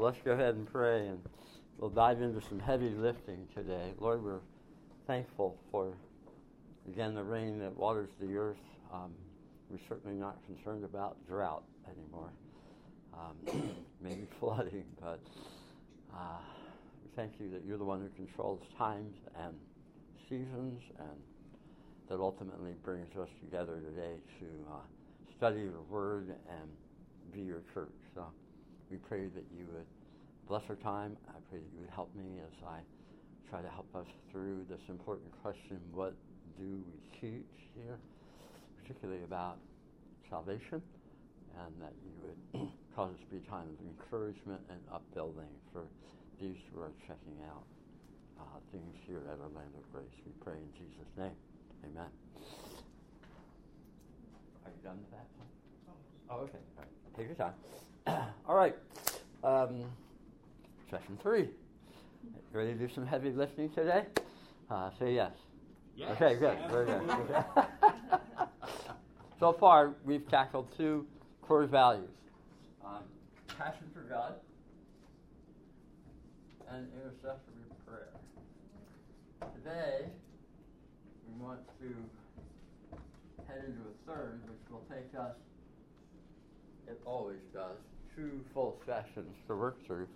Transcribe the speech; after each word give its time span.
Well, 0.00 0.08
let's 0.08 0.24
go 0.24 0.32
ahead 0.32 0.54
and 0.54 0.66
pray 0.66 1.08
and 1.08 1.20
we'll 1.76 1.90
dive 1.90 2.22
into 2.22 2.40
some 2.48 2.58
heavy 2.58 2.88
lifting 2.88 3.46
today. 3.54 3.92
Lord, 3.98 4.24
we're 4.24 4.40
thankful 5.06 5.58
for, 5.70 5.92
again, 6.88 7.14
the 7.14 7.22
rain 7.22 7.58
that 7.58 7.76
waters 7.76 8.08
the 8.18 8.34
earth. 8.34 8.56
Um, 8.90 9.12
we're 9.68 9.76
certainly 9.90 10.16
not 10.16 10.38
concerned 10.46 10.84
about 10.84 11.18
drought 11.28 11.64
anymore, 11.86 12.30
um, 13.12 13.74
maybe 14.00 14.26
flooding, 14.40 14.86
but 15.02 15.20
uh, 16.14 16.38
we 17.04 17.10
thank 17.14 17.34
you 17.38 17.50
that 17.50 17.62
you're 17.66 17.76
the 17.76 17.84
one 17.84 18.00
who 18.00 18.08
controls 18.24 18.62
times 18.78 19.14
and 19.44 19.52
seasons 20.30 20.80
and 20.98 21.18
that 22.08 22.20
ultimately 22.20 22.72
brings 22.82 23.14
us 23.18 23.28
together 23.44 23.82
today 23.82 24.14
to 24.38 24.46
uh, 24.72 24.76
study 25.36 25.60
your 25.60 25.82
word 25.90 26.30
and 26.48 26.70
be 27.34 27.42
your 27.42 27.60
church. 27.74 27.92
So 28.14 28.24
we 28.90 28.96
pray 28.98 29.26
that 29.26 29.44
you 29.56 29.66
would 29.72 29.86
bless 30.48 30.62
our 30.68 30.74
time. 30.76 31.16
I 31.28 31.38
pray 31.48 31.60
that 31.60 31.70
you 31.74 31.80
would 31.80 31.94
help 31.94 32.14
me 32.14 32.42
as 32.42 32.52
I 32.66 32.80
try 33.48 33.62
to 33.62 33.68
help 33.68 33.86
us 33.94 34.06
through 34.30 34.66
this 34.68 34.80
important 34.88 35.30
question 35.42 35.78
what 35.92 36.14
do 36.58 36.82
we 36.86 36.98
teach 37.20 37.54
here, 37.74 37.98
particularly 38.82 39.22
about 39.22 39.58
salvation, 40.28 40.82
and 41.62 41.72
that 41.80 41.94
you 42.02 42.12
would 42.26 42.68
cause 42.96 43.14
us 43.14 43.20
to 43.20 43.26
be 43.30 43.38
a 43.38 43.50
time 43.50 43.66
of 43.70 43.78
encouragement 43.86 44.60
and 44.70 44.80
upbuilding 44.92 45.50
for 45.72 45.86
these 46.40 46.56
who 46.72 46.80
are 46.80 46.92
checking 47.06 47.38
out 47.46 47.64
uh, 48.40 48.58
things 48.72 48.94
here 49.06 49.22
at 49.30 49.38
Orlando 49.38 49.82
Grace. 49.92 50.14
We 50.26 50.32
pray 50.42 50.58
in 50.58 50.70
Jesus' 50.74 51.10
name. 51.16 51.36
Amen. 51.84 52.10
Are 54.64 54.70
you 54.70 54.82
done 54.82 54.98
with 54.98 55.10
that? 55.10 55.26
Oh, 56.30 56.42
okay. 56.42 56.58
All 56.78 56.84
right. 56.84 57.16
Take 57.16 57.26
your 57.26 57.36
time. 57.36 57.54
All 58.48 58.54
right. 58.54 58.76
Um, 59.44 59.84
session 60.90 61.18
three. 61.22 61.48
You 62.22 62.58
ready 62.58 62.72
to 62.72 62.78
do 62.78 62.88
some 62.92 63.06
heavy 63.06 63.30
lifting 63.30 63.70
today? 63.70 64.04
Uh, 64.70 64.90
say 64.98 65.14
yes. 65.14 65.32
yes. 65.96 66.10
Okay, 66.12 66.34
good. 66.36 66.58
Very 66.70 66.86
good. 66.86 67.44
so 69.40 69.52
far, 69.52 69.94
we've 70.04 70.28
tackled 70.28 70.68
two 70.76 71.06
core 71.42 71.66
values 71.66 72.10
um, 72.84 73.02
passion 73.58 73.86
for 73.92 74.00
God 74.00 74.34
and 76.72 76.86
intercessory 76.94 77.66
prayer. 77.86 78.12
Today, 79.54 80.06
we 81.26 81.44
want 81.44 81.60
to 81.80 81.94
head 83.46 83.64
into 83.66 83.80
a 83.80 84.10
third, 84.10 84.40
which 84.48 84.70
will 84.70 84.84
take 84.88 85.18
us, 85.18 85.34
it 86.86 87.00
always 87.04 87.40
does, 87.52 87.76
two 88.20 88.40
full 88.52 88.76
sessions 88.84 89.34
to 89.46 89.56
work 89.56 89.76
through. 89.86 90.06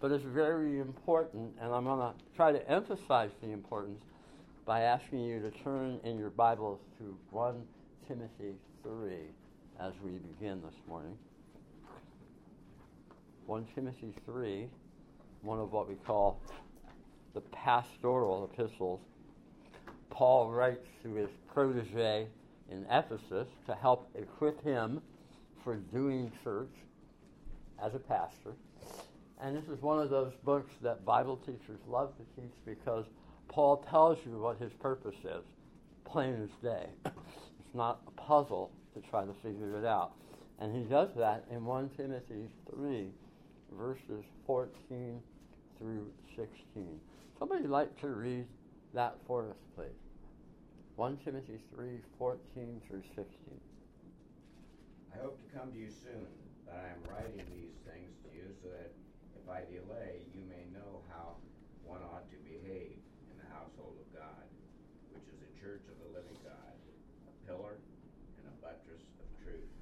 But 0.00 0.12
it's 0.12 0.24
very 0.24 0.80
important, 0.80 1.52
and 1.60 1.72
I'm 1.72 1.84
going 1.84 1.98
to 1.98 2.12
try 2.36 2.52
to 2.52 2.70
emphasize 2.70 3.30
the 3.42 3.50
importance 3.50 4.02
by 4.66 4.82
asking 4.82 5.24
you 5.24 5.40
to 5.40 5.50
turn 5.62 5.98
in 6.04 6.18
your 6.18 6.30
Bibles 6.30 6.78
to 6.98 7.16
1 7.30 7.62
Timothy 8.06 8.54
3 8.82 9.12
as 9.80 9.92
we 10.04 10.12
begin 10.12 10.60
this 10.62 10.74
morning. 10.86 11.16
1 13.46 13.66
Timothy 13.74 14.12
3, 14.26 14.68
one 15.42 15.58
of 15.58 15.72
what 15.72 15.88
we 15.88 15.94
call 15.94 16.40
the 17.32 17.40
pastoral 17.40 18.50
epistles. 18.52 19.00
Paul 20.10 20.50
writes 20.50 20.86
to 21.02 21.14
his 21.14 21.30
protege 21.52 22.26
in 22.70 22.84
Ephesus 22.90 23.48
to 23.66 23.74
help 23.74 24.10
equip 24.14 24.62
him 24.62 25.00
for 25.64 25.76
doing 25.76 26.30
church 26.44 26.68
as 27.82 27.94
a 27.94 27.98
pastor. 27.98 28.52
And 29.40 29.56
this 29.56 29.68
is 29.68 29.80
one 29.82 30.00
of 30.00 30.10
those 30.10 30.32
books 30.44 30.72
that 30.82 31.04
Bible 31.04 31.36
teachers 31.36 31.78
love 31.88 32.12
to 32.16 32.40
teach 32.40 32.54
because 32.66 33.04
Paul 33.48 33.84
tells 33.88 34.18
you 34.26 34.38
what 34.38 34.58
his 34.58 34.72
purpose 34.72 35.16
is, 35.24 35.44
plain 36.04 36.42
as 36.42 36.50
day. 36.62 36.86
It's 37.04 37.74
not 37.74 38.00
a 38.06 38.10
puzzle 38.12 38.70
to 38.94 39.10
try 39.10 39.24
to 39.24 39.32
figure 39.42 39.78
it 39.78 39.84
out. 39.84 40.12
And 40.60 40.74
he 40.74 40.82
does 40.82 41.10
that 41.16 41.44
in 41.50 41.64
1 41.64 41.90
Timothy 41.96 42.48
3, 42.74 43.06
verses 43.78 44.24
14 44.46 45.20
through 45.78 46.10
16. 46.36 46.50
Somebody 47.38 47.68
like 47.68 48.00
to 48.00 48.08
read 48.08 48.46
that 48.94 49.16
for 49.26 49.50
us, 49.50 49.56
please. 49.76 49.86
1 50.96 51.18
Timothy 51.24 51.60
3, 51.74 52.00
14 52.18 52.40
through 52.88 53.02
16. 53.14 53.24
I 55.14 55.22
hope 55.22 55.38
to 55.38 55.56
come 55.56 55.70
to 55.70 55.78
you 55.78 55.90
soon, 55.90 56.26
that 56.68 56.84
I 56.84 56.88
am 56.92 57.00
writing 57.08 57.40
these 57.48 57.72
things 57.88 58.12
to 58.24 58.28
you 58.36 58.52
so 58.60 58.68
that 58.68 58.92
if 59.34 59.44
I 59.48 59.64
delay, 59.64 60.20
you 60.36 60.44
may 60.44 60.68
know 60.68 61.00
how 61.08 61.40
one 61.80 62.04
ought 62.04 62.28
to 62.28 62.38
behave 62.44 63.00
in 63.32 63.36
the 63.40 63.48
household 63.48 63.96
of 63.96 64.08
God, 64.12 64.44
which 65.16 65.24
is 65.24 65.38
the 65.40 65.52
church 65.56 65.80
of 65.88 65.96
the 66.04 66.10
living 66.12 66.36
God, 66.44 66.76
a 67.24 67.32
pillar 67.48 67.80
and 68.36 68.44
a 68.44 68.54
buttress 68.60 69.00
of 69.24 69.28
truth. 69.40 69.72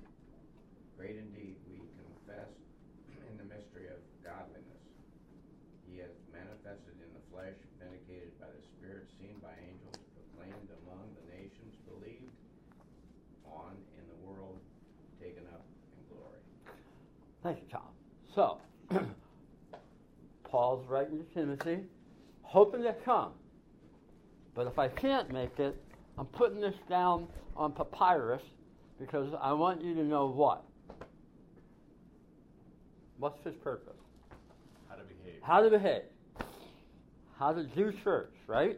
Great 0.94 1.18
indeed, 1.18 1.58
we 1.66 1.82
confess 1.98 2.54
in 3.26 3.34
the 3.36 3.46
mystery 3.50 3.90
of 3.90 3.98
godliness. 4.22 4.86
He 5.90 5.98
has 5.98 6.14
manifested 6.30 6.94
in 7.02 7.10
the 7.10 7.24
flesh, 7.34 7.58
vindicated 7.82 8.38
by 8.38 8.46
the 8.46 8.62
Spirit, 8.78 9.10
seen 9.18 9.34
by 9.42 9.52
angels, 9.66 9.98
proclaimed 10.14 10.70
among 10.86 11.10
the 11.18 11.26
nations, 11.34 11.74
believed 11.90 12.30
on 13.50 13.74
in 13.98 14.04
the 14.06 14.18
world, 14.22 14.62
taken 15.20 15.42
up 15.50 15.66
in 15.98 16.02
glory. 16.14 16.42
Thank 17.42 17.60
you, 17.62 17.68
Tom. 17.70 17.90
So, 18.34 18.58
Paul's 20.66 20.88
writing 20.88 21.18
to 21.18 21.24
Timothy, 21.32 21.78
hoping 22.42 22.82
to 22.82 22.92
come. 23.04 23.30
But 24.52 24.66
if 24.66 24.80
I 24.80 24.88
can't 24.88 25.32
make 25.32 25.60
it, 25.60 25.80
I'm 26.18 26.26
putting 26.26 26.60
this 26.60 26.74
down 26.90 27.28
on 27.54 27.70
papyrus 27.70 28.42
because 28.98 29.32
I 29.40 29.52
want 29.52 29.80
you 29.80 29.94
to 29.94 30.02
know 30.02 30.26
what? 30.26 30.64
What's 33.20 33.38
his 33.44 33.54
purpose? 33.62 33.94
How 34.88 34.96
to 34.96 35.04
behave. 35.04 35.40
How 35.40 35.62
to 35.62 35.70
behave. 35.70 36.02
How 37.38 37.52
to 37.52 37.62
do 37.62 37.92
church, 38.02 38.34
right? 38.48 38.76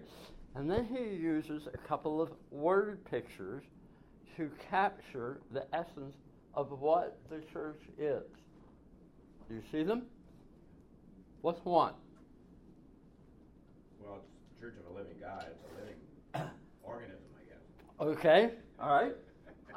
And 0.57 0.71
then 0.71 0.85
he 0.85 1.17
uses 1.17 1.69
a 1.73 1.89
couple 1.89 2.21
of 2.21 2.29
word 2.51 3.03
pictures 3.11 3.63
to 4.37 4.51
capture 4.71 5.41
the 5.55 5.65
essence 5.73 6.17
of 6.53 6.71
what 6.81 7.19
the 7.31 7.41
church 7.51 7.81
is. 7.99 8.25
Do 9.49 9.55
you 9.55 9.63
see 9.73 9.85
them? 9.85 10.03
What's 11.43 11.65
one? 11.65 11.95
Well, 14.01 14.19
it's 14.21 14.29
the 14.55 14.61
church 14.67 14.75
of 14.85 14.93
a 14.95 14.99
living 14.99 15.17
God. 15.21 15.47
It's 15.51 15.63
a 15.73 15.81
living 15.81 16.51
organism, 16.83 17.19
I 17.37 17.45
guess. 17.49 18.19
Okay, 18.19 18.51
all 18.81 18.91
right. 18.95 19.15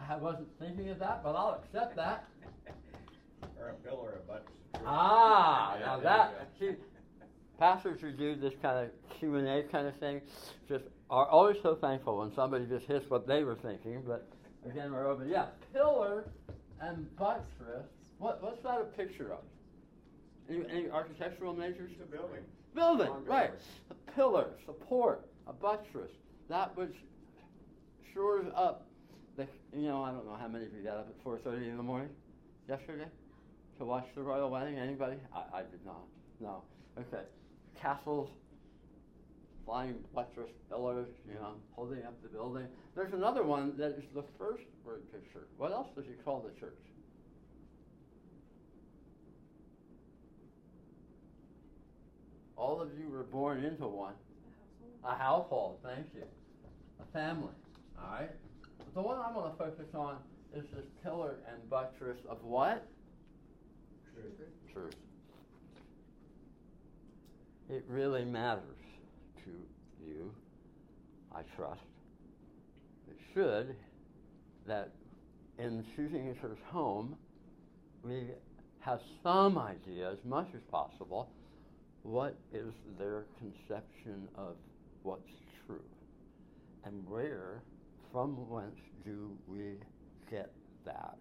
I 0.09 0.15
wasn't 0.17 0.47
thinking 0.59 0.89
of 0.89 0.99
that, 0.99 1.23
but 1.23 1.35
I'll 1.35 1.61
accept 1.63 1.95
that. 1.95 2.27
Or 3.59 3.69
a 3.69 3.73
pillar, 3.87 4.13
a 4.23 4.27
buttress 4.27 4.49
of 4.73 4.79
truth. 4.79 4.87
Ah, 4.87 5.77
Yeah, 5.79 5.85
now 5.85 5.99
that 5.99 6.49
see, 6.59 6.71
pastors 7.59 8.01
who 8.01 8.11
do 8.11 8.35
this 8.35 8.53
kind 8.59 8.85
of 8.85 8.91
Q 9.19 9.35
and 9.35 9.47
A 9.47 9.61
kind 9.63 9.87
of 9.87 9.95
thing 9.97 10.21
just 10.67 10.85
are 11.11 11.27
always 11.27 11.57
so 11.61 11.75
thankful 11.75 12.17
when 12.17 12.33
somebody 12.33 12.65
just 12.65 12.87
hits 12.87 13.07
what 13.09 13.27
they 13.27 13.43
were 13.43 13.53
thinking. 13.55 14.01
But 14.07 14.27
again, 14.67 14.91
we're 14.91 15.07
open. 15.07 15.29
Yeah, 15.29 15.45
pillar 15.73 16.25
and 16.81 17.15
buttress. 17.17 17.85
What 18.17 18.41
what's 18.41 18.63
that 18.63 18.81
a 18.81 18.85
picture 18.85 19.31
of? 19.33 19.39
Any, 20.51 20.65
any 20.69 20.89
architectural 20.89 21.53
majors? 21.53 21.91
It's 21.93 22.01
a 22.01 22.05
building. 22.05 22.43
Building, 22.75 23.09
right? 23.25 23.51
A 23.89 24.11
pillar, 24.11 24.47
support, 24.65 25.27
a 25.47 25.53
buttress. 25.53 26.11
That 26.49 26.75
which 26.75 26.95
shores 28.13 28.47
up 28.55 28.85
the. 29.37 29.47
You 29.73 29.87
know, 29.87 30.03
I 30.03 30.11
don't 30.11 30.25
know 30.25 30.37
how 30.39 30.47
many 30.47 30.65
of 30.65 30.73
you 30.73 30.81
got 30.83 30.97
up 30.97 31.07
at 31.09 31.23
four 31.23 31.37
thirty 31.37 31.69
in 31.69 31.77
the 31.77 31.83
morning 31.83 32.09
yesterday 32.67 33.07
to 33.77 33.85
watch 33.85 34.07
the 34.15 34.21
royal 34.21 34.49
wedding. 34.49 34.77
Anybody? 34.77 35.17
I, 35.33 35.59
I 35.59 35.61
did 35.61 35.85
not. 35.85 36.03
No. 36.39 36.63
Okay. 36.97 37.23
Castles, 37.79 38.29
flying 39.65 39.95
buttress 40.13 40.51
pillars. 40.69 41.07
You 41.27 41.35
know, 41.35 41.53
holding 41.71 42.03
up 42.03 42.21
the 42.23 42.29
building. 42.29 42.67
There's 42.95 43.13
another 43.13 43.43
one 43.43 43.77
that 43.77 43.97
is 43.97 44.03
the 44.13 44.23
first 44.37 44.63
word 44.85 45.03
picture. 45.11 45.47
What 45.57 45.71
else 45.71 45.87
does 45.95 46.05
he 46.05 46.13
call 46.23 46.39
the 46.41 46.57
church? 46.59 46.79
All 52.61 52.79
of 52.79 52.89
you 52.95 53.09
were 53.09 53.23
born 53.23 53.65
into 53.65 53.87
one. 53.87 54.13
A 55.03 55.15
household, 55.15 55.79
thank 55.83 56.05
you. 56.13 56.21
A 57.01 57.11
family, 57.11 57.55
all 57.97 58.13
right? 58.13 58.29
But 58.77 58.93
the 58.93 59.01
one 59.01 59.17
I 59.17 59.35
want 59.35 59.51
to 59.51 59.57
focus 59.57 59.87
on 59.95 60.17
is 60.55 60.63
this 60.71 60.85
pillar 61.03 61.37
and 61.51 61.67
buttress 61.71 62.19
of 62.29 62.37
what? 62.43 62.85
Truth. 64.13 64.33
Truth. 64.71 64.95
It 67.67 67.83
really 67.87 68.25
matters 68.25 68.77
to 69.43 69.51
you, 70.05 70.31
I 71.33 71.41
trust. 71.57 71.81
It 73.09 73.17
should 73.33 73.75
that 74.67 74.91
in 75.57 75.83
choosing 75.95 76.27
a 76.27 76.35
church 76.35 76.59
home, 76.67 77.15
we 78.03 78.27
have 78.81 78.99
some 79.23 79.57
idea, 79.57 80.11
as 80.11 80.19
much 80.23 80.49
as 80.53 80.61
possible, 80.69 81.31
what 82.03 82.35
is 82.53 82.73
their 82.97 83.25
conception 83.39 84.27
of 84.35 84.55
what's 85.03 85.31
true 85.65 85.83
and 86.83 87.07
where, 87.07 87.61
from 88.11 88.49
whence 88.49 88.79
do 89.05 89.31
we 89.47 89.75
get 90.29 90.51
that? 90.85 91.17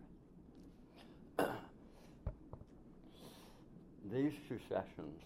These 4.12 4.32
two 4.48 4.58
sessions 4.68 5.20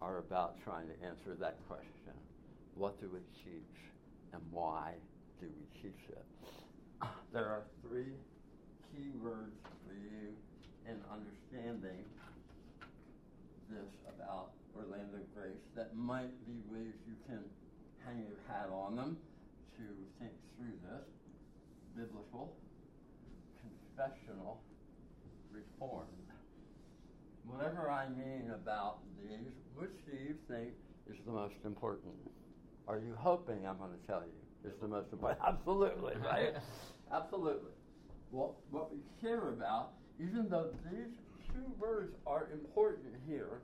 are 0.00 0.18
about 0.18 0.56
trying 0.62 0.86
to 0.88 0.94
answer 1.04 1.36
that 1.40 1.56
question. 1.68 2.14
What 2.76 3.00
do 3.00 3.08
we 3.12 3.20
teach 3.44 3.76
and 4.32 4.42
why 4.50 4.92
do 5.40 5.46
we 5.46 5.82
teach 5.82 6.08
it? 6.08 6.24
There 7.32 7.46
are 7.46 7.64
three 7.82 8.14
key 8.92 9.10
words 9.20 9.58
for 9.86 9.94
you 9.94 10.36
in 10.86 11.00
understanding 11.10 12.04
this 13.68 13.90
about 14.08 14.53
Orlando 14.76 15.18
Grace 15.34 15.62
that 15.76 15.96
might 15.96 16.32
be 16.46 16.58
ways 16.70 16.94
you 17.06 17.14
can 17.26 17.40
hang 18.04 18.18
your 18.26 18.38
hat 18.48 18.68
on 18.72 18.96
them 18.96 19.16
to 19.76 19.84
think 20.18 20.32
through 20.56 20.76
this. 20.82 21.06
Biblical, 21.96 22.56
confessional, 23.62 24.60
reformed. 25.52 26.08
Whatever 27.46 27.90
I 27.90 28.08
mean 28.08 28.50
about 28.52 28.98
these, 29.22 29.52
which 29.76 29.94
do 30.06 30.16
you 30.16 30.34
think 30.48 30.70
is 31.08 31.16
the 31.24 31.32
most 31.32 31.54
important? 31.64 32.14
Are 32.88 32.98
you 32.98 33.14
hoping 33.16 33.66
I'm 33.66 33.78
going 33.78 33.92
to 33.92 34.06
tell 34.06 34.22
you 34.22 34.68
is 34.68 34.76
the 34.80 34.88
most 34.88 35.12
important? 35.12 35.40
Absolutely, 35.46 36.14
right? 36.24 36.54
Absolutely. 37.12 37.72
Well, 38.32 38.56
what 38.70 38.90
we 38.90 38.98
care 39.20 39.50
about, 39.50 39.92
even 40.18 40.48
though 40.48 40.70
these 40.90 41.14
two 41.48 41.72
words 41.78 42.14
are 42.26 42.48
important 42.52 43.14
here, 43.28 43.60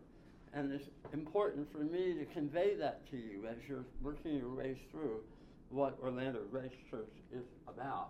and 0.52 0.72
it's 0.72 0.88
important 1.12 1.70
for 1.70 1.78
me 1.78 2.14
to 2.14 2.24
convey 2.32 2.74
that 2.74 3.08
to 3.10 3.16
you 3.16 3.46
as 3.48 3.56
you're 3.68 3.84
working 4.02 4.34
your 4.34 4.54
way 4.54 4.76
through 4.90 5.20
what 5.70 5.96
Orlando 6.02 6.40
Grace 6.50 6.72
Church 6.90 7.12
is 7.32 7.44
about. 7.68 8.08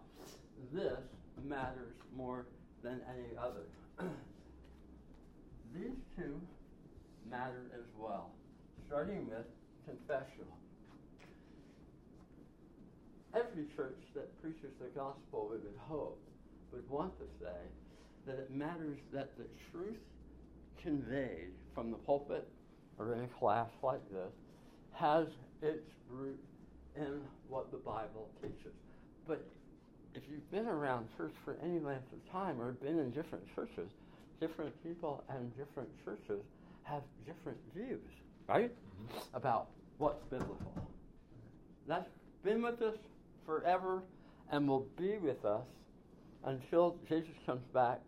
This 0.73 0.99
matters 1.45 1.95
more 2.17 2.47
than 2.83 3.01
any 3.09 3.37
other. 3.39 3.67
These 5.75 5.99
two 6.17 6.41
matter 7.31 7.71
as 7.75 7.85
well, 7.99 8.31
starting 8.87 9.29
with 9.29 9.47
confessional. 9.87 10.57
Every 13.35 13.67
church 13.77 14.01
that 14.15 14.41
preaches 14.43 14.73
the 14.81 14.89
gospel, 14.99 15.49
we 15.51 15.59
would 15.59 15.79
hope, 15.79 16.19
would 16.73 16.89
want 16.89 17.17
to 17.19 17.27
say 17.39 17.57
that 18.27 18.39
it 18.39 18.51
matters 18.51 18.99
that 19.13 19.37
the 19.37 19.45
truth 19.71 20.01
conveyed 20.83 21.53
from 21.75 21.91
the 21.91 21.97
pulpit 21.99 22.49
or 22.99 23.15
in 23.15 23.25
a 23.25 23.27
class 23.39 23.69
like 23.83 24.01
this 24.11 24.33
has 24.93 25.27
its 25.63 25.89
root 26.11 26.39
in 26.97 27.21
what 27.49 27.71
the 27.71 27.79
Bible 27.79 28.29
teaches. 28.43 28.75
But 29.27 29.45
if 30.15 30.23
you've 30.31 30.51
been 30.51 30.67
around 30.67 31.07
church 31.17 31.33
for 31.45 31.57
any 31.63 31.79
length 31.79 32.13
of 32.13 32.33
time 32.33 32.61
or 32.61 32.73
been 32.73 32.99
in 32.99 33.11
different 33.11 33.45
churches, 33.55 33.91
different 34.41 34.73
people 34.83 35.23
and 35.29 35.57
different 35.57 35.89
churches 36.05 36.43
have 36.83 37.03
different 37.27 37.59
views, 37.75 38.01
right? 38.49 38.71
Mm-hmm. 38.71 39.37
About 39.37 39.69
what's 39.99 40.23
biblical. 40.25 40.89
That's 41.87 42.09
been 42.43 42.63
with 42.63 42.81
us 42.83 42.97
forever 43.47 44.03
and 44.51 44.69
will 44.69 44.87
be 44.99 45.17
with 45.19 45.45
us 45.45 45.67
until 46.45 46.97
Jesus 47.09 47.35
comes 47.47 47.65
back. 47.73 48.01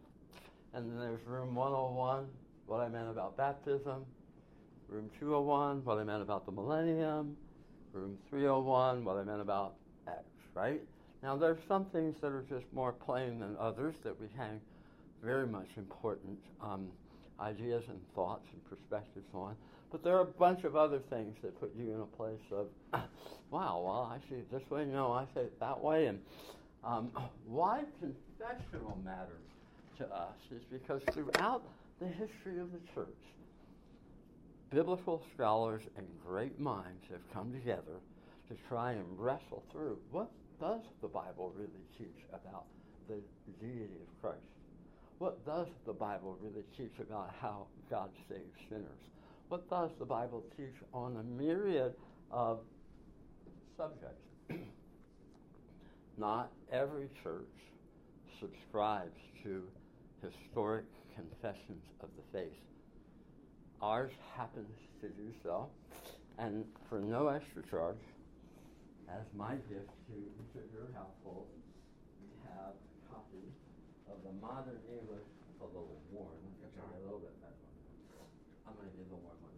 And 0.74 0.90
then 0.90 0.98
there's 0.98 1.20
room 1.26 1.54
101, 1.54 2.26
what 2.72 2.80
I 2.80 2.88
meant 2.88 3.10
about 3.10 3.36
baptism. 3.36 4.06
Room 4.88 5.10
201, 5.20 5.84
what 5.84 5.98
I 5.98 6.04
meant 6.04 6.22
about 6.22 6.46
the 6.46 6.52
millennium. 6.52 7.36
Room 7.92 8.16
301, 8.30 9.04
what 9.04 9.18
I 9.18 9.24
meant 9.24 9.42
about 9.42 9.74
X, 10.08 10.24
right? 10.54 10.80
Now, 11.22 11.36
there's 11.36 11.58
some 11.68 11.84
things 11.84 12.16
that 12.22 12.28
are 12.28 12.46
just 12.48 12.64
more 12.72 12.92
plain 12.92 13.40
than 13.40 13.56
others 13.60 13.94
that 14.04 14.18
we 14.18 14.26
hang 14.38 14.58
very 15.22 15.46
much 15.46 15.68
important 15.76 16.38
um, 16.62 16.88
ideas 17.40 17.84
and 17.90 18.00
thoughts 18.14 18.46
and 18.54 18.64
perspectives 18.70 19.28
on. 19.34 19.54
But 19.90 20.02
there 20.02 20.16
are 20.16 20.22
a 20.22 20.32
bunch 20.38 20.64
of 20.64 20.74
other 20.74 21.00
things 21.10 21.36
that 21.42 21.60
put 21.60 21.74
you 21.76 21.92
in 21.92 22.00
a 22.00 22.16
place 22.16 22.40
of, 22.50 22.68
wow, 23.50 23.82
well, 23.84 24.10
I 24.10 24.16
see 24.30 24.36
it 24.36 24.50
this 24.50 24.62
way, 24.70 24.86
no, 24.86 25.12
I 25.12 25.26
see 25.34 25.40
it 25.40 25.60
that 25.60 25.78
way. 25.78 26.06
And 26.06 26.18
um, 26.82 27.10
why 27.46 27.82
confessional 28.00 28.96
matters 29.04 29.44
to 29.98 30.06
us 30.06 30.38
is 30.50 30.62
because 30.70 31.02
throughout 31.12 31.62
the 32.02 32.08
history 32.08 32.58
of 32.58 32.72
the 32.72 32.80
church, 32.94 33.22
biblical 34.70 35.22
scholars 35.34 35.82
and 35.96 36.06
great 36.26 36.58
minds 36.58 37.04
have 37.08 37.20
come 37.32 37.52
together 37.52 38.00
to 38.48 38.56
try 38.68 38.92
and 38.92 39.04
wrestle 39.16 39.62
through 39.70 39.96
what 40.10 40.28
does 40.60 40.80
the 41.00 41.06
Bible 41.06 41.52
really 41.56 41.84
teach 41.96 42.24
about 42.32 42.64
the 43.08 43.20
deity 43.60 44.00
of 44.02 44.20
Christ? 44.20 44.42
What 45.18 45.46
does 45.46 45.68
the 45.86 45.92
Bible 45.92 46.36
really 46.42 46.64
teach 46.76 46.92
about 46.98 47.32
how 47.40 47.66
God 47.88 48.10
saves 48.28 48.58
sinners? 48.68 49.02
What 49.48 49.70
does 49.70 49.90
the 50.00 50.04
Bible 50.04 50.42
teach 50.56 50.74
on 50.92 51.16
a 51.16 51.22
myriad 51.22 51.94
of 52.32 52.60
subjects? 53.76 54.26
Not 56.18 56.50
every 56.72 57.08
church 57.22 57.46
subscribes 58.40 59.20
to 59.44 59.62
historic 60.20 60.84
confessions 61.14 61.84
of 62.00 62.08
the 62.16 62.38
faith. 62.38 62.58
Ours 63.80 64.12
happens 64.36 64.76
to 65.00 65.08
do 65.08 65.32
so, 65.42 65.68
and 66.38 66.64
for 66.88 66.98
no 66.98 67.28
extra 67.28 67.62
charge, 67.68 67.98
as 69.08 69.26
my 69.36 69.54
gift 69.68 69.90
to 70.08 70.14
each 70.14 70.54
of 70.54 70.66
your 70.72 70.88
households, 70.94 71.50
we 72.22 72.30
have 72.48 72.72
a 72.72 73.12
copy 73.12 73.44
of 74.08 74.22
the 74.24 74.32
modern 74.40 74.78
English, 74.88 75.26
a 75.60 75.64
little 75.66 76.00
worn, 76.12 76.38
it's 76.64 76.78
a 76.78 77.04
little 77.04 77.18
bit 77.18 77.34
better. 77.40 77.52
I'm 78.66 78.74
going 78.74 78.88
to 78.88 78.96
give 78.96 79.08
the 79.10 79.16
warm 79.20 79.38
one 79.42 79.56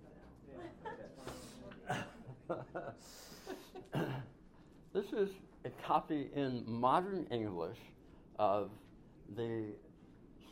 now. 3.94 4.14
this 4.94 5.12
is 5.12 5.30
a 5.64 5.70
copy 5.86 6.30
in 6.34 6.64
modern 6.66 7.26
English 7.30 7.78
of 8.38 8.70
the 9.36 9.72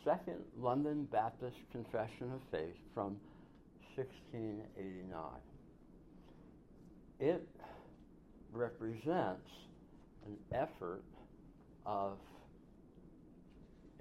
Second 0.03 0.39
London 0.59 1.07
Baptist 1.11 1.55
Confession 1.71 2.31
of 2.33 2.41
Faith 2.51 2.75
from 2.93 3.15
1689. 3.95 5.21
It 7.19 7.47
represents 8.51 9.49
an 10.25 10.35
effort 10.51 11.03
of 11.85 12.17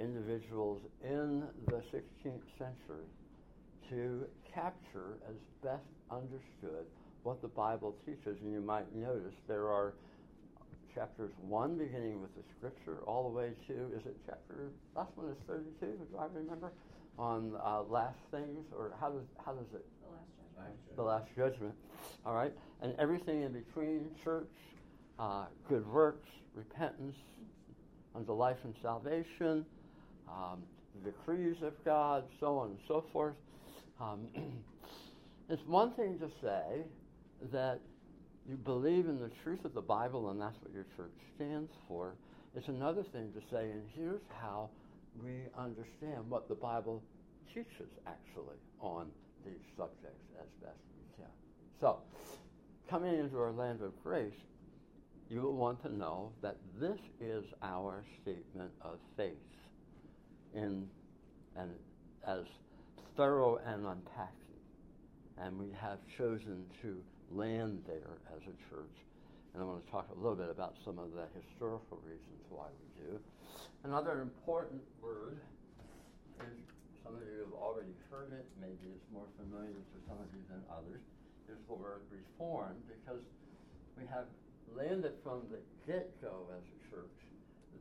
individuals 0.01 0.81
in 1.05 1.45
the 1.67 1.83
16th 1.93 2.43
century 2.59 3.07
to 3.89 4.25
capture 4.53 5.19
as 5.29 5.37
best 5.63 5.85
understood 6.11 6.87
what 7.23 7.41
the 7.43 7.49
Bible 7.49 7.95
teaches. 8.05 8.39
And 8.43 8.53
you 8.53 8.61
might 8.61 8.93
notice 8.95 9.35
there 9.47 9.69
are 9.69 9.95
chapters 10.95 11.33
1 11.41 11.79
beginning 11.79 12.21
with 12.21 12.35
the 12.35 12.43
scripture 12.57 12.99
all 13.07 13.31
the 13.31 13.37
way 13.37 13.51
to, 13.67 13.73
is 13.97 14.05
it 14.07 14.17
chapter, 14.27 14.71
last 14.95 15.11
one 15.15 15.29
is 15.29 15.37
32, 15.47 15.65
do 15.81 16.19
I 16.19 16.27
remember? 16.35 16.73
On 17.19 17.53
uh, 17.65 17.83
last 17.83 18.19
things, 18.31 18.67
or 18.77 18.93
how 19.01 19.11
does, 19.11 19.25
how 19.45 19.53
does 19.53 19.67
it? 19.75 19.85
The 20.01 20.13
last 20.13 20.77
judgment. 20.87 20.97
The 20.97 21.03
last 21.03 21.27
judgment. 21.37 21.75
All 22.27 22.35
right? 22.35 22.53
And 22.81 22.95
everything 22.99 23.43
in 23.43 23.53
between 23.53 24.11
church, 24.25 24.51
uh, 25.19 25.45
good 25.69 25.87
works, 25.87 26.29
repentance, 26.55 27.17
unto 28.15 28.33
life 28.33 28.59
and 28.65 28.75
salvation, 28.83 29.65
um, 30.29 30.63
the 31.03 31.11
decrees 31.11 31.63
of 31.63 31.73
God, 31.85 32.25
so 32.41 32.59
on 32.59 32.71
and 32.71 32.79
so 32.87 33.05
forth. 33.13 33.35
Um, 34.01 34.27
it's 35.49 35.67
one 35.67 35.93
thing 35.93 36.19
to 36.19 36.29
say 36.43 36.83
that 37.51 37.81
you 38.49 38.57
believe 38.57 39.07
in 39.07 39.19
the 39.19 39.31
truth 39.43 39.65
of 39.65 39.75
the 39.75 39.81
Bible 39.81 40.31
and 40.31 40.41
that's 40.41 40.57
what 40.63 40.73
your 40.73 40.87
church 40.97 41.15
stands 41.37 41.71
for. 41.87 42.15
It's 42.55 42.69
another 42.69 43.03
thing 43.03 43.33
to 43.33 43.41
say, 43.51 43.71
and 43.71 43.83
here's 43.95 44.21
how 44.41 44.69
we 45.23 45.31
understand 45.57 46.29
what 46.29 46.49
the 46.49 46.55
Bible 46.55 47.03
teaches 47.49 47.89
actually 48.07 48.59
on 48.81 49.09
these 49.45 49.63
subjects 49.77 50.25
as 50.41 50.47
best 50.63 50.79
we 50.97 51.23
can. 51.23 51.31
So, 51.81 51.99
coming 52.89 53.19
into 53.19 53.39
our 53.39 53.53
land 53.53 53.81
of 53.83 53.93
grace, 54.03 54.33
you 55.31 55.41
will 55.41 55.57
want 55.57 55.83
to 55.83 55.95
know 55.95 56.33
that 56.43 56.57
this 56.79 56.99
is 57.21 57.45
our 57.63 58.05
statement 58.23 58.71
of 58.83 58.99
faith 59.17 59.33
in 60.55 60.87
and 61.57 61.71
as 62.27 62.45
thorough 63.17 63.59
and 63.67 63.87
unpacking. 63.87 64.37
And 65.39 65.59
we 65.59 65.69
have 65.81 65.99
chosen 66.17 66.65
to 66.83 66.97
land 67.35 67.83
there 67.87 68.21
as 68.35 68.43
a 68.45 68.55
church. 68.69 68.97
And 69.53 69.63
I 69.63 69.67
want 69.67 69.85
to 69.85 69.91
talk 69.91 70.09
a 70.13 70.19
little 70.19 70.37
bit 70.37 70.49
about 70.49 70.77
some 70.85 70.99
of 70.99 71.13
the 71.13 71.29
historical 71.37 72.01
reasons 72.05 72.41
why 72.49 72.69
we 72.73 72.89
do. 73.05 73.21
Another 73.85 74.23
important 74.23 74.81
word 75.03 75.37
is 76.41 76.57
some 77.05 77.17
of 77.17 77.23
you 77.29 77.45
have 77.45 77.57
already 77.57 77.93
heard 78.09 78.33
it, 78.33 78.47
maybe 78.61 78.89
it's 78.95 79.11
more 79.13 79.29
familiar 79.37 79.77
to 79.77 79.99
some 80.09 80.17
of 80.17 80.29
you 80.33 80.41
than 80.49 80.63
others, 80.73 81.03
is 81.51 81.61
the 81.69 81.75
word 81.75 82.01
reform 82.09 82.77
because 82.89 83.21
we 83.99 84.07
have 84.09 84.25
landed 84.73 85.13
from 85.23 85.43
the 85.51 85.61
get 85.85 86.09
go 86.23 86.49
as 86.57 86.65
a 86.65 86.79
church 86.89 87.19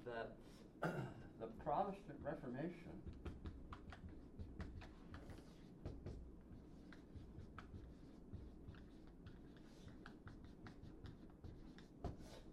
that 0.05 0.35
the 1.39 1.47
Protestant 1.63 2.19
Reformation 2.25 2.97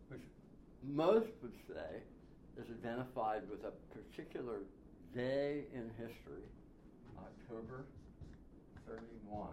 which 0.08 0.20
most 0.92 1.28
would 1.42 1.52
say 1.68 2.00
is 2.60 2.66
identified 2.82 3.42
with 3.50 3.60
a 3.64 3.72
particular 3.94 4.60
day 5.14 5.64
in 5.74 5.90
history, 5.96 6.42
October 7.18 7.84
31, 8.86 9.48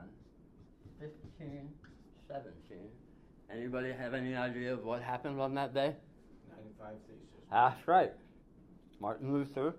1517. 1.00 2.78
Anybody 3.52 3.92
have 3.92 4.14
any 4.14 4.36
idea 4.36 4.74
of 4.74 4.84
what 4.84 5.02
happened 5.02 5.40
on 5.40 5.54
that 5.56 5.74
day? 5.74 5.96
95 6.50 6.96
Theses. 7.08 7.22
That's 7.52 7.88
right. 7.88 8.14
Martin 9.00 9.34
Luther 9.34 9.76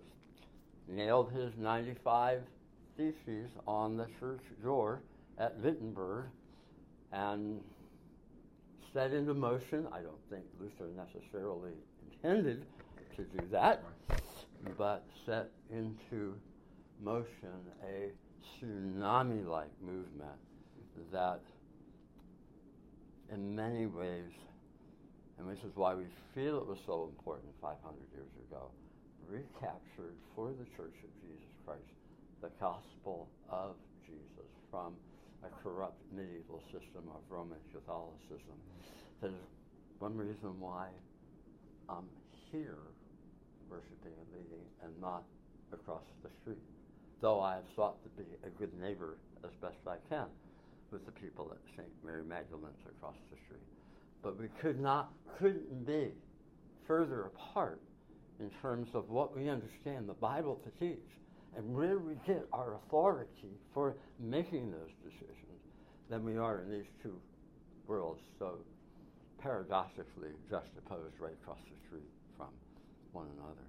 nailed 0.89 1.33
his 1.33 1.53
95 1.59 2.43
Theses 2.97 3.51
on 3.67 3.97
the 3.97 4.07
church 4.21 4.43
door 4.63 5.03
at 5.39 5.59
Wittenberg 5.59 6.27
and 7.13 7.61
set 8.97 9.13
into 9.13 9.35
motion. 9.35 9.87
I 9.93 10.01
don't 10.01 10.25
think 10.31 10.45
Luther 10.59 10.89
necessarily 10.97 11.73
intended 12.11 12.65
to 13.15 13.25
do 13.25 13.47
that, 13.53 13.83
but 14.79 15.05
set 15.27 15.51
into 15.71 16.35
motion 17.03 17.61
a 17.85 18.11
tsunami 18.65 19.47
like 19.47 19.69
movement 19.83 20.41
that, 21.13 21.41
in 23.31 23.55
many 23.55 23.85
ways, 23.85 24.33
and 25.39 25.47
this 25.47 25.59
is 25.59 25.73
why 25.75 25.95
we 25.95 26.05
feel 26.35 26.57
it 26.57 26.67
was 26.67 26.79
so 26.87 27.05
important 27.05 27.53
500 27.61 27.77
years 28.15 28.33
ago, 28.49 28.71
recaptured 29.29 30.17
for 30.35 30.49
the 30.49 30.65
Church 30.75 30.97
of 31.05 31.11
Jesus 31.21 31.53
Christ 31.67 31.83
the 32.41 32.49
gospel 32.61 33.29
of 33.51 33.75
Jesus 34.07 34.49
from 34.71 34.95
a 35.47 35.63
corrupt 35.63 36.01
medieval 36.13 36.61
system 36.73 37.07
of 37.15 37.21
Roman 37.29 37.59
Catholicism. 37.73 38.59
That 39.23 39.31
is 39.31 39.47
one 39.99 40.17
reason 40.17 40.59
why 40.59 40.89
I'm 41.89 42.09
here 42.51 42.79
worshiping 43.71 44.15
and 44.15 44.29
leading 44.35 44.67
and 44.83 44.93
not 45.01 45.23
across 45.73 46.03
the 46.23 46.31
street. 46.43 46.63
Though 47.21 47.41
I 47.41 47.55
have 47.55 47.69
sought 47.75 48.03
to 48.03 48.11
be 48.23 48.29
a 48.45 48.51
good 48.59 48.73
neighbor 48.81 49.17
as 49.45 49.51
best 49.61 49.79
I 49.87 49.97
can 50.09 50.27
with 50.91 51.05
the 51.07 51.13
people 51.13 51.51
at 51.51 51.59
St. 51.77 51.89
Mary 52.05 52.23
Magdalene's 52.23 52.83
across 52.99 53.17
the 53.31 53.37
street. 53.47 53.67
But 54.23 54.39
we 54.39 54.49
could 54.61 54.81
not, 54.81 55.13
couldn't 55.39 55.87
be 55.87 56.11
further 56.87 57.27
apart 57.27 57.81
in 58.39 58.51
terms 58.63 58.89
of 58.95 59.09
what 59.11 59.37
we 59.37 59.49
understand 59.49 60.09
the 60.09 60.15
Bible 60.15 60.61
to 60.65 60.71
teach 60.87 61.07
and 61.57 61.75
where 61.75 61.99
we 61.99 62.15
get 62.27 62.47
our 62.53 62.75
authority 62.75 63.57
for 63.73 63.97
making 64.21 64.71
those 64.71 64.93
decisions 65.03 65.61
than 66.11 66.25
we 66.25 66.37
are 66.37 66.61
in 66.61 66.71
these 66.71 66.89
two 67.03 67.17
worlds 67.87 68.21
so 68.39 68.59
paradoxically 69.43 70.31
juxtaposed 70.51 71.15
right 71.19 71.35
across 71.43 71.59
the 71.71 71.77
street 71.87 72.11
from 72.37 72.49
one 73.13 73.27
another. 73.39 73.67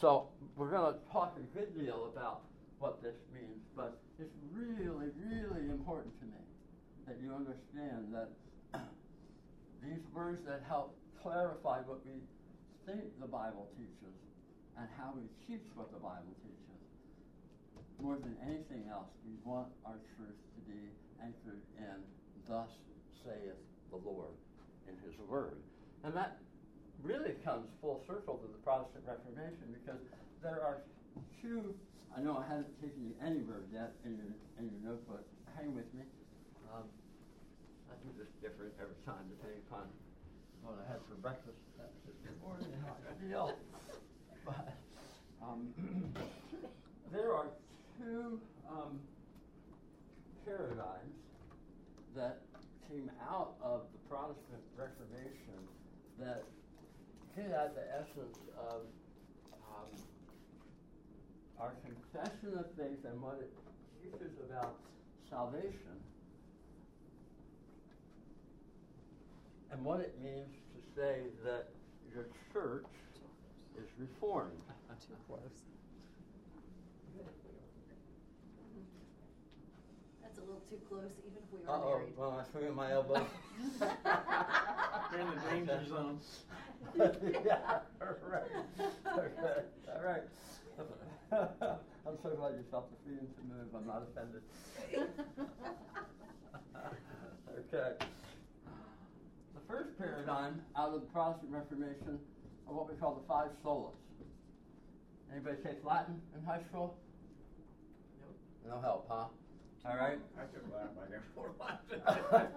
So 0.00 0.28
we're 0.56 0.70
going 0.70 0.92
to 0.92 0.98
talk 1.12 1.38
a 1.38 1.58
good 1.58 1.72
deal 1.78 2.10
about 2.12 2.42
what 2.78 3.02
this 3.02 3.16
means, 3.32 3.62
but 3.76 3.98
it's 4.18 4.34
really, 4.52 5.08
really 5.16 5.70
important 5.70 6.12
to 6.20 6.26
me 6.26 6.42
that 7.06 7.16
you 7.22 7.32
understand 7.32 8.12
that 8.12 8.28
these 9.82 10.02
words 10.12 10.44
that 10.46 10.62
help 10.68 10.96
clarify 11.22 11.80
what 11.80 12.04
we 12.04 12.20
think 12.86 13.00
the 13.20 13.26
Bible 13.26 13.68
teaches 13.78 14.16
and 14.76 14.88
how 14.98 15.12
we 15.14 15.22
teach 15.46 15.64
what 15.74 15.92
the 15.92 15.98
Bible 15.98 16.34
teaches. 16.42 16.63
More 18.02 18.16
than 18.16 18.36
anything 18.44 18.90
else, 18.90 19.08
we 19.24 19.32
want 19.44 19.68
our 19.86 19.96
truth 20.16 20.36
to 20.36 20.60
be 20.68 20.92
anchored 21.22 21.62
in 21.78 21.98
thus 22.48 22.68
saith 23.24 23.56
the 23.90 23.96
Lord 23.96 24.34
in 24.88 24.94
his 25.06 25.16
word. 25.28 25.56
And 26.04 26.14
that 26.14 26.38
really 27.02 27.34
comes 27.44 27.68
full 27.80 28.02
circle 28.06 28.36
to 28.38 28.46
the 28.48 28.60
Protestant 28.60 29.04
Reformation 29.06 29.72
because 29.72 30.00
there 30.42 30.60
are 30.60 30.82
two 31.40 31.74
I 32.14 32.22
know 32.22 32.38
I 32.38 32.46
haven't 32.46 32.70
taken 32.78 33.02
you 33.02 33.14
anywhere 33.18 33.66
yet 33.74 33.90
in 34.06 34.14
your 34.14 34.30
in 34.62 34.70
your 34.70 34.94
notebook. 34.94 35.26
Hang 35.58 35.74
with 35.74 35.90
me. 35.94 36.06
Um, 36.70 36.86
I 37.90 37.98
do 38.06 38.10
this 38.14 38.30
different 38.38 38.70
every 38.78 38.94
time 39.02 39.26
depending 39.34 39.58
upon 39.66 39.90
what 40.62 40.78
I 40.78 40.86
had 40.86 41.02
for 41.10 41.18
breakfast 41.18 41.58
this 42.22 42.38
morning 42.38 42.70
and 42.70 42.78
how 42.86 42.94
I 43.02 43.14
feel. 43.18 43.58
But 44.46 44.78
um, 45.42 45.74
two 48.04 48.38
um, 48.68 49.00
paradigms 50.44 51.16
that 52.14 52.40
came 52.88 53.10
out 53.30 53.54
of 53.62 53.82
the 53.92 53.98
Protestant 54.08 54.60
Reformation 54.76 55.56
that 56.20 56.44
get 57.34 57.50
at 57.50 57.74
the 57.74 57.82
essence 57.96 58.36
of 58.58 58.82
um, 59.72 59.90
our 61.58 61.72
confession 61.80 62.58
of 62.58 62.66
faith 62.76 63.00
and 63.08 63.20
what 63.22 63.40
it 63.40 63.50
teaches 64.02 64.36
about 64.50 64.76
salvation 65.30 65.96
and 69.72 69.82
what 69.82 70.00
it 70.00 70.14
means 70.22 70.52
to 70.76 71.00
say 71.00 71.22
that 71.42 71.68
your 72.14 72.26
church 72.52 72.86
is 73.78 73.88
reformed. 73.98 74.52
Too 75.00 75.16
close. 75.26 75.73
That's 80.34 80.46
a 80.48 80.50
little 80.50 80.66
too 80.68 80.80
close, 80.88 81.12
even 81.22 81.38
if 81.38 81.52
we 81.52 81.58
Uh 81.66 81.72
are 81.72 81.84
oh, 81.84 81.98
married. 81.98 82.16
well, 82.16 82.32
I 82.32 82.50
swing 82.50 82.66
at 82.66 82.74
my 82.74 82.90
elbow. 82.90 83.26
You're 85.12 85.20
in 85.20 85.28
the 85.30 85.36
danger 85.50 85.80
zone. 85.88 86.18
yeah, 86.98 87.78
right. 88.00 88.50
Okay, 89.06 89.62
all 89.94 90.02
right. 90.02 90.22
I'm 91.32 92.18
so 92.22 92.30
glad 92.30 92.54
you 92.54 92.64
felt 92.70 92.90
the 92.90 92.96
freedom 93.04 93.28
to 93.28 93.42
move. 93.46 93.74
I'm 93.76 93.86
not 93.86 94.02
offended. 94.10 94.42
okay. 97.58 97.94
The 99.54 99.60
first 99.68 99.96
paradigm 99.98 100.62
out 100.76 100.88
of 100.94 101.00
the 101.00 101.06
Protestant 101.06 101.52
Reformation 101.52 102.18
are 102.66 102.74
what 102.74 102.90
we 102.90 102.96
call 102.96 103.14
the 103.14 103.26
five 103.28 103.50
solas. 103.64 103.94
Anybody 105.32 105.56
take 105.64 105.84
Latin 105.84 106.20
in 106.36 106.44
high 106.44 106.62
school? 106.70 106.96
Nope. 108.20 108.74
No 108.74 108.80
help, 108.80 109.06
huh? 109.08 109.26
All 109.86 109.96
right. 109.96 110.18
I 110.38 110.42
took 110.52 110.64
Latin, 110.72 110.96
I 110.98 111.10
never 111.10 111.24
Latin. 112.32 112.48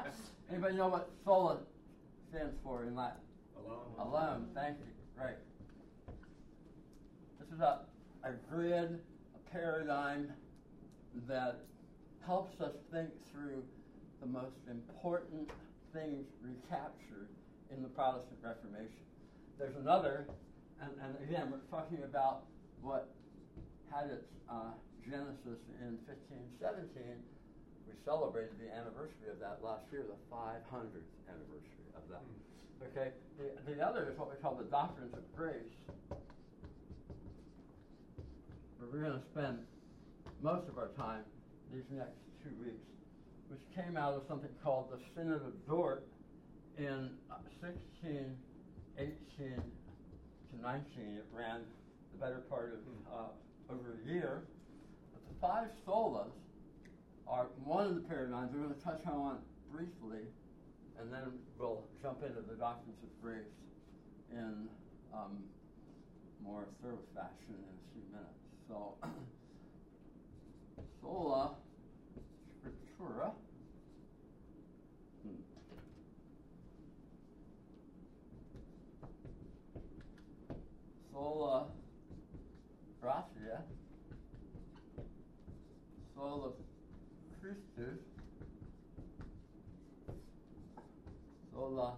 Anybody 0.50 0.76
know 0.76 0.88
what 0.88 1.10
sola 1.26 1.58
stands 2.30 2.56
for 2.64 2.86
in 2.86 2.96
Latin? 2.96 3.20
Alone. 3.66 3.80
Alone, 4.00 4.48
thank 4.56 4.78
you. 4.78 5.22
Right. 5.22 5.36
This 7.40 7.50
is 7.54 7.60
a, 7.60 7.82
a 8.24 8.32
grid, 8.50 9.00
a 9.36 9.52
paradigm 9.52 10.32
that 11.28 11.60
helps 12.26 12.62
us 12.62 12.74
think 12.94 13.10
through 13.32 13.62
the 14.22 14.28
most 14.28 14.56
important 14.70 15.50
things 15.94 16.28
recaptured 16.42 17.28
in 17.76 17.82
the 17.84 17.90
Protestant 17.90 18.40
Reformation. 18.42 19.04
There's 19.60 19.76
another, 19.76 20.28
and, 20.82 20.92
and 21.04 21.30
again, 21.30 21.52
we're 21.52 21.78
talking 21.78 22.00
about 22.04 22.44
what 22.82 23.10
had 23.92 24.12
its 24.12 24.28
uh, 24.50 24.72
genesis 25.08 25.64
in 25.80 25.96
1517. 26.04 27.24
We 27.88 27.96
celebrated 28.04 28.60
the 28.60 28.68
anniversary 28.68 29.32
of 29.32 29.40
that 29.40 29.64
last 29.64 29.88
year, 29.92 30.04
the 30.04 30.20
500th 30.28 31.08
anniversary 31.32 31.88
of 31.96 32.04
that. 32.12 32.20
Hmm. 32.20 32.92
Okay, 32.92 33.16
the, 33.40 33.56
the 33.64 33.80
other 33.80 34.12
is 34.12 34.20
what 34.20 34.30
we 34.30 34.36
call 34.44 34.56
the 34.56 34.68
doctrines 34.68 35.16
of 35.16 35.24
grace. 35.36 35.72
Where 38.78 38.92
we're 38.92 39.08
going 39.08 39.20
to 39.20 39.28
spend 39.32 39.64
most 40.44 40.68
of 40.68 40.78
our 40.78 40.92
time 41.00 41.24
these 41.74 41.88
next 41.90 42.20
two 42.44 42.52
weeks, 42.60 42.86
which 43.48 43.64
came 43.74 43.96
out 43.96 44.14
of 44.14 44.24
something 44.28 44.52
called 44.64 44.92
the 44.92 45.00
Synod 45.16 45.42
of 45.42 45.56
Dort 45.66 46.04
in 46.78 47.16
uh, 47.32 47.40
1618 47.64 48.36
to 49.00 50.62
19. 50.62 50.84
It 51.16 51.26
ran 51.32 51.64
the 52.12 52.20
better 52.20 52.44
part 52.52 52.76
of 52.76 52.80
hmm. 52.84 53.08
uh, 53.08 53.74
over 53.74 53.96
a 53.96 54.08
year. 54.08 54.44
Five 55.42 55.68
solas 55.88 56.32
are 57.28 57.48
one 57.64 57.86
of 57.86 57.96
the 57.96 58.02
paradigms 58.02 58.52
we're 58.54 58.64
going 58.64 58.74
to 58.74 58.82
touch 58.84 59.06
on 59.06 59.38
briefly 59.72 60.26
and 61.00 61.14
then 61.14 61.22
we'll 61.60 61.84
jump 62.02 62.24
into 62.24 62.42
the 62.42 62.56
doctrines 62.56 62.98
of 63.04 63.22
grace 63.22 63.46
in 64.32 64.68
um, 65.14 65.44
more 66.44 66.66
thorough 66.82 66.98
fashion 67.14 67.54
in 67.54 67.56
a 67.56 67.86
few 67.94 68.04
minutes. 68.12 68.34
So, 68.68 68.96
sola 71.02 71.52
scriptura. 72.66 73.32
Hmm. 75.24 75.42
Sola 81.14 81.68
gratia. 83.02 83.37
Sola 86.18 86.50
Christus. 87.40 88.02
Sola 91.54 91.94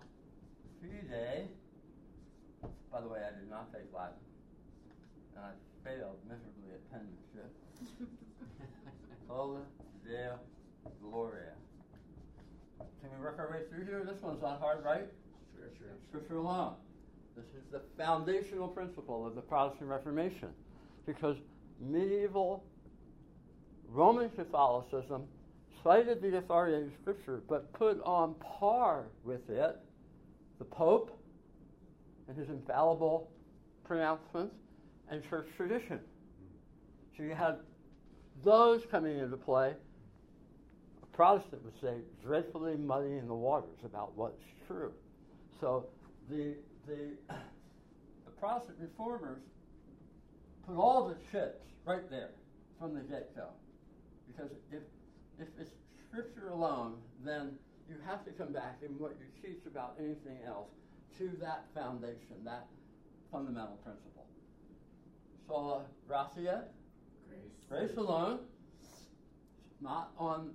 fide. 0.82 1.48
By 2.92 3.02
the 3.02 3.08
way, 3.08 3.20
I 3.26 3.40
did 3.40 3.50
not 3.50 3.72
take 3.72 3.88
Latin, 3.96 4.20
and 5.38 5.46
I 5.46 5.52
failed 5.88 6.18
miserably 6.28 6.74
at 6.74 6.92
penmanship. 6.92 7.56
Sola 9.28 9.62
Deo 10.06 10.40
Gloria. 11.02 11.54
Can 13.02 13.10
we 13.18 13.24
work 13.24 13.38
our 13.40 13.50
way 13.50 13.62
through 13.70 13.86
here? 13.86 14.04
This 14.06 14.22
one's 14.22 14.42
not 14.42 14.60
hard, 14.60 14.84
right? 14.84 15.08
Sure, 15.56 15.70
sure. 15.78 15.96
Scripture 16.10 16.36
alone. 16.36 16.74
This 17.38 17.46
is 17.46 17.72
the 17.72 17.82
foundational 17.98 18.68
principle 18.68 19.26
of 19.26 19.36
the 19.36 19.42
Protestant 19.42 19.90
Reformation. 19.90 20.50
Because 21.06 21.38
medieval 21.80 22.66
Roman 23.92 24.30
Catholicism 24.30 25.24
cited 25.84 26.22
the 26.22 26.38
authority 26.38 26.86
of 26.86 26.92
Scripture, 27.02 27.42
but 27.50 27.72
put 27.74 28.02
on 28.04 28.36
par 28.36 29.06
with 29.24 29.50
it 29.50 29.78
the 30.60 30.66
Pope 30.66 31.18
and 32.28 32.38
his 32.38 32.50
infallible 32.50 33.32
pronouncements 33.84 34.56
and 35.10 35.28
church 35.30 35.48
tradition. 35.58 36.00
So 37.18 37.24
you 37.24 37.34
had 37.34 37.58
those 38.44 38.84
coming 38.92 39.18
into 39.18 39.38
play. 39.38 39.74
A 41.02 41.06
Protestant 41.16 41.64
would 41.64 41.74
say 41.82 41.96
dreadfully 42.24 42.76
muddying 42.76 43.28
the 43.28 43.34
waters 43.34 43.80
about 43.84 44.16
what's 44.16 44.42
true. 44.68 44.92
So 45.60 45.88
the 46.30 46.56
the 46.88 47.18
the 47.28 48.32
Protestant 48.40 48.78
reformers 48.80 49.42
put 50.68 50.76
all 50.76 51.08
the 51.08 51.16
chips 51.32 51.66
right 51.86 52.08
there 52.10 52.32
from 52.80 52.94
the 52.94 53.02
get 53.02 53.36
go. 53.36 53.48
Because 54.30 54.52
if 54.72 54.84
if 55.40 55.48
it's 55.60 55.72
scripture 56.10 56.50
alone, 56.50 56.96
then 57.24 57.58
you 57.90 57.96
have 58.06 58.24
to 58.26 58.32
come 58.32 58.54
back 58.54 58.78
in 58.86 58.92
what 59.00 59.16
you 59.20 59.26
teach 59.42 59.66
about 59.66 59.96
anything 60.00 60.38
else 60.46 60.70
to 61.18 61.32
that 61.42 61.66
foundation, 61.74 62.44
that 62.46 62.68
fundamental 63.32 63.78
principle. 63.84 64.26
Sola 65.48 65.82
gratia, 66.08 66.66
Grace. 67.28 67.88
grace 67.88 67.98
alone, 67.98 68.40
not 69.82 70.12
on 70.18 70.52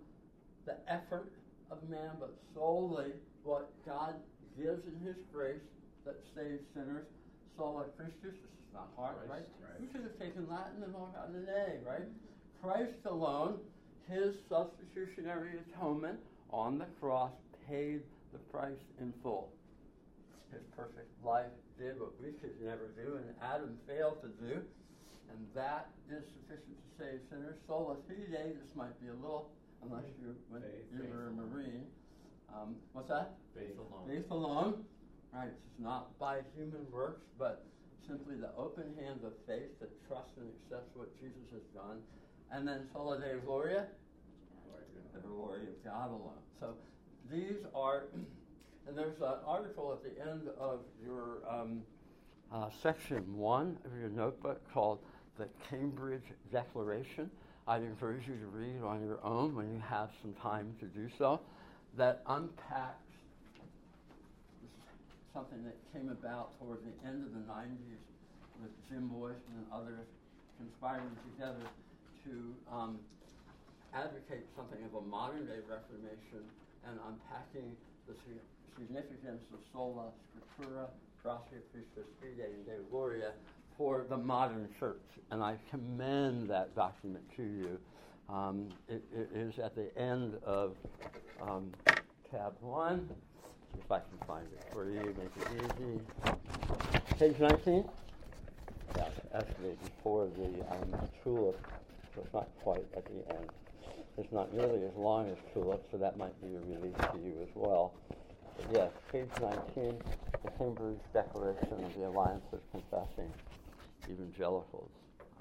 the 0.66 0.76
effort 0.88 1.32
of 1.70 1.88
man, 1.88 2.12
but 2.20 2.34
solely 2.54 3.12
what 3.42 3.70
God 3.84 4.14
gives 4.56 4.86
in 4.86 4.94
His 5.04 5.16
grace 5.32 5.66
that 6.06 6.16
saves 6.34 6.62
sinners. 6.74 7.06
Sola 7.56 7.84
Christus, 7.96 8.18
this 8.22 8.34
is 8.34 8.72
not 8.72 8.90
hard, 8.96 9.16
Christ, 9.26 9.46
right? 9.60 9.70
right. 9.70 9.80
We 9.80 9.86
should 9.90 10.02
have 10.02 10.18
taken 10.18 10.48
Latin 10.48 10.82
and 10.82 10.94
all 10.94 11.10
gotten 11.14 11.36
an 11.36 11.48
A, 11.48 11.88
right? 11.88 12.08
Christ 12.64 13.04
alone, 13.04 13.60
His 14.08 14.34
substitutionary 14.48 15.60
atonement 15.68 16.18
on 16.50 16.78
the 16.78 16.86
cross 16.98 17.32
paid 17.68 18.00
the 18.32 18.38
price 18.48 18.80
in 19.00 19.12
full. 19.22 19.52
His 20.50 20.62
perfect 20.74 21.12
life 21.22 21.52
did 21.78 22.00
what 22.00 22.16
we 22.22 22.32
could 22.40 22.56
never 22.64 22.88
do, 22.96 23.20
and 23.20 23.28
Adam 23.42 23.76
failed 23.86 24.22
to 24.22 24.28
do, 24.40 24.64
and 25.28 25.38
that 25.54 25.90
is 26.08 26.24
sufficient 26.40 26.72
to 26.72 26.88
save 26.96 27.20
sinners. 27.28 27.56
Sola 27.66 27.96
fide, 28.08 28.56
this 28.56 28.72
might 28.74 28.96
be 29.02 29.08
a 29.08 29.18
little, 29.20 29.50
unless 29.84 30.08
you, 30.22 30.34
when 30.48 30.62
Faith, 30.62 30.88
you 30.96 31.04
were 31.12 31.28
a. 31.28 31.32
Marine. 31.32 31.84
Um, 32.48 32.76
what's 32.94 33.08
that? 33.08 33.34
Faith 33.52 33.76
alone. 33.76 34.08
Faith 34.08 34.30
alone, 34.30 34.84
right? 35.34 35.48
It's 35.52 35.80
not 35.82 36.16
by 36.18 36.40
human 36.56 36.86
works, 36.90 37.26
but 37.38 37.66
simply 38.08 38.36
the 38.36 38.56
open 38.56 38.94
hand 39.00 39.20
of 39.20 39.32
faith 39.46 39.68
that 39.80 39.90
trusts 40.08 40.32
and 40.38 40.48
accepts 40.48 40.96
what 40.96 41.12
Jesus 41.20 41.44
has 41.52 41.64
done. 41.74 42.00
And 42.52 42.66
then 42.66 42.86
sola 42.92 43.18
deo 43.18 43.40
gloria, 43.44 43.86
the 45.14 45.20
glory 45.20 45.62
of 45.62 45.84
God 45.84 46.10
alone. 46.10 46.42
So 46.60 46.74
these 47.30 47.64
are, 47.74 48.04
and 48.88 48.96
there's 48.96 49.20
an 49.20 49.34
article 49.46 49.92
at 49.92 50.02
the 50.02 50.20
end 50.20 50.48
of 50.58 50.80
your 51.04 51.38
um, 51.48 51.82
uh, 52.52 52.68
section 52.82 53.36
one 53.36 53.76
of 53.84 53.98
your 53.98 54.10
notebook 54.10 54.60
called 54.72 55.00
the 55.38 55.48
Cambridge 55.68 56.24
Declaration. 56.52 57.30
I'd 57.66 57.82
encourage 57.82 58.28
you 58.28 58.36
to 58.36 58.46
read 58.46 58.82
on 58.82 59.04
your 59.04 59.24
own 59.24 59.54
when 59.54 59.72
you 59.72 59.82
have 59.88 60.10
some 60.20 60.34
time 60.34 60.74
to 60.80 60.86
do 60.86 61.08
so. 61.18 61.40
That 61.96 62.22
unpacks 62.26 63.04
something 65.32 65.64
that 65.64 65.74
came 65.92 66.10
about 66.10 66.58
toward 66.60 66.78
the 66.84 67.08
end 67.08 67.24
of 67.24 67.32
the 67.32 67.40
90s 67.50 67.98
with 68.62 68.70
Jim 68.88 69.08
Boice 69.08 69.34
and 69.56 69.66
others 69.72 70.06
conspiring 70.58 71.10
together 71.34 71.66
to 72.24 72.74
um, 72.74 72.98
advocate 73.94 74.46
something 74.56 74.78
of 74.84 75.02
a 75.02 75.06
modern 75.06 75.46
day 75.46 75.60
Reformation 75.68 76.44
and 76.88 76.98
unpacking 77.08 77.76
the 78.08 78.14
significance 78.78 79.42
of 79.52 79.60
sola 79.72 80.10
scriptura, 80.32 80.88
gratia 81.22 81.60
Christus 81.72 82.10
fide, 82.20 82.44
and 82.44 82.66
Deo 82.66 82.82
gloria 82.90 83.32
for 83.76 84.04
the 84.08 84.16
modern 84.16 84.68
church. 84.78 85.00
And 85.30 85.42
I 85.42 85.56
commend 85.70 86.48
that 86.50 86.74
document 86.74 87.24
to 87.36 87.42
you. 87.42 87.78
Um, 88.28 88.68
it, 88.88 89.02
it 89.14 89.30
is 89.34 89.58
at 89.58 89.74
the 89.74 89.96
end 89.98 90.34
of 90.44 90.76
um, 91.42 91.72
tab 92.30 92.54
one. 92.60 93.08
If 93.78 93.90
I 93.90 93.98
can 93.98 94.26
find 94.26 94.46
it 94.46 94.64
for 94.72 94.88
you, 94.88 95.00
make 95.18 95.30
it 95.40 95.64
easy. 95.78 96.00
Page 97.18 97.38
19? 97.38 97.84
Yeah, 98.96 99.08
actually 99.34 99.76
before 99.82 100.28
the 100.36 100.64
um, 100.70 101.08
tulip, 101.22 101.60
so 102.14 102.22
it's 102.22 102.32
not 102.32 102.48
quite 102.62 102.84
at 102.96 103.04
the 103.06 103.34
end. 103.34 103.50
It's 104.16 104.32
not 104.32 104.54
nearly 104.54 104.84
as 104.84 104.94
long 104.96 105.28
as 105.28 105.36
tulip, 105.52 105.84
so 105.90 105.98
that 105.98 106.16
might 106.16 106.40
be 106.40 106.54
a 106.54 106.60
relief 106.60 106.96
to 106.96 107.18
you 107.18 107.34
as 107.42 107.48
well. 107.54 107.94
But 108.56 108.66
yes, 108.72 108.90
page 109.10 109.28
19, 109.40 109.98
the 110.44 110.50
Cambridge 110.56 110.98
Declaration 111.12 111.84
of 111.84 111.94
the 111.96 112.06
Alliance 112.06 112.44
of 112.52 112.60
Confessing 112.70 113.32
Evangelicals. 114.08 114.90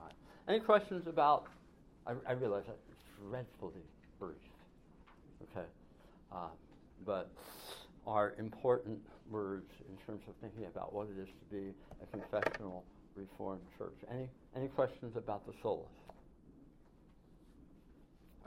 Right. 0.02 0.14
Any 0.48 0.60
questions 0.60 1.06
about? 1.08 1.46
I, 2.08 2.14
I 2.28 2.32
realize 2.34 2.64
that's 2.66 2.80
dreadfully 3.30 3.84
brief. 4.20 4.36
Okay, 5.56 5.68
uh, 6.32 6.48
but 7.06 7.30
are 8.08 8.34
important 8.40 9.00
words 9.30 9.70
in 9.90 9.96
terms 10.06 10.22
of 10.28 10.34
thinking 10.42 10.66
about 10.66 10.94
what 10.94 11.08
it 11.08 11.22
is 11.22 11.28
to 11.28 11.56
be 11.56 11.74
a 12.02 12.18
confessional 12.18 12.84
Reformed 13.16 13.62
church. 13.78 13.94
Any 14.10 14.28
any 14.56 14.68
questions 14.70 15.16
about 15.16 15.46
the 15.46 15.54
solas? 15.64 15.86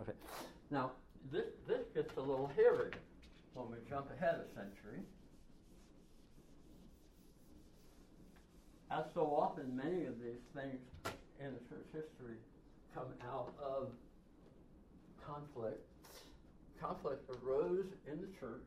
Okay. 0.00 0.12
Now 0.70 0.92
this 1.32 1.46
this 1.66 1.82
gets 1.94 2.16
a 2.16 2.20
little 2.20 2.50
hairy 2.56 2.92
when 3.54 3.70
we 3.70 3.76
jump 3.88 4.10
ahead 4.10 4.40
a 4.40 4.54
century. 4.54 5.00
As 8.90 9.04
so 9.14 9.22
often, 9.22 9.76
many 9.76 10.04
of 10.04 10.20
these 10.22 10.44
things 10.54 10.78
in 11.40 11.52
church 11.68 11.86
history 11.92 12.36
come 12.94 13.12
out 13.28 13.52
of 13.62 13.88
conflict. 15.26 15.82
Conflict 16.80 17.28
arose 17.42 17.86
in 18.06 18.20
the 18.20 18.28
church 18.38 18.62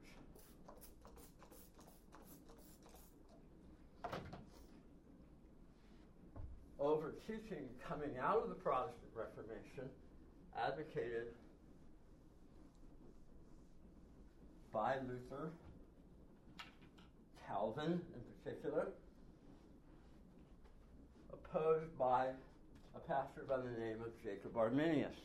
over 6.80 7.14
teaching 7.28 7.68
coming 7.88 8.12
out 8.22 8.42
of 8.44 8.50
the 8.50 8.56
Protestant 8.56 9.12
Reformation, 9.14 9.90
advocated 10.66 11.28
by 14.74 14.96
Luther, 15.08 15.52
Calvin 17.48 18.02
in 18.14 18.22
particular, 18.44 18.88
opposed 21.34 21.98
by 21.98 22.28
a 22.96 23.00
pastor 23.08 23.44
by 23.48 23.58
the 23.58 23.80
name 23.80 24.02
of 24.02 24.12
Jacob 24.24 24.56
Arminius, 24.56 25.16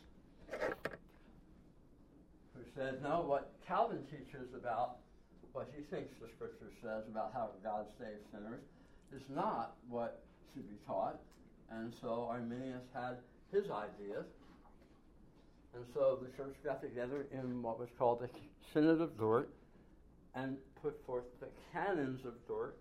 who 2.54 2.62
said, 2.74 3.02
no, 3.02 3.22
what 3.26 3.52
Calvin 3.66 4.04
teaches 4.10 4.54
about 4.54 4.96
what 5.52 5.70
he 5.76 5.82
thinks 5.84 6.12
the 6.20 6.28
scripture 6.34 6.72
says 6.82 7.04
about 7.08 7.32
how 7.32 7.50
God 7.62 7.86
saves 7.98 8.24
sinners 8.32 8.62
is 9.14 9.22
not 9.28 9.76
what 9.88 10.22
should 10.52 10.68
be 10.68 10.76
taught. 10.86 11.20
And 11.70 11.92
so 12.00 12.26
Arminius 12.30 12.82
had 12.92 13.18
his 13.52 13.70
ideas. 13.70 14.26
And 15.74 15.84
so 15.92 16.18
the 16.22 16.30
church 16.36 16.54
got 16.64 16.80
together 16.80 17.26
in 17.32 17.62
what 17.62 17.80
was 17.80 17.88
called 17.98 18.20
the 18.20 18.28
Synod 18.72 19.00
of 19.00 19.18
Dort 19.18 19.50
and 20.34 20.56
put 20.80 21.04
forth 21.04 21.24
the 21.40 21.48
canons 21.72 22.24
of 22.24 22.34
Dort 22.46 22.76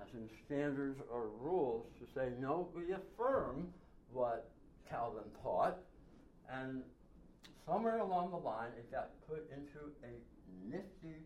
as 0.00 0.08
in 0.14 0.28
standards 0.46 1.00
or 1.10 1.28
rules 1.40 1.86
to 1.98 2.06
say, 2.14 2.28
no, 2.38 2.68
we 2.74 2.92
affirm 2.92 3.68
what 4.12 4.50
Calvin 4.88 5.24
taught, 5.42 5.78
and 6.50 6.82
somewhere 7.66 7.98
along 7.98 8.30
the 8.30 8.36
line, 8.36 8.70
it 8.78 8.90
got 8.90 9.10
put 9.28 9.48
into 9.50 9.92
a 10.04 10.74
nifty 10.74 11.16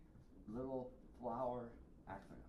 little 0.48 0.90
flower 1.20 1.68
acronym. 2.10 2.42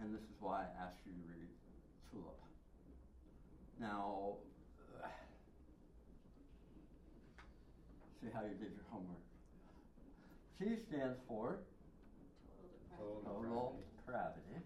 And 0.00 0.14
this 0.14 0.22
is 0.22 0.36
why 0.40 0.62
I 0.62 0.86
asked 0.86 0.98
you 1.04 1.12
to 1.12 1.28
read 1.28 1.48
TULIP. 2.10 2.51
Now, 3.82 4.36
uh, 5.02 5.08
see 8.22 8.28
how 8.32 8.42
you 8.42 8.50
did 8.54 8.70
your 8.76 8.84
homework. 8.90 9.18
T 10.56 10.76
stands 10.88 11.18
for 11.26 11.56
Total 12.96 13.16
depravity. 13.24 13.48
total 13.48 13.76
depravity. 14.06 14.56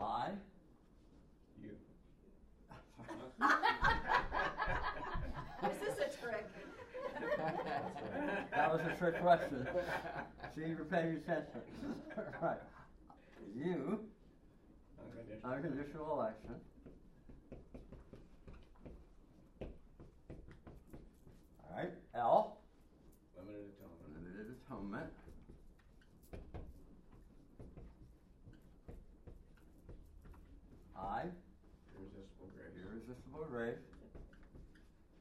I. 0.00 0.30
You. 1.62 1.70
this 5.62 5.72
Is 5.72 5.78
this 5.80 5.98
a 5.98 6.00
trick? 6.20 6.46
that 8.50 8.72
was 8.72 8.80
a 8.80 8.94
trick 8.98 9.20
question. 9.20 9.66
See, 10.56 10.62
you're 10.62 10.84
paying 10.86 11.14
attention. 11.16 11.60
right. 12.42 12.58
You, 13.54 14.00
Unconditional. 15.30 15.52
unconditional 15.52 16.12
election. 16.20 16.54
All 21.62 21.76
right. 21.76 21.92
L, 22.14 22.58
Limited 23.36 23.64
atonement. 23.78 24.12
limited 24.14 24.56
atonement. 24.66 25.10
I, 30.96 31.22
Irresistible 31.96 32.48
grace. 32.54 32.74
irresistible 32.76 33.44
grace. 33.50 33.78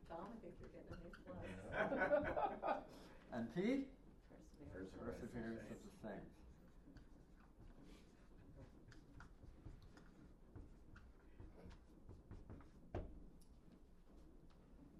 Tom, 0.09 0.27
I 0.27 0.35
think 0.41 0.53
you're 0.59 0.69
getting 0.73 0.91
a 0.91 0.99
A 1.77 2.59
plus. 2.61 2.83
And 3.33 3.45
P, 3.53 3.85
Perseverance. 4.73 5.21
perseverance 5.21 5.61
of 5.69 5.77
the 5.85 5.91
saints. 6.01 6.33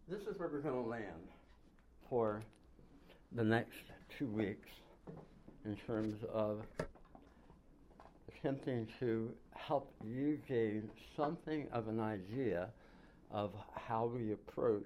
This 0.08 0.22
is 0.40 0.42
where 0.42 0.50
we're 0.50 0.60
going 0.60 0.84
to 0.84 0.90
land 0.90 1.28
for 2.10 2.42
the 3.34 3.44
next 3.44 3.78
two 4.18 4.28
weeks 4.28 4.70
in 5.66 5.76
terms 5.88 6.16
of 6.34 6.62
attempting 8.30 8.88
to 9.00 9.32
help 9.56 9.94
you 10.04 10.40
gain 10.48 10.90
something 11.18 11.68
of 11.72 11.88
an 11.88 12.00
idea 12.00 12.70
of 13.32 13.52
how 13.76 14.06
we 14.06 14.32
approach 14.32 14.84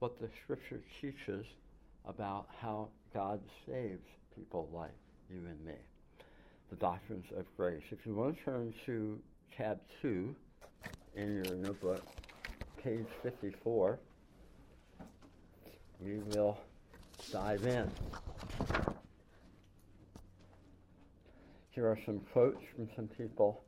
what 0.00 0.20
the 0.20 0.28
scripture 0.44 0.80
teaches 1.00 1.46
about 2.06 2.46
how 2.60 2.88
God 3.14 3.40
saves 3.66 4.06
people 4.34 4.68
like 4.72 4.90
you 5.30 5.38
and 5.48 5.64
me. 5.64 5.80
The 6.70 6.76
doctrines 6.76 7.26
of 7.36 7.44
grace. 7.56 7.82
If 7.90 8.04
you 8.04 8.14
want 8.14 8.36
to 8.38 8.44
turn 8.44 8.74
to 8.86 9.18
tab 9.56 9.80
2 10.02 10.34
in 11.16 11.42
your 11.44 11.56
notebook, 11.56 12.04
page 12.82 13.06
54, 13.22 13.98
we 16.00 16.18
will 16.18 16.58
dive 17.32 17.64
in. 17.64 17.90
Here 21.70 21.86
are 21.86 21.98
some 22.06 22.20
quotes 22.32 22.62
from 22.74 22.88
some 22.96 23.08
people 23.08 23.62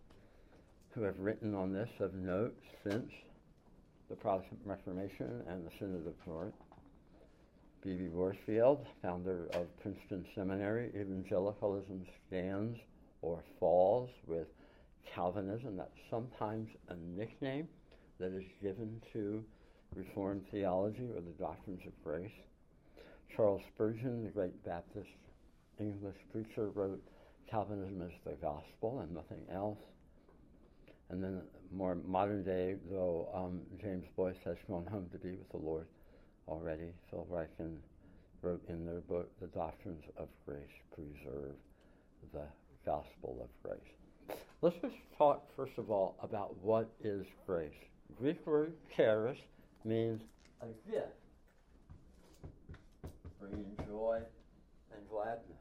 who 0.90 1.02
have 1.02 1.18
written 1.18 1.54
on 1.54 1.72
this 1.72 1.90
of 2.00 2.14
note 2.14 2.56
since 2.82 3.10
the 4.08 4.16
Protestant 4.16 4.60
Reformation 4.64 5.42
and 5.48 5.66
the 5.66 5.70
Synod 5.78 6.06
of 6.06 6.24
Dort. 6.24 6.54
B.B. 7.84 8.08
Warfield, 8.08 8.84
founder 9.02 9.48
of 9.52 9.66
Princeton 9.80 10.24
Seminary, 10.34 10.90
evangelicalism 10.98 12.04
stands 12.26 12.78
or 13.22 13.42
falls 13.60 14.10
with 14.26 14.48
Calvinism. 15.14 15.76
That's 15.76 15.90
sometimes 16.10 16.68
a 16.88 16.94
nickname 17.16 17.68
that 18.18 18.32
is 18.32 18.44
given 18.60 19.00
to 19.12 19.44
Reformed 19.94 20.44
theology 20.50 21.08
or 21.14 21.20
the 21.20 21.42
doctrines 21.42 21.82
of 21.86 21.92
grace. 22.04 22.32
Charles 23.34 23.62
Spurgeon, 23.74 24.24
the 24.24 24.30
great 24.30 24.64
Baptist 24.64 25.08
English 25.78 26.16
preacher, 26.32 26.70
wrote 26.70 27.02
Calvinism 27.50 28.02
is 28.02 28.12
the 28.24 28.32
gospel 28.32 29.00
and 29.00 29.14
nothing 29.14 29.42
else. 29.52 29.78
And 31.10 31.22
then 31.22 31.40
more 31.72 31.96
modern 32.06 32.44
day, 32.44 32.76
though 32.90 33.28
um, 33.34 33.60
James 33.80 34.04
Boice 34.16 34.36
has 34.44 34.56
gone 34.68 34.86
home 34.86 35.08
to 35.12 35.18
be 35.18 35.30
with 35.30 35.50
the 35.50 35.56
Lord 35.56 35.86
already, 36.46 36.92
Phil 37.10 37.26
Ryken 37.30 37.76
wrote 38.42 38.62
in 38.68 38.84
their 38.84 39.00
book, 39.00 39.30
The 39.40 39.46
Doctrines 39.48 40.04
of 40.16 40.28
Grace 40.46 40.60
Preserve 40.94 41.54
the 42.32 42.44
Gospel 42.84 43.38
of 43.42 43.48
Grace. 43.62 44.38
Let's 44.60 44.76
just 44.82 44.94
talk, 45.16 45.44
first 45.56 45.78
of 45.78 45.90
all, 45.90 46.16
about 46.22 46.56
what 46.62 46.90
is 47.02 47.26
grace. 47.46 47.72
Greek 48.18 48.44
word 48.46 48.74
charis 48.96 49.38
means 49.84 50.22
a 50.60 50.66
gift, 50.90 51.06
bringing 53.40 53.76
joy 53.88 54.20
and 54.94 55.08
gladness. 55.08 55.58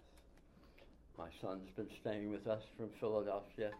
My 1.17 1.29
son's 1.41 1.69
been 1.75 1.89
staying 2.01 2.31
with 2.31 2.47
us 2.47 2.61
from 2.77 2.89
Philadelphia 2.99 3.71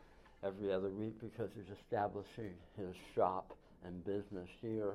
every 0.43 0.71
other 0.71 0.89
week 0.89 1.19
because 1.19 1.49
he's 1.55 1.75
establishing 1.83 2.53
his 2.77 2.95
shop 3.15 3.55
and 3.85 4.03
business 4.05 4.49
here. 4.61 4.93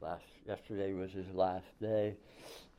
Last 0.00 0.24
yesterday 0.46 0.92
was 0.92 1.10
his 1.12 1.26
last 1.34 1.66
day. 1.80 2.14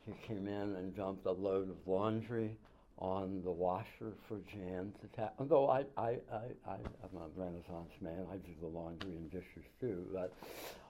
He 0.06 0.12
came 0.26 0.46
in 0.46 0.76
and 0.76 0.96
dumped 0.96 1.26
a 1.26 1.32
load 1.32 1.70
of 1.70 1.76
laundry 1.86 2.56
on 2.98 3.42
the 3.44 3.50
washer 3.50 4.14
for 4.26 4.38
Jan 4.50 4.92
to 5.00 5.06
tap. 5.16 5.34
Although 5.38 5.68
I, 5.68 5.84
I, 5.96 6.16
I, 6.32 6.42
I, 6.66 6.74
I'm 6.74 7.16
a 7.16 7.28
Renaissance 7.36 7.92
man, 8.00 8.26
I 8.32 8.36
do 8.36 8.52
the 8.60 8.66
laundry 8.66 9.16
and 9.16 9.30
dishes 9.30 9.64
too. 9.80 10.06
But 10.12 10.32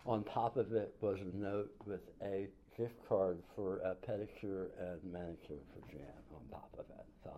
on 0.06 0.22
top 0.24 0.56
of 0.56 0.72
it 0.72 0.94
was 1.00 1.18
a 1.20 1.36
note 1.36 1.70
with 1.84 2.02
a 2.22 2.46
gift 2.78 2.94
card 3.08 3.38
for 3.54 3.78
a 3.78 3.94
pedicure 4.08 4.68
and 4.78 5.12
manicure 5.12 5.58
for 5.72 5.90
Jan 5.90 6.06
on 6.32 6.40
top 6.50 6.70
of 6.78 6.84
it. 6.90 7.06
So 7.24 7.30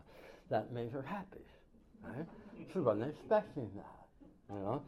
that 0.50 0.72
made 0.72 0.90
her 0.92 1.02
happy. 1.02 1.44
Right? 2.02 2.26
She 2.72 2.78
wasn't 2.78 3.10
expecting 3.10 3.70
that. 3.76 3.94
You 4.50 4.60
know, 4.60 4.82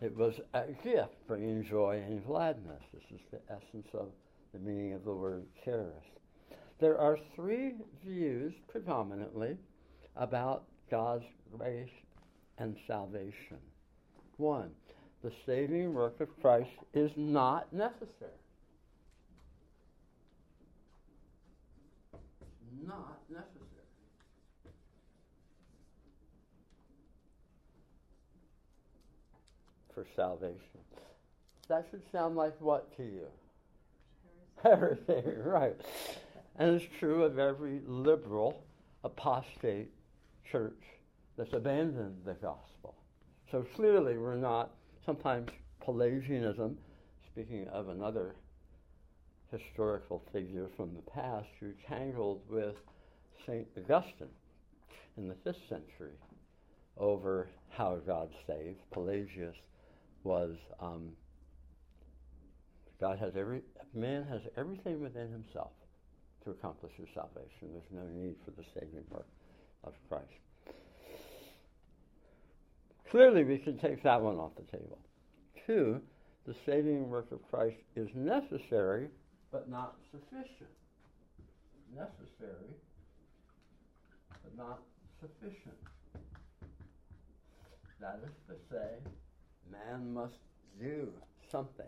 it 0.00 0.14
was 0.16 0.40
a 0.54 0.66
gift 0.84 1.26
bringing 1.26 1.64
joy 1.64 2.02
and 2.06 2.24
gladness. 2.26 2.82
This 2.92 3.02
is 3.14 3.20
the 3.30 3.40
essence 3.50 3.88
of 3.94 4.08
the 4.52 4.58
meaning 4.58 4.92
of 4.92 5.04
the 5.04 5.12
word 5.12 5.46
charis. 5.64 6.04
There 6.78 6.98
are 6.98 7.18
three 7.34 7.72
views 8.04 8.52
predominantly 8.68 9.56
about 10.16 10.64
God's 10.90 11.24
grace 11.56 11.88
and 12.58 12.76
salvation. 12.86 13.58
One, 14.36 14.70
the 15.22 15.32
saving 15.46 15.94
work 15.94 16.20
of 16.20 16.28
Christ 16.40 16.70
is 16.92 17.10
not 17.16 17.72
necessary. 17.72 18.30
Not 22.86 23.18
necessary. 23.30 23.54
For 29.94 30.06
salvation. 30.14 30.60
That 31.68 31.86
should 31.90 32.02
sound 32.12 32.36
like 32.36 32.60
what 32.60 32.94
to 32.98 33.02
you? 33.02 33.26
Everything, 34.62 35.24
right. 35.44 35.74
And 36.58 36.74
it's 36.74 36.86
true 36.98 37.22
of 37.22 37.38
every 37.38 37.80
liberal, 37.86 38.64
apostate 39.04 39.90
church 40.50 40.82
that's 41.36 41.52
abandoned 41.52 42.16
the 42.24 42.32
gospel. 42.34 42.94
So 43.50 43.66
clearly, 43.74 44.16
we're 44.16 44.36
not, 44.36 44.70
sometimes 45.04 45.50
Pelagianism, 45.84 46.78
speaking 47.30 47.68
of 47.68 47.88
another 47.88 48.36
historical 49.52 50.22
figure 50.32 50.68
from 50.76 50.94
the 50.94 51.10
past 51.10 51.46
who 51.60 51.72
tangled 51.86 52.40
with 52.48 52.74
St. 53.46 53.66
Augustine 53.76 54.28
in 55.18 55.28
the 55.28 55.34
5th 55.34 55.68
century 55.68 56.16
over 56.96 57.48
how 57.68 57.96
God 58.06 58.30
saved. 58.46 58.78
Pelagius 58.90 59.54
was 60.24 60.56
um, 60.80 61.10
God 62.98 63.18
has 63.18 63.34
every 63.36 63.60
man 63.94 64.24
has 64.24 64.40
everything 64.56 65.00
within 65.00 65.30
himself 65.30 65.70
to 66.46 66.52
accomplish 66.52 66.92
his 66.96 67.08
salvation. 67.12 67.72
There's 67.72 67.92
no 67.92 68.06
need 68.14 68.36
for 68.44 68.52
the 68.52 68.64
saving 68.72 69.04
work 69.10 69.26
of 69.84 69.92
Christ. 70.08 70.24
Clearly, 73.10 73.44
we 73.44 73.58
can 73.58 73.78
take 73.78 74.02
that 74.04 74.20
one 74.20 74.36
off 74.36 74.52
the 74.56 74.76
table. 74.76 74.98
Two, 75.66 76.00
the 76.46 76.54
saving 76.64 77.10
work 77.10 77.30
of 77.32 77.40
Christ 77.50 77.76
is 77.96 78.08
necessary, 78.14 79.08
but 79.50 79.68
not 79.68 79.96
sufficient. 80.12 80.70
Necessary, 81.94 82.74
but 84.42 84.56
not 84.56 84.80
sufficient. 85.20 85.74
That 88.00 88.20
is 88.24 88.32
to 88.48 88.54
say, 88.70 88.88
man 89.70 90.12
must 90.14 90.34
do 90.80 91.08
something, 91.50 91.86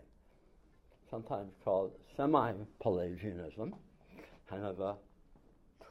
sometimes 1.09 1.51
called 1.63 1.91
semi 2.17 2.53
Pelagianism, 2.81 3.75
kind 4.49 4.65
of 4.65 4.79
a 4.79 4.95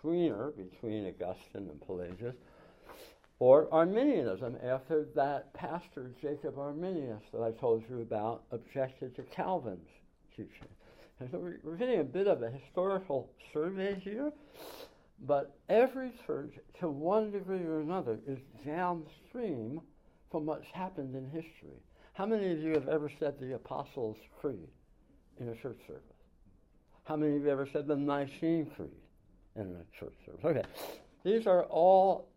tweener 0.02 0.52
between 0.56 1.06
Augustine 1.06 1.68
and 1.70 1.80
Pelagius, 1.80 2.34
or 3.38 3.72
Arminianism, 3.72 4.56
after 4.64 5.06
that 5.14 5.52
pastor 5.54 6.10
Jacob 6.20 6.58
Arminius 6.58 7.22
that 7.32 7.42
I 7.42 7.52
told 7.52 7.84
you 7.88 8.00
about 8.00 8.42
objected 8.50 9.14
to 9.16 9.22
Calvin's 9.22 9.88
teaching. 10.36 10.68
And 11.20 11.30
so 11.30 11.38
we're 11.62 11.76
getting 11.76 12.00
a 12.00 12.04
bit 12.04 12.26
of 12.26 12.42
a 12.42 12.50
historical 12.50 13.30
survey 13.52 13.94
here, 13.94 14.32
but 15.26 15.56
every 15.68 16.12
church, 16.26 16.52
to 16.80 16.88
one 16.88 17.30
degree 17.30 17.62
or 17.64 17.80
another, 17.80 18.18
is 18.26 18.38
downstream 18.64 19.80
from 20.30 20.46
what's 20.46 20.68
happened 20.72 21.14
in 21.14 21.24
history. 21.26 21.82
How 22.12 22.26
many 22.26 22.50
of 22.52 22.58
you 22.58 22.72
have 22.72 22.88
ever 22.88 23.10
said 23.18 23.38
the 23.38 23.54
Apostles' 23.54 24.16
Creed 24.40 24.68
in 25.38 25.48
a 25.48 25.54
church 25.54 25.78
service? 25.86 26.17
How 27.08 27.16
many 27.16 27.36
of 27.36 27.42
you 27.42 27.48
ever 27.48 27.66
said 27.72 27.86
the 27.86 27.96
Nicene 27.96 28.70
Creed 28.76 28.90
in 29.56 29.62
a 29.62 29.98
church 29.98 30.12
service? 30.26 30.44
Okay. 30.44 30.62
These 31.24 31.46
are 31.46 31.64
all 31.64 32.28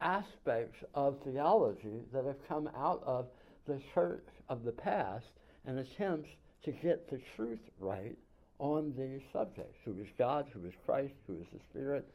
aspects 0.00 0.78
of 0.94 1.18
theology 1.22 2.00
that 2.10 2.24
have 2.24 2.48
come 2.48 2.70
out 2.74 3.02
of 3.04 3.26
the 3.68 3.78
church 3.92 4.26
of 4.48 4.64
the 4.64 4.72
past 4.72 5.26
and 5.66 5.78
attempts 5.78 6.30
to 6.64 6.72
get 6.72 7.10
the 7.10 7.20
truth 7.36 7.58
right 7.78 8.16
on 8.58 8.94
these 8.96 9.20
subjects 9.34 9.76
who 9.84 9.92
is 10.00 10.08
God, 10.16 10.46
who 10.54 10.64
is 10.66 10.72
Christ, 10.86 11.12
who 11.26 11.34
is 11.34 11.46
the 11.52 11.60
Spirit, 11.68 12.08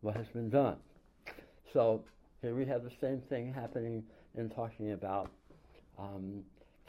what 0.00 0.16
has 0.16 0.28
been 0.28 0.48
done. 0.48 0.78
So 1.74 2.04
here 2.40 2.54
we 2.54 2.64
have 2.64 2.84
the 2.84 2.92
same 3.02 3.20
thing 3.28 3.52
happening 3.52 4.02
in 4.34 4.48
talking 4.48 4.92
about 4.92 5.30
um, 5.98 6.42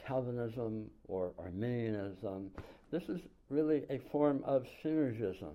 Calvinism 0.06 0.86
or 1.08 1.32
Arminianism. 1.38 2.50
This 2.90 3.02
is 3.10 3.20
really 3.50 3.82
a 3.90 3.98
form 4.10 4.42
of 4.44 4.66
synergism 4.84 5.54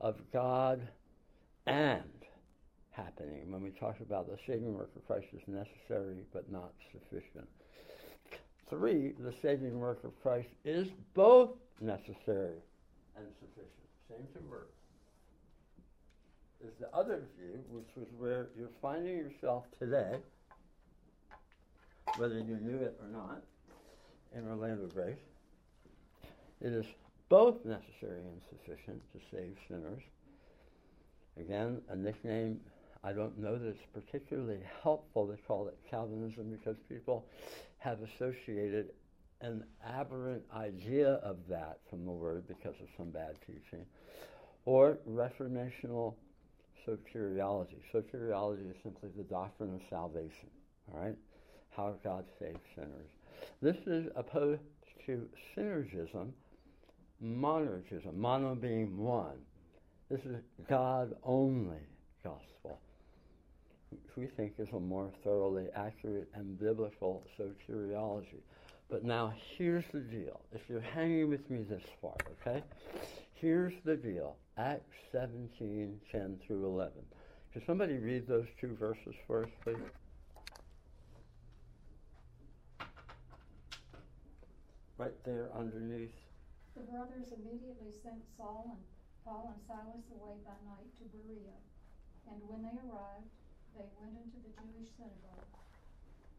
of 0.00 0.16
God 0.32 0.80
and 1.66 2.02
happening 2.90 3.50
when 3.50 3.62
we 3.62 3.70
talk 3.70 3.96
about 4.00 4.28
the 4.28 4.36
saving 4.46 4.74
work 4.74 4.90
of 4.96 5.06
Christ 5.06 5.26
is 5.32 5.42
necessary 5.46 6.24
but 6.32 6.50
not 6.50 6.72
sufficient. 6.92 7.48
Three, 8.68 9.12
the 9.18 9.32
saving 9.42 9.78
work 9.78 10.04
of 10.04 10.10
Christ 10.22 10.48
is 10.64 10.88
both 11.14 11.50
necessary 11.80 12.58
and 13.16 13.26
sufficient. 13.40 13.70
Same 14.08 14.48
words. 14.48 14.70
Is 16.64 16.72
the 16.80 16.88
other 16.96 17.22
view, 17.38 17.60
which 17.68 17.88
was 17.96 18.06
where 18.18 18.46
you're 18.56 18.68
finding 18.80 19.16
yourself 19.16 19.64
today, 19.78 20.16
whether 22.16 22.38
you 22.38 22.58
knew 22.62 22.78
it 22.78 22.98
or 23.02 23.08
not, 23.08 23.42
in 24.34 24.48
Orlando 24.48 24.86
Grace. 24.86 25.18
It 26.60 26.72
is 26.72 26.86
both 27.34 27.64
necessary 27.64 28.20
and 28.20 28.40
sufficient 28.48 29.02
to 29.12 29.18
save 29.32 29.56
sinners. 29.66 30.00
Again, 31.36 31.82
a 31.88 31.96
nickname 31.96 32.60
I 33.02 33.12
don't 33.12 33.36
know 33.36 33.58
that 33.58 33.66
it's 33.66 33.86
particularly 33.92 34.60
helpful 34.84 35.26
to 35.26 35.36
call 35.42 35.66
it 35.66 35.76
Calvinism 35.90 36.56
because 36.56 36.76
people 36.88 37.26
have 37.78 37.98
associated 38.02 38.90
an 39.40 39.64
aberrant 39.84 40.44
idea 40.54 41.14
of 41.24 41.38
that 41.48 41.80
from 41.90 42.04
the 42.04 42.12
word 42.12 42.46
because 42.46 42.76
of 42.80 42.86
some 42.96 43.10
bad 43.10 43.34
teaching. 43.44 43.84
Or 44.64 44.98
reformational 45.10 46.14
soteriology. 46.86 47.80
Soteriology 47.92 48.70
is 48.70 48.76
simply 48.84 49.08
the 49.16 49.24
doctrine 49.24 49.74
of 49.74 49.80
salvation, 49.90 50.50
all 50.92 51.00
right? 51.00 51.16
How 51.76 51.96
God 52.04 52.26
saves 52.38 52.60
sinners. 52.76 53.08
This 53.60 53.76
is 53.88 54.06
opposed 54.14 54.62
to 55.06 55.28
synergism, 55.56 56.30
monergism, 57.22 58.14
mono 58.14 58.54
being 58.54 58.96
one. 58.96 59.38
This 60.10 60.20
is 60.20 60.36
God 60.68 61.14
only 61.22 61.80
gospel 62.22 62.80
which 63.94 64.16
we 64.16 64.26
think 64.36 64.54
is 64.58 64.68
a 64.72 64.80
more 64.80 65.10
thoroughly 65.22 65.66
accurate 65.74 66.28
and 66.34 66.58
biblical 66.58 67.22
soteriology. 67.38 68.40
But 68.90 69.04
now 69.04 69.32
here's 69.56 69.84
the 69.92 70.00
deal. 70.00 70.40
If 70.52 70.62
you're 70.68 70.80
hanging 70.80 71.28
with 71.28 71.48
me 71.50 71.62
this 71.62 71.82
far, 72.00 72.16
okay? 72.40 72.62
Here's 73.34 73.72
the 73.84 73.96
deal. 73.96 74.36
Acts 74.58 74.96
17, 75.12 76.00
10 76.10 76.40
through 76.46 76.66
11. 76.66 76.92
Can 77.52 77.62
somebody 77.66 77.96
read 77.98 78.26
those 78.26 78.46
two 78.60 78.76
verses 78.78 79.14
for 79.26 79.44
us, 79.44 79.50
please? 79.62 79.76
Right 84.98 85.24
there 85.24 85.48
underneath. 85.56 86.10
The 86.74 86.82
brothers 86.90 87.30
immediately 87.30 87.94
sent 88.02 88.26
Saul 88.36 88.74
and 88.74 88.82
Paul 89.22 89.54
and 89.54 89.62
Silas 89.62 90.10
away 90.10 90.42
by 90.42 90.58
night 90.66 90.90
to 90.98 91.06
Berea. 91.06 91.54
And 92.26 92.42
when 92.50 92.66
they 92.66 92.74
arrived, 92.82 93.30
they 93.78 93.86
went 93.94 94.18
into 94.18 94.42
the 94.42 94.50
Jewish 94.58 94.90
synagogue. 94.98 95.54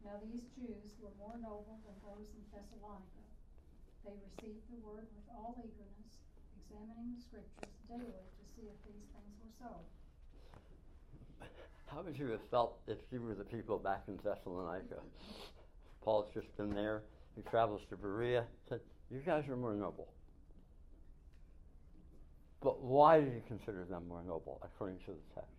Now 0.04 0.20
these 0.20 0.44
Jews 0.52 0.92
were 1.00 1.16
more 1.16 1.40
noble 1.40 1.80
than 1.88 1.96
those 2.04 2.28
in 2.36 2.44
Thessalonica. 2.52 3.24
They 4.04 4.12
received 4.12 4.68
the 4.68 4.84
word 4.84 5.08
with 5.08 5.24
all 5.32 5.56
eagerness, 5.56 6.20
examining 6.60 7.16
the 7.16 7.20
scriptures 7.24 7.80
daily 7.88 8.28
to 8.28 8.44
see 8.52 8.68
if 8.68 8.76
these 8.84 9.08
things 9.16 9.34
were 9.40 9.56
so. 9.56 9.72
How 11.88 12.04
would 12.04 12.18
you 12.18 12.28
have 12.36 12.44
felt 12.52 12.76
if 12.86 12.98
you 13.10 13.24
were 13.24 13.34
the 13.34 13.48
people 13.48 13.78
back 13.80 14.04
in 14.06 14.20
Thessalonica? 14.20 15.00
Paul's 16.04 16.28
just 16.34 16.54
been 16.56 16.76
there. 16.76 17.02
He 17.34 17.42
travels 17.42 17.82
to 17.88 17.96
Berea. 17.96 18.44
Said, 18.68 18.80
"You 19.10 19.20
guys 19.24 19.48
are 19.48 19.56
more 19.56 19.74
noble." 19.74 20.12
But 22.62 22.82
why 22.82 23.20
did 23.20 23.32
he 23.32 23.40
consider 23.46 23.84
them 23.84 24.08
more 24.08 24.22
noble, 24.22 24.60
according 24.64 24.98
to 25.00 25.12
the 25.12 25.34
text? 25.34 25.50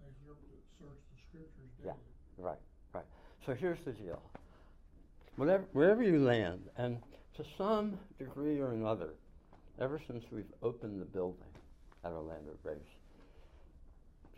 They 0.00 0.10
to 0.26 0.34
search 0.78 0.98
the 1.12 1.20
scriptures 1.28 1.70
daily. 1.82 1.94
Yeah, 2.38 2.44
right, 2.44 2.58
right. 2.92 3.04
So 3.46 3.54
here's 3.54 3.78
the 3.84 3.92
deal. 3.92 4.22
Whatever, 5.36 5.64
wherever 5.72 6.02
you 6.02 6.24
land, 6.24 6.60
and 6.76 6.98
to 7.36 7.44
some 7.58 7.98
degree 8.18 8.60
or 8.60 8.72
another, 8.72 9.14
ever 9.80 10.00
since 10.06 10.24
we've 10.30 10.52
opened 10.62 11.00
the 11.00 11.06
building 11.06 11.42
at 12.04 12.12
Orlando 12.12 12.52
Grace, 12.62 12.78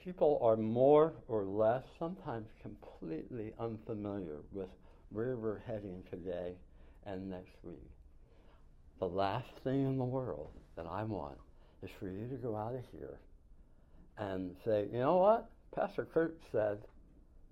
people 0.03 0.39
are 0.43 0.57
more 0.57 1.13
or 1.29 1.45
less, 1.45 1.83
sometimes 1.99 2.49
completely 2.63 3.53
unfamiliar 3.59 4.39
with 4.53 4.69
where 5.11 5.37
we're 5.37 5.61
heading 5.67 6.03
today 6.11 6.55
and 7.05 7.31
next 7.31 7.55
week. 7.63 7.91
The 8.99 9.07
last 9.07 9.51
thing 9.63 9.85
in 9.85 9.99
the 9.99 10.05
world 10.05 10.53
that 10.77 10.87
I 10.87 11.05
want 11.05 11.39
is 11.83 11.91
for 11.99 12.09
you 12.09 12.27
to 12.29 12.37
go 12.37 12.57
out 12.57 12.75
of 12.75 12.83
here 12.93 13.19
and 14.19 14.55
say, 14.65 14.87
you 14.93 14.99
know 14.99 15.17
what? 15.17 15.51
Pastor 15.75 16.07
Kurt 16.13 16.39
said 16.53 16.79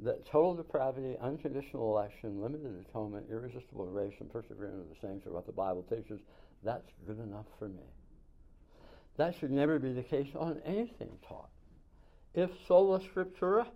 that 0.01 0.27
total 0.27 0.55
depravity, 0.55 1.17
unconditional 1.21 1.97
election, 1.97 2.41
limited 2.43 2.85
atonement, 2.89 3.27
irresistible 3.31 3.87
grace, 3.87 4.15
and 4.21 4.33
perseverance 4.33 4.81
of 4.81 4.89
the 4.89 5.07
saints 5.07 5.27
are 5.27 5.33
what 5.33 5.47
the 5.47 5.53
Bible 5.53 5.85
teaches. 5.89 6.21
That's 6.63 6.89
good 7.07 7.21
enough 7.21 7.47
for 7.59 7.69
me. 7.69 7.85
That 9.17 9.35
should 9.39 9.51
never 9.51 9.79
be 9.79 9.93
the 9.93 10.03
case 10.03 10.29
on 10.35 10.61
anything 10.65 11.11
taught. 11.29 11.51
If 12.35 12.51
sola 12.67 13.01
scriptura 13.01 13.67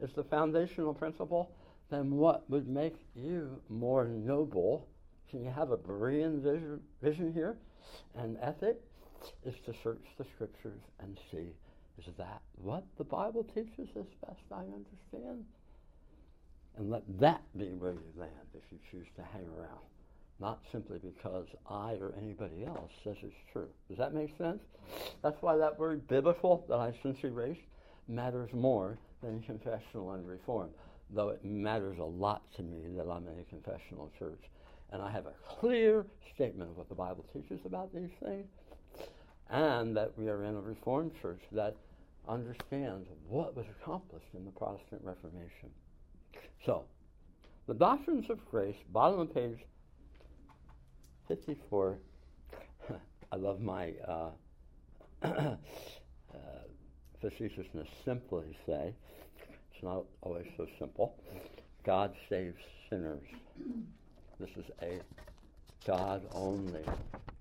is 0.00 0.10
the 0.14 0.22
foundational 0.22 0.94
principle, 0.94 1.50
then 1.90 2.12
what 2.12 2.48
would 2.48 2.68
make 2.68 2.96
you 3.14 3.60
more 3.68 4.06
noble? 4.06 4.86
Can 5.30 5.42
you 5.42 5.50
have 5.50 5.72
a 5.72 5.76
Berean 5.76 6.40
vision, 6.40 6.80
vision 7.02 7.32
here? 7.32 7.56
And 8.16 8.36
ethic 8.40 8.80
is 9.44 9.54
to 9.66 9.74
search 9.82 10.04
the 10.16 10.24
scriptures 10.34 10.80
and 11.00 11.18
see 11.30 11.52
is 11.98 12.04
that 12.16 12.40
what 12.62 12.84
the 12.96 13.04
Bible 13.04 13.44
teaches 13.54 13.88
as 13.96 14.06
best 14.26 14.40
I 14.52 14.60
understand? 14.60 15.44
And 16.76 16.90
let 16.90 17.02
that 17.18 17.42
be 17.56 17.70
where 17.74 17.92
you 17.92 18.12
land 18.16 18.30
if 18.54 18.62
you 18.70 18.78
choose 18.90 19.08
to 19.16 19.22
hang 19.22 19.46
around. 19.58 19.80
Not 20.40 20.60
simply 20.70 20.98
because 20.98 21.46
I 21.68 21.94
or 21.94 22.14
anybody 22.16 22.64
else 22.64 22.92
says 23.02 23.16
it's 23.22 23.34
true. 23.52 23.68
Does 23.88 23.98
that 23.98 24.14
make 24.14 24.36
sense? 24.38 24.62
That's 25.22 25.42
why 25.42 25.56
that 25.56 25.78
word 25.78 26.06
biblical 26.06 26.64
that 26.68 26.78
I 26.78 26.94
since 27.02 27.18
erased 27.24 27.60
matters 28.06 28.50
more 28.52 28.96
than 29.20 29.42
confessional 29.42 30.12
and 30.12 30.26
reform. 30.26 30.70
Though 31.10 31.30
it 31.30 31.44
matters 31.44 31.98
a 31.98 32.04
lot 32.04 32.42
to 32.56 32.62
me 32.62 32.82
that 32.96 33.10
I'm 33.10 33.26
in 33.26 33.40
a 33.40 33.44
confessional 33.44 34.12
church. 34.16 34.42
And 34.92 35.02
I 35.02 35.10
have 35.10 35.26
a 35.26 35.34
clear 35.60 36.06
statement 36.34 36.70
of 36.70 36.76
what 36.76 36.88
the 36.88 36.94
Bible 36.94 37.24
teaches 37.32 37.60
about 37.64 37.92
these 37.92 38.10
things. 38.22 38.46
And 39.50 39.96
that 39.96 40.16
we 40.18 40.28
are 40.28 40.44
in 40.44 40.54
a 40.54 40.60
reformed 40.60 41.12
church 41.20 41.40
that 41.52 41.74
understands 42.28 43.08
what 43.26 43.56
was 43.56 43.66
accomplished 43.80 44.28
in 44.34 44.44
the 44.44 44.50
Protestant 44.50 45.00
Reformation. 45.02 45.70
So, 46.64 46.84
the 47.66 47.74
doctrines 47.74 48.28
of 48.30 48.44
grace, 48.50 48.76
bottom 48.92 49.20
of 49.20 49.34
page 49.34 49.58
54. 51.28 51.98
I 53.32 53.36
love 53.36 53.60
my 53.60 53.92
uh, 54.06 54.30
uh, 55.22 55.56
facetiousness. 57.20 57.88
Simply 58.04 58.56
say, 58.66 58.94
it's 59.72 59.82
not 59.82 60.04
always 60.22 60.46
so 60.56 60.66
simple. 60.78 61.14
God 61.84 62.14
saves 62.28 62.56
sinners. 62.88 63.22
This 64.38 64.50
is 64.56 64.70
a 64.82 65.00
God 65.84 66.22
only 66.32 66.84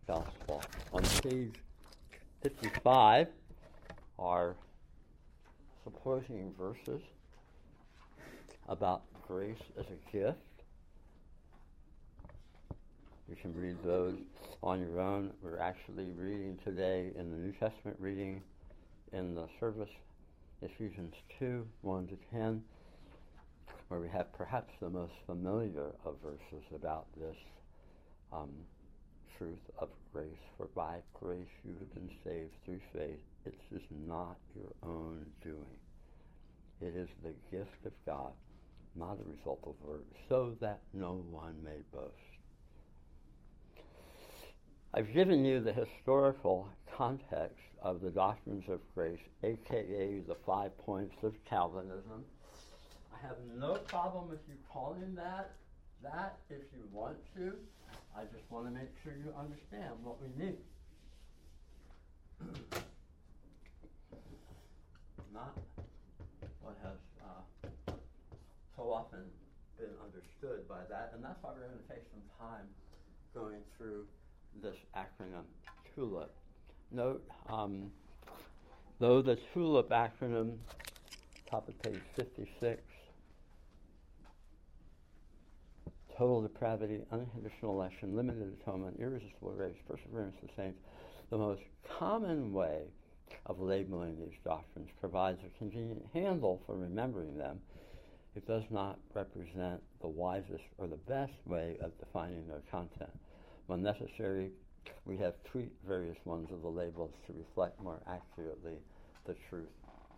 gospel. 0.08 0.64
On 0.92 1.04
page 1.22 1.54
55 2.42 3.28
are 4.18 4.56
supporting 5.84 6.56
verses 6.58 7.02
about 8.68 9.04
grace 9.28 9.62
as 9.80 9.86
a 9.86 10.12
gift. 10.12 10.38
You 13.30 13.36
can 13.36 13.54
read 13.54 13.78
those 13.84 14.16
on 14.64 14.80
your 14.80 15.00
own. 15.00 15.30
We're 15.44 15.60
actually 15.60 16.12
reading 16.18 16.58
today 16.64 17.12
in 17.16 17.30
the 17.30 17.38
New 17.38 17.52
Testament 17.52 17.98
reading 18.00 18.42
in 19.14 19.36
the 19.36 19.48
service 19.60 19.90
Ephesians 20.64 21.14
2 21.38 21.64
1 21.82 22.08
to 22.08 22.18
10, 22.32 22.64
where 23.88 24.00
we 24.00 24.10
have 24.10 24.32
perhaps 24.34 24.74
the 24.82 24.90
most 24.90 25.14
familiar 25.26 25.92
of 26.06 26.16
verses 26.22 26.66
about 26.76 27.08
this 27.18 27.38
um, 28.34 28.50
truth 29.38 29.60
of 29.80 29.90
grace. 30.14 30.44
For 30.58 30.68
by 30.76 30.98
grace 31.14 31.48
you 31.64 31.74
have 31.80 31.94
been 31.94 32.10
saved 32.24 32.52
through 32.66 32.82
faith. 32.94 33.20
It 33.46 33.56
is 33.72 33.82
not 34.06 34.38
your 34.56 34.74
own 34.84 35.26
doing, 35.42 35.80
it 36.82 36.96
is 36.96 37.10
the 37.24 37.34
gift 37.50 37.86
of 37.86 37.94
God, 38.06 38.34
not 38.96 39.18
a 39.20 39.38
result 39.38 39.60
of 39.64 39.76
works, 39.82 40.18
so 40.28 40.56
that 40.60 40.82
no 40.94 41.24
one 41.32 41.56
may 41.64 41.78
boast. 41.94 42.14
I've 44.94 45.14
given 45.14 45.46
you 45.46 45.62
the 45.62 45.74
historical 45.74 46.68
context 46.98 47.62
of 47.82 48.02
the 48.02 48.10
doctrines 48.10 48.64
of 48.68 48.80
grace, 48.96 49.20
aka 49.44 50.20
the 50.28 50.36
five 50.46 50.78
points 50.80 51.16
of 51.24 51.34
Calvinism. 51.50 52.26
I 53.18 53.28
have 53.28 53.38
no 53.58 53.74
problem 53.76 54.30
if 54.32 54.40
you 54.48 54.56
calling 54.72 55.16
that 55.16 55.52
that 56.04 56.38
if 56.50 56.62
you 56.74 56.84
want 56.92 57.18
to. 57.36 57.54
I 58.16 58.24
just 58.24 58.44
want 58.50 58.66
to 58.66 58.72
make 58.72 58.90
sure 59.04 59.14
you 59.14 59.34
understand 59.38 59.94
what 60.04 60.18
we 60.22 60.28
mean. 60.38 60.58
Not 65.34 65.58
what 66.62 66.78
has 66.84 66.98
uh, 67.24 67.42
so 68.76 68.92
often 68.92 69.24
been 69.80 69.90
understood 70.04 70.68
by 70.68 70.82
that, 70.90 71.12
and 71.16 71.24
that's 71.24 71.42
why 71.42 71.52
we're 71.54 71.68
going 71.68 71.80
to 71.88 71.94
take 71.94 72.04
some 72.12 72.22
time 72.40 72.68
going 73.34 73.62
through 73.78 74.06
this 74.62 74.78
acronym 74.96 75.46
TULIP. 75.96 76.30
Note, 76.92 77.24
um, 77.50 77.92
though 79.00 79.22
the 79.22 79.38
TULIP 79.54 79.90
acronym, 79.90 80.58
top 81.50 81.68
of 81.68 81.82
page 81.82 82.02
56, 82.16 82.82
total 86.18 86.42
depravity, 86.42 87.00
unconditional 87.12 87.80
election, 87.80 88.16
limited 88.16 88.58
atonement, 88.62 88.98
irresistible 89.00 89.52
grace, 89.52 89.76
perseverance 89.88 90.36
of 90.42 90.50
the 90.50 90.54
saints, 90.56 90.80
the 91.30 91.38
most 91.38 91.62
common 92.00 92.52
way 92.52 92.82
of 93.46 93.60
labeling 93.60 94.18
these 94.18 94.38
doctrines 94.44 94.90
provides 95.00 95.40
a 95.46 95.58
convenient 95.58 96.04
handle 96.14 96.62
for 96.66 96.76
remembering 96.76 97.38
them. 97.38 97.60
It 98.36 98.48
does 98.48 98.64
not 98.70 99.00
represent 99.14 99.82
the 100.02 100.08
wisest 100.08 100.64
or 100.78 100.88
the 100.88 100.98
best 101.08 101.34
way 101.46 101.78
of 101.82 101.98
defining 102.00 102.48
their 102.48 102.62
content. 102.72 103.12
When 103.68 103.82
necessary, 103.82 104.52
we 105.06 105.18
have 105.18 105.34
tweaked 105.52 105.86
various 105.86 106.18
ones 106.26 106.50
of 106.52 106.62
the 106.62 106.70
labels 106.70 107.12
to 107.28 107.34
reflect 107.34 107.82
more 107.82 108.00
accurately 108.08 108.78
the 109.26 109.36
truth 109.50 109.70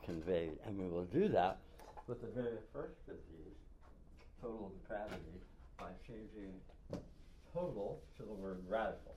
conveyed. 0.05 0.57
And 0.65 0.77
we 0.77 0.87
will 0.87 1.05
do 1.05 1.27
that 1.29 1.59
with 2.07 2.21
the 2.21 2.41
very 2.41 2.57
first 2.73 2.99
of 3.07 3.15
these, 3.31 3.55
total 4.41 4.71
depravity, 4.81 5.41
by 5.79 5.87
changing 6.05 6.53
total 7.53 8.01
to 8.17 8.23
the 8.23 8.33
word 8.33 8.59
radical. 8.67 9.15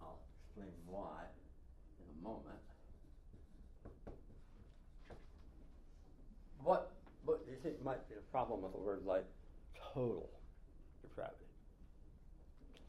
I'll 0.00 0.18
explain 0.46 0.72
why 0.86 1.24
in 2.00 2.20
a 2.20 2.22
moment. 2.22 2.44
What, 6.62 6.92
what 7.24 7.44
do 7.44 7.50
you 7.50 7.58
think 7.62 7.82
might 7.84 8.08
be 8.08 8.14
the 8.14 8.20
problem 8.32 8.62
with 8.62 8.74
a 8.74 8.78
word 8.78 9.02
like 9.04 9.24
total 9.94 10.30
depravity? 11.02 11.36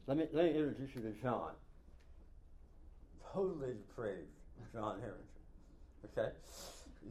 Let 0.06 0.16
me, 0.16 0.26
let 0.32 0.44
me 0.44 0.50
introduce 0.50 0.94
you 0.94 1.02
to 1.02 1.12
John. 1.22 1.52
Totally 3.32 3.74
depraved 3.74 4.28
John 4.72 5.00
Harrington. 5.00 5.26
Okay? 6.04 6.30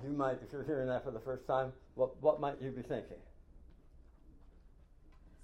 You 0.04 0.12
might, 0.12 0.39
if 0.45 0.52
you're 0.52 0.63
hearing 0.63 0.88
that 0.88 1.04
for 1.04 1.12
the 1.12 1.19
first 1.19 1.45
time, 1.45 1.71
what, 1.95 2.21
what 2.21 2.39
might 2.39 2.62
you 2.62 2.71
be 2.71 2.82
thinking? 2.82 3.17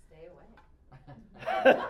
Stay 0.07 1.65
away. 1.65 1.75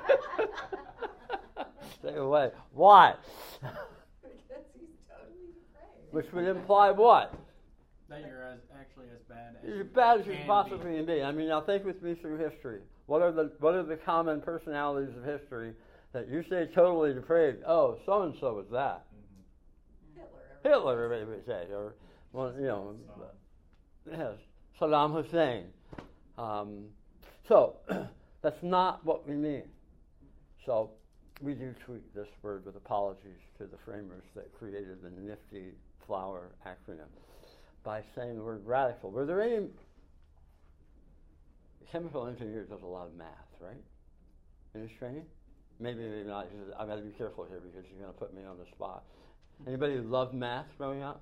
Stay 2.00 2.16
away. 2.16 2.52
Why? 2.74 3.14
because 3.62 4.66
he's 4.74 4.90
totally 5.10 5.54
depraved. 5.54 6.12
Which 6.12 6.32
would 6.34 6.46
imply 6.46 6.92
what? 6.92 7.34
That 8.10 8.22
you're 8.22 8.44
as 8.44 8.60
actually 8.80 9.06
as 9.14 9.22
bad 9.28 9.56
as 9.58 9.64
You're 9.68 9.76
you 9.78 9.82
as 9.82 9.88
bad 9.88 10.20
as 10.20 10.26
you 10.26 10.32
can 10.34 10.42
can 10.42 10.48
possibly 10.48 11.02
be. 11.02 11.16
be. 11.16 11.24
I 11.24 11.32
mean, 11.32 11.48
now 11.48 11.62
think 11.62 11.86
with 11.86 12.02
me 12.02 12.16
through 12.16 12.38
history. 12.38 12.80
What 13.08 13.22
are 13.22 13.32
the 13.32 13.52
what 13.60 13.74
are 13.74 13.84
the 13.84 13.98
common 13.98 14.42
personalities 14.42 15.16
of 15.16 15.24
history 15.24 15.74
that 16.14 16.28
you 16.30 16.44
say 16.50 16.68
totally 16.74 17.14
depraved? 17.14 17.64
Oh, 17.68 17.98
so 18.06 18.22
and 18.24 18.36
so 18.40 18.54
was 18.54 18.66
that. 18.72 19.06
Hitler. 20.16 20.40
Hitler, 20.64 21.04
everybody 21.04 21.26
would 21.26 21.46
say, 21.46 21.68
or 21.74 21.96
well, 22.36 22.54
you 22.60 22.68
know, 22.68 22.96
yes, 24.12 24.34
Saddam 24.80 25.14
Hussein. 25.14 25.68
Um, 26.38 26.88
so 27.48 27.78
that's 28.42 28.62
not 28.62 29.06
what 29.06 29.28
we 29.28 29.36
mean. 29.36 29.64
So 30.66 30.90
we 31.42 31.54
do 31.54 31.74
tweak 31.86 32.14
this 32.14 32.28
word 32.42 32.66
with 32.66 32.76
apologies 32.76 33.40
to 33.58 33.66
the 33.66 33.78
framers 33.86 34.24
that 34.36 34.54
created 34.60 35.02
the 35.02 35.12
nifty 35.22 35.72
flower 36.06 36.50
acronym 36.68 37.08
by 37.84 38.02
saying 38.16 38.36
the 38.36 38.44
word 38.44 38.66
radical. 38.66 39.12
Were 39.12 39.26
there 39.26 39.42
any 39.42 39.68
chemical 41.90 42.28
engineer 42.28 42.64
does 42.64 42.82
a 42.84 42.86
lot 42.86 43.08
of 43.08 43.16
math, 43.16 43.30
right? 43.62 43.82
In 44.74 44.82
his 44.82 44.92
training? 45.00 45.24
Maybe, 45.80 46.00
maybe 46.00 46.28
not. 46.28 46.48
I've 46.78 46.88
got 46.88 46.96
to 46.96 47.02
be 47.02 47.12
careful 47.12 47.46
here 47.46 47.62
because 47.62 47.90
you're 47.90 48.02
going 48.02 48.14
to 48.14 48.20
put 48.20 48.34
me 48.34 48.42
on 48.44 48.58
the 48.58 48.66
spot. 48.76 49.04
Anybody 49.66 49.96
love 50.00 50.34
math 50.34 50.66
growing 50.78 51.02
up? 51.02 51.22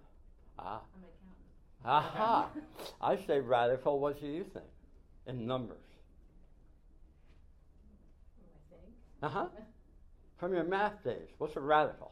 Ah. 0.59 0.81
I'm 0.95 1.03
an 1.03 1.09
accountant. 1.09 2.13
Aha! 2.15 2.49
I 3.01 3.17
say 3.25 3.39
radical. 3.39 3.99
What 3.99 4.19
do 4.19 4.27
you 4.27 4.43
think? 4.43 4.65
In 5.27 5.45
numbers. 5.45 5.77
I 8.41 8.75
think? 8.75 8.93
Uh 9.21 9.29
huh. 9.29 9.47
From 10.39 10.53
your 10.53 10.63
math 10.63 11.03
days, 11.03 11.29
what's 11.37 11.55
a 11.55 11.61
radical? 11.61 12.11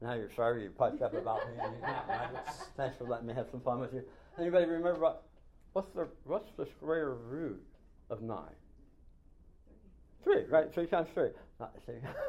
Now 0.00 0.14
you're 0.14 0.30
sorry 0.36 0.64
you 0.64 0.70
piped 0.70 1.00
up 1.00 1.14
about 1.14 1.46
me. 1.48 1.54
and 1.62 1.74
you 1.74 1.80
can't, 1.80 2.08
right? 2.08 2.28
Thanks 2.76 2.96
for 2.98 3.04
letting 3.04 3.26
me 3.26 3.34
have 3.34 3.46
some 3.50 3.60
fun 3.60 3.80
with 3.80 3.94
you. 3.94 4.02
Anybody 4.38 4.66
remember 4.66 5.00
what, 5.00 5.22
what's 5.72 5.88
the 5.94 6.08
what's 6.24 6.50
the 6.58 6.66
square 6.66 7.14
root 7.14 7.62
of 8.10 8.20
nine? 8.20 8.54
Three, 10.22 10.44
right? 10.50 10.72
Three 10.72 10.86
times 10.86 11.08
three. 11.14 11.30
Not 11.60 11.74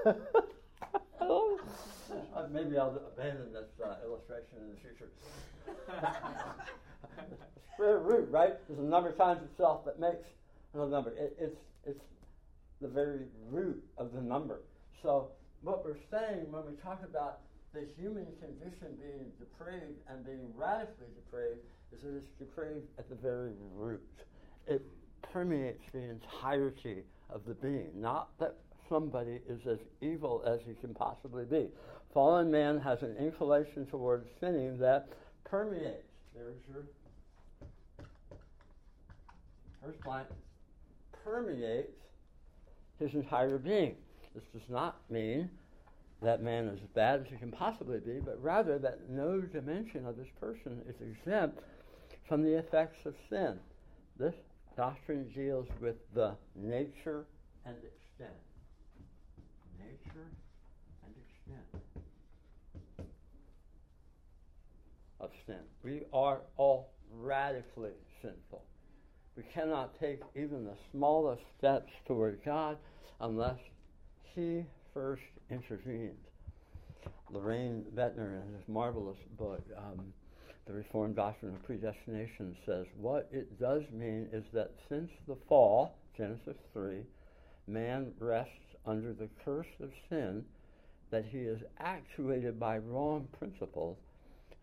see. 1.27 2.15
uh, 2.35 2.47
maybe 2.51 2.77
I'll 2.77 2.95
abandon 2.95 3.53
this 3.53 3.69
uh, 3.83 3.95
illustration 4.05 4.57
in 4.61 4.69
the 4.69 4.79
future. 4.81 5.09
square 7.75 7.99
root, 7.99 8.29
right? 8.31 8.53
Is 8.69 8.77
the 8.77 8.83
number 8.83 9.11
times 9.11 9.41
itself 9.51 9.85
that 9.85 9.99
makes 9.99 10.25
another 10.73 10.91
number. 10.91 11.11
It, 11.11 11.35
it's 11.39 11.59
it's 11.85 12.03
the 12.81 12.87
very 12.87 13.25
root 13.49 13.83
of 13.97 14.13
the 14.13 14.21
number. 14.21 14.61
So 15.03 15.29
what 15.61 15.85
we're 15.85 15.97
saying 16.11 16.51
when 16.51 16.65
we 16.65 16.73
talk 16.83 17.01
about 17.03 17.39
the 17.73 17.85
human 17.99 18.25
condition 18.39 18.95
being 19.01 19.31
depraved 19.39 19.99
and 20.09 20.25
being 20.25 20.47
radically 20.55 21.07
depraved 21.15 21.59
is 21.93 22.01
that 22.01 22.15
it's 22.15 22.31
depraved 22.39 22.87
at 22.97 23.09
the 23.09 23.15
very 23.15 23.51
root. 23.75 24.01
It 24.67 24.81
permeates 25.33 25.83
the 25.93 26.01
entirety 26.01 27.03
of 27.29 27.41
the 27.45 27.53
being, 27.53 27.89
not 27.95 28.29
that 28.39 28.55
somebody 28.89 29.39
is 29.47 29.59
as 29.69 29.79
evil 30.01 30.43
as 30.45 30.59
he 30.65 30.73
can 30.75 30.93
possibly 30.93 31.45
be. 31.45 31.67
Fallen 32.13 32.49
man 32.49 32.79
has 32.79 33.01
an 33.01 33.15
inclination 33.17 33.85
towards 33.87 34.27
sinning 34.39 34.77
that 34.79 35.09
permeates. 35.43 36.07
There's 36.33 36.55
your 36.71 36.83
first 39.83 40.01
blank. 40.03 40.27
Permeates 41.23 41.91
his 42.99 43.13
entire 43.13 43.57
being. 43.57 43.95
This 44.33 44.43
does 44.53 44.69
not 44.69 44.97
mean 45.09 45.49
that 46.21 46.41
man 46.41 46.65
is 46.65 46.79
as 46.81 46.89
bad 46.93 47.21
as 47.21 47.27
he 47.29 47.37
can 47.37 47.51
possibly 47.51 47.99
be, 47.99 48.19
but 48.19 48.41
rather 48.41 48.79
that 48.79 49.09
no 49.09 49.41
dimension 49.41 50.05
of 50.05 50.17
this 50.17 50.27
person 50.39 50.81
is 50.87 50.95
exempt 51.01 51.59
from 52.27 52.43
the 52.43 52.57
effects 52.57 53.05
of 53.05 53.13
sin. 53.29 53.59
This 54.17 54.33
doctrine 54.75 55.29
deals 55.35 55.67
with 55.81 55.95
the. 56.13 56.35
Nature 56.55 57.25
and 57.65 57.75
extent. 57.75 58.44
We 65.83 66.03
are 66.13 66.41
all 66.57 66.91
radically 67.11 67.91
sinful. 68.21 68.63
We 69.35 69.43
cannot 69.53 69.99
take 69.99 70.21
even 70.35 70.63
the 70.63 70.77
smallest 70.91 71.43
steps 71.57 71.91
toward 72.07 72.39
God 72.43 72.77
unless 73.19 73.59
He 74.33 74.65
first 74.93 75.23
intervenes. 75.49 76.25
Loraine 77.31 77.83
Boettner, 77.95 78.41
in 78.41 78.53
his 78.53 78.67
marvelous 78.67 79.17
book, 79.37 79.61
um, 79.77 80.13
The 80.65 80.73
Reformed 80.73 81.15
Doctrine 81.15 81.55
of 81.55 81.63
Predestination, 81.63 82.55
says 82.65 82.85
what 82.97 83.27
it 83.31 83.59
does 83.59 83.83
mean 83.91 84.29
is 84.31 84.43
that 84.53 84.71
since 84.89 85.11
the 85.27 85.35
fall, 85.47 85.95
Genesis 86.17 86.57
3, 86.73 87.03
man 87.67 88.11
rests 88.19 88.51
under 88.85 89.13
the 89.13 89.29
curse 89.43 89.67
of 89.81 89.91
sin, 90.09 90.45
that 91.11 91.25
he 91.25 91.39
is 91.39 91.59
actuated 91.79 92.59
by 92.59 92.77
wrong 92.77 93.27
principles, 93.37 93.97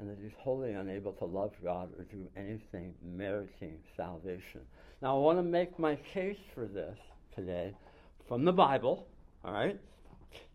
and 0.03 0.11
that 0.11 0.19
he's 0.21 0.33
wholly 0.37 0.73
unable 0.73 1.13
to 1.13 1.25
love 1.25 1.53
God 1.63 1.91
or 1.97 2.03
do 2.05 2.27
anything 2.37 2.93
meriting 3.05 3.79
salvation. 3.97 4.61
Now, 5.01 5.17
I 5.17 5.21
want 5.21 5.39
to 5.39 5.45
make 5.45 5.79
my 5.79 5.95
case 6.13 6.41
for 6.57 6.67
this 6.67 6.99
today 7.37 7.73
from 8.27 8.45
the 8.45 8.53
Bible, 8.53 9.07
all 9.45 9.53
right, 9.53 9.79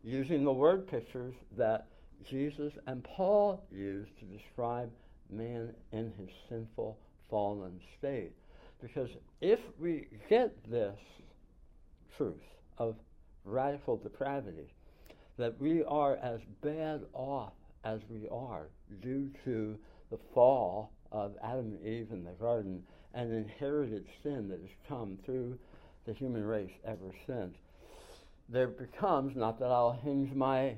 using 0.04 0.44
the 0.44 0.52
word 0.52 0.86
pictures 0.86 1.34
that 1.58 1.88
Jesus 2.30 2.74
and 2.88 3.02
Paul 3.06 3.64
used 3.72 4.12
to 4.20 4.26
describe 4.26 4.92
man 5.30 5.74
in 5.94 6.12
his 6.20 6.30
sinful, 6.50 6.98
fallen 7.30 7.80
state. 7.98 8.34
Because 8.82 9.10
if 9.40 9.60
we 9.80 10.08
get 10.30 10.70
this 10.70 11.00
truth 12.18 12.36
of 12.80 12.96
radical 13.46 13.96
depravity, 13.96 14.74
that 15.38 15.58
we 15.62 15.86
are 15.86 16.18
as 16.18 16.42
bad 16.62 17.04
off 17.14 17.54
as 17.86 18.02
we 18.10 18.28
are 18.30 18.68
due 19.02 19.30
to 19.46 19.78
the 20.10 20.18
fall 20.34 20.92
of 21.12 21.36
Adam 21.44 21.78
and 21.78 21.86
Eve 21.86 22.08
in 22.12 22.24
the 22.24 22.32
garden 22.32 22.84
and 23.14 23.34
inherited 23.34 24.06
sin 24.24 24.48
that 24.50 24.60
has 24.60 24.70
come 24.88 25.18
through 25.26 25.58
the 26.06 26.14
human 26.14 26.44
race 26.44 26.72
ever 26.86 27.12
since. 27.26 27.58
There 28.50 28.68
becomes, 28.68 29.36
not 29.36 29.60
that 29.60 29.72
I'll 29.72 30.00
hinge 30.04 30.34
my, 30.34 30.76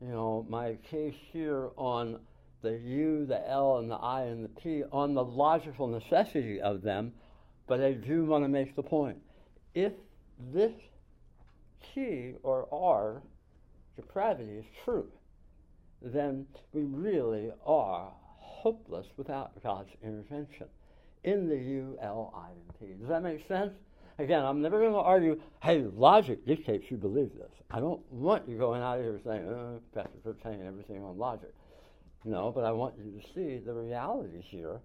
you 0.00 0.08
know, 0.08 0.46
my 0.48 0.76
case 0.90 1.14
here 1.32 1.70
on 1.76 2.18
the 2.62 2.78
U, 2.78 3.26
the 3.26 3.48
L, 3.48 3.78
and 3.78 3.90
the 3.90 3.96
I, 3.96 4.22
and 4.22 4.44
the 4.44 4.48
P, 4.48 4.84
on 4.92 5.14
the 5.14 5.24
logical 5.24 5.88
necessity 5.88 6.60
of 6.60 6.82
them, 6.82 7.12
but 7.66 7.80
I 7.80 7.92
do 7.92 8.24
want 8.24 8.44
to 8.44 8.48
make 8.48 8.74
the 8.76 8.82
point. 8.82 9.18
If 9.74 9.92
this 10.52 10.72
T 11.94 12.34
or 12.42 12.68
R 12.72 13.22
depravity 13.96 14.52
is 14.52 14.64
true, 14.84 15.08
then 16.04 16.46
we 16.72 16.82
really 16.82 17.50
are 17.66 18.12
hopeless 18.38 19.06
without 19.16 19.50
God's 19.62 19.90
intervention 20.02 20.66
in 21.24 21.48
the 21.48 21.56
U, 21.56 21.98
L, 22.02 22.32
I, 22.34 22.50
and 22.50 22.80
P. 22.80 22.98
Does 22.98 23.08
that 23.08 23.22
make 23.22 23.46
sense? 23.46 23.72
Again, 24.18 24.44
I'm 24.44 24.60
never 24.60 24.78
going 24.78 24.92
to 24.92 24.98
argue, 24.98 25.40
hey, 25.62 25.84
logic 25.94 26.46
dictates 26.46 26.90
you 26.90 26.96
believe 26.96 27.30
this. 27.34 27.50
I 27.70 27.80
don't 27.80 28.00
want 28.12 28.48
you 28.48 28.58
going 28.58 28.82
out 28.82 28.98
here 28.98 29.18
saying, 29.24 29.48
oh, 29.48 29.80
Pastor 29.94 30.18
Fripp's 30.22 30.42
hanging 30.42 30.66
everything 30.66 31.02
on 31.02 31.16
logic. 31.18 31.54
No, 32.24 32.52
but 32.52 32.64
I 32.64 32.72
want 32.72 32.94
you 32.98 33.20
to 33.20 33.26
see 33.34 33.64
the 33.64 33.72
reality 33.72 34.42
here 34.42 34.80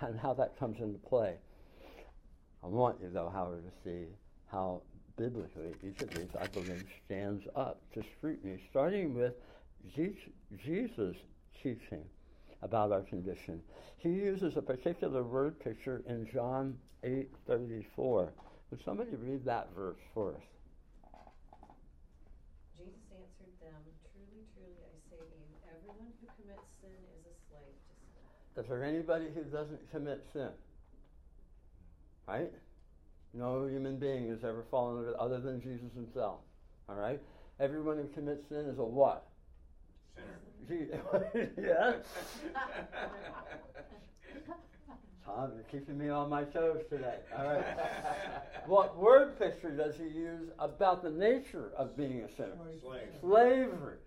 and 0.00 0.18
how 0.18 0.32
that 0.34 0.58
comes 0.58 0.78
into 0.80 0.98
play. 0.98 1.34
I 2.62 2.66
want 2.68 3.00
you, 3.02 3.10
though, 3.12 3.30
however, 3.32 3.60
to 3.60 3.72
see 3.84 4.06
how 4.50 4.82
biblically 5.16 5.74
each 5.82 6.00
of 6.00 6.10
these, 6.10 6.28
I 6.40 6.46
believe, 6.46 6.84
stands 7.04 7.44
up 7.56 7.80
to 7.94 8.02
scrutiny, 8.16 8.62
starting 8.70 9.14
with 9.14 9.34
Jesus' 9.90 11.16
teaching 11.62 12.04
about 12.62 12.92
our 12.92 13.02
condition. 13.02 13.60
He 13.98 14.10
uses 14.10 14.56
a 14.56 14.62
particular 14.62 15.22
word 15.22 15.58
picture 15.60 16.02
in 16.06 16.28
John 16.32 16.78
8:34. 17.02 18.32
Would 18.70 18.82
somebody 18.84 19.14
read 19.16 19.44
that 19.44 19.72
verse 19.74 20.00
for 20.14 20.34
us? 20.34 20.42
Jesus 22.76 22.94
answered 23.12 23.54
them, 23.60 23.82
Truly, 24.12 24.46
truly, 24.54 24.80
I 24.80 24.96
say 25.10 25.18
to 25.18 25.36
you, 25.36 25.54
everyone 25.68 26.12
who 26.20 26.26
commits 26.40 26.66
sin 26.80 26.90
is 26.90 27.26
a 27.26 27.34
slave 27.50 27.74
to 27.74 27.92
sin. 28.00 28.62
Is 28.62 28.68
there 28.68 28.84
anybody 28.84 29.26
who 29.34 29.42
doesn't 29.44 29.90
commit 29.90 30.24
sin? 30.32 30.50
Right? 32.26 32.52
No 33.34 33.66
human 33.66 33.98
being 33.98 34.28
has 34.28 34.44
ever 34.44 34.64
fallen 34.70 34.98
under 34.98 35.20
other 35.20 35.40
than 35.40 35.60
Jesus 35.60 35.92
himself. 35.94 36.40
All 36.88 36.96
right? 36.96 37.20
Everyone 37.60 37.98
who 37.98 38.08
commits 38.08 38.48
sin 38.48 38.66
is 38.66 38.78
a 38.78 38.84
what? 38.84 39.26
Sinner. 40.68 41.26
yeah. 41.58 41.92
Tom, 45.24 45.52
you're 45.54 45.64
keeping 45.70 45.96
me 45.96 46.08
on 46.08 46.28
my 46.28 46.42
toes 46.44 46.82
today. 46.90 47.18
All 47.36 47.44
right. 47.44 47.64
what 48.66 48.96
word 48.96 49.38
picture 49.38 49.70
does 49.70 49.94
he 49.96 50.04
use 50.04 50.50
about 50.58 51.02
the 51.02 51.10
nature 51.10 51.70
of 51.76 51.96
being 51.96 52.22
a 52.22 52.36
sinner? 52.36 52.56
Slave. 52.80 53.08
Slavery. 53.20 53.98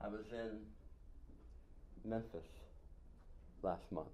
I 0.00 0.08
was 0.08 0.24
in 0.32 0.60
Memphis 2.08 2.44
last 3.62 3.90
month 3.90 4.06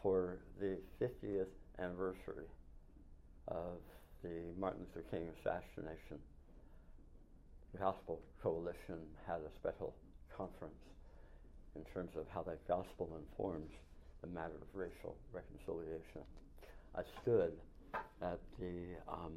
for 0.00 0.38
the 0.60 0.78
50th 1.00 1.46
anniversary 1.80 2.46
of 3.48 3.78
the 4.22 4.52
Martin 4.58 4.86
Luther 4.94 5.06
King 5.10 5.28
assassination. 5.40 6.18
Gospel 7.78 8.20
Coalition 8.42 9.00
had 9.26 9.40
a 9.40 9.50
special 9.58 9.94
conference 10.36 10.74
in 11.76 11.82
terms 11.92 12.10
of 12.16 12.26
how 12.32 12.42
that 12.42 12.66
gospel 12.68 13.18
informs 13.18 13.70
the 14.20 14.28
matter 14.28 14.54
of 14.54 14.68
racial 14.74 15.16
reconciliation. 15.32 16.22
I 16.94 17.02
stood 17.22 17.52
at 18.22 18.38
the 18.58 18.96
um, 19.08 19.34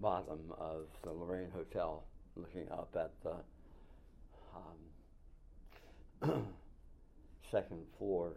bottom 0.00 0.52
of 0.58 0.86
the 1.02 1.10
Lorraine 1.12 1.50
Hotel 1.54 2.04
looking 2.36 2.70
up 2.70 2.94
at 2.94 3.12
the 3.22 3.36
um, 6.22 6.44
second 7.50 7.80
floor 7.98 8.32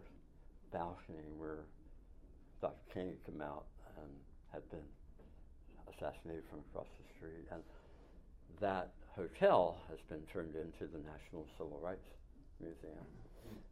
balcony 0.72 1.28
where 1.38 1.66
Dr. 2.62 2.76
King 2.94 3.08
had 3.08 3.26
come 3.26 3.42
out 3.42 3.66
and 3.98 4.10
had 4.54 4.70
been 4.72 4.88
assassinated 5.88 6.44
from 6.50 6.60
across 6.72 6.88
the 6.98 7.06
street. 7.18 7.48
And 7.52 7.62
that 8.62 8.92
hotel 9.16 9.78
has 9.90 10.00
been 10.10 10.22
turned 10.32 10.56
into 10.56 10.88
the 10.92 11.00
National 11.00 11.46
Civil 11.58 11.80
Rights 11.84 12.08
Museum, 12.60 13.08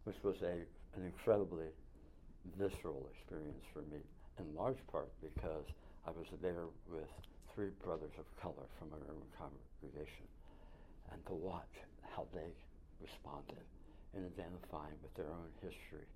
which 0.03 0.17
was 0.23 0.35
a, 0.41 0.63
an 0.97 1.05
incredibly 1.05 1.67
visceral 2.57 3.09
experience 3.15 3.63
for 3.73 3.81
me, 3.91 3.99
in 4.39 4.55
large 4.55 4.79
part 4.91 5.09
because 5.21 5.65
I 6.07 6.11
was 6.11 6.27
there 6.41 6.67
with 6.89 7.09
three 7.53 7.69
brothers 7.83 8.13
of 8.17 8.25
color 8.41 8.67
from 8.79 8.89
our 8.93 9.03
own 9.09 9.25
congregation, 9.35 10.27
and 11.11 11.19
to 11.27 11.33
watch 11.33 11.73
how 12.15 12.25
they 12.33 12.51
responded 13.01 13.65
in 14.15 14.23
identifying 14.25 14.95
with 15.03 15.13
their 15.15 15.31
own 15.31 15.51
history, 15.61 16.07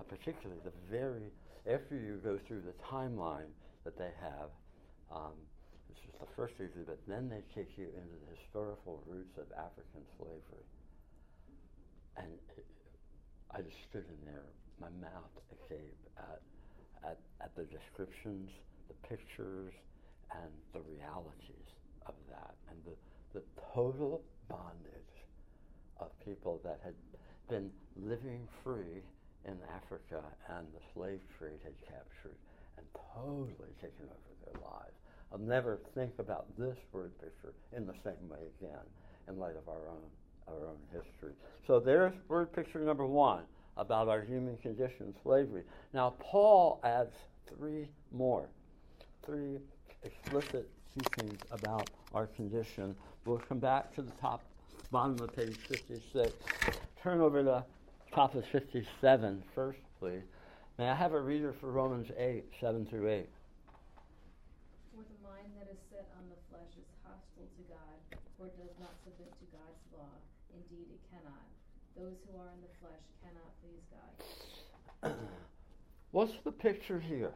uh, 0.00 0.04
particularly 0.04 0.60
the 0.64 0.72
very 0.90 1.30
after 1.66 1.96
you 1.96 2.20
go 2.22 2.38
through 2.46 2.62
the 2.62 2.74
timeline 2.84 3.50
that 3.84 3.98
they 3.98 4.10
have. 4.20 4.50
Um, 5.10 5.34
this 5.96 6.12
is 6.12 6.20
the 6.20 6.28
first 6.36 6.54
exhibit. 6.60 7.00
Then 7.08 7.28
they 7.28 7.40
take 7.56 7.72
you 7.80 7.88
into 7.96 8.16
the 8.28 8.36
historical 8.36 9.02
roots 9.08 9.36
of 9.40 9.48
African 9.56 10.04
slavery 10.20 10.68
and 12.16 12.28
it, 12.56 12.66
I 13.52 13.60
just 13.62 13.76
stood 13.88 14.04
in 14.08 14.20
there, 14.24 14.44
my 14.80 14.88
mouth 15.00 15.32
agape 15.52 15.96
at, 16.18 16.40
at, 17.04 17.18
at 17.40 17.54
the 17.56 17.64
descriptions, 17.64 18.50
the 18.88 18.96
pictures, 19.08 19.72
and 20.32 20.50
the 20.72 20.80
realities 20.90 21.68
of 22.06 22.14
that, 22.28 22.54
and 22.68 22.78
the, 22.84 22.96
the 23.38 23.44
total 23.74 24.22
bondage 24.48 25.16
of 26.00 26.10
people 26.24 26.60
that 26.64 26.80
had 26.82 26.94
been 27.48 27.70
living 27.96 28.48
free 28.64 29.00
in 29.44 29.56
Africa 29.74 30.20
and 30.58 30.66
the 30.74 30.82
slave 30.92 31.20
trade 31.38 31.60
had 31.62 31.74
captured 31.86 32.36
and 32.76 32.86
totally 33.14 33.72
taken 33.80 34.04
over 34.10 34.32
their 34.44 34.60
lives. 34.60 34.98
I'll 35.32 35.38
never 35.38 35.80
think 35.94 36.12
about 36.18 36.46
this 36.56 36.76
word 36.92 37.12
picture 37.20 37.52
in 37.76 37.86
the 37.86 37.94
same 38.04 38.28
way 38.28 38.38
again 38.58 38.84
in 39.28 39.38
light 39.38 39.56
of 39.56 39.68
our 39.68 39.88
own 39.88 40.02
our 40.48 40.68
own 40.68 40.78
history. 40.92 41.32
So 41.66 41.80
there's 41.80 42.12
word 42.28 42.52
picture 42.52 42.78
number 42.78 43.04
one 43.04 43.42
about 43.76 44.08
our 44.08 44.22
human 44.22 44.56
condition, 44.58 45.14
slavery. 45.22 45.64
Now, 45.92 46.14
Paul 46.20 46.80
adds 46.84 47.14
three 47.46 47.88
more, 48.12 48.48
three 49.24 49.58
explicit 50.04 50.68
teachings 50.94 51.40
about 51.50 51.90
our 52.14 52.26
condition. 52.28 52.94
We'll 53.24 53.38
come 53.38 53.58
back 53.58 53.94
to 53.96 54.02
the 54.02 54.12
top, 54.12 54.42
bottom 54.90 55.18
of 55.20 55.34
page 55.34 55.56
56. 55.56 56.32
Turn 57.02 57.20
over 57.20 57.42
to 57.42 57.64
top 58.12 58.34
of 58.34 58.46
57 58.46 59.42
first, 59.54 59.80
please. 59.98 60.22
May 60.78 60.88
I 60.88 60.94
have 60.94 61.12
a 61.12 61.20
reader 61.20 61.52
for 61.52 61.70
Romans 61.70 62.10
8, 62.16 62.44
7 62.60 62.86
through 62.86 63.08
8? 63.08 63.28
For 65.46 65.52
the 65.52 65.58
mind 65.58 65.68
that 65.68 65.72
is 65.72 65.78
set 65.90 66.06
on 66.18 66.26
the 66.28 66.36
flesh 66.50 66.74
is 66.76 66.88
hostile 67.04 67.46
to 67.46 67.62
God, 67.70 68.18
for 68.36 68.46
it 68.46 68.56
does 68.58 68.74
not 68.80 68.94
submit 69.04 69.30
to 69.38 69.46
God's 69.52 69.84
law. 69.92 70.10
Indeed, 70.54 70.66
indeed 70.70 70.88
it 70.94 71.00
cannot. 71.10 71.46
Those 71.96 72.16
who 72.26 72.38
are 72.38 72.50
in 72.50 72.60
the 72.62 72.68
flesh 72.80 73.02
cannot 73.22 73.50
please 73.62 73.84
God. 73.94 75.14
What's 76.10 76.32
the 76.44 76.52
picture 76.52 76.98
here? 76.98 77.32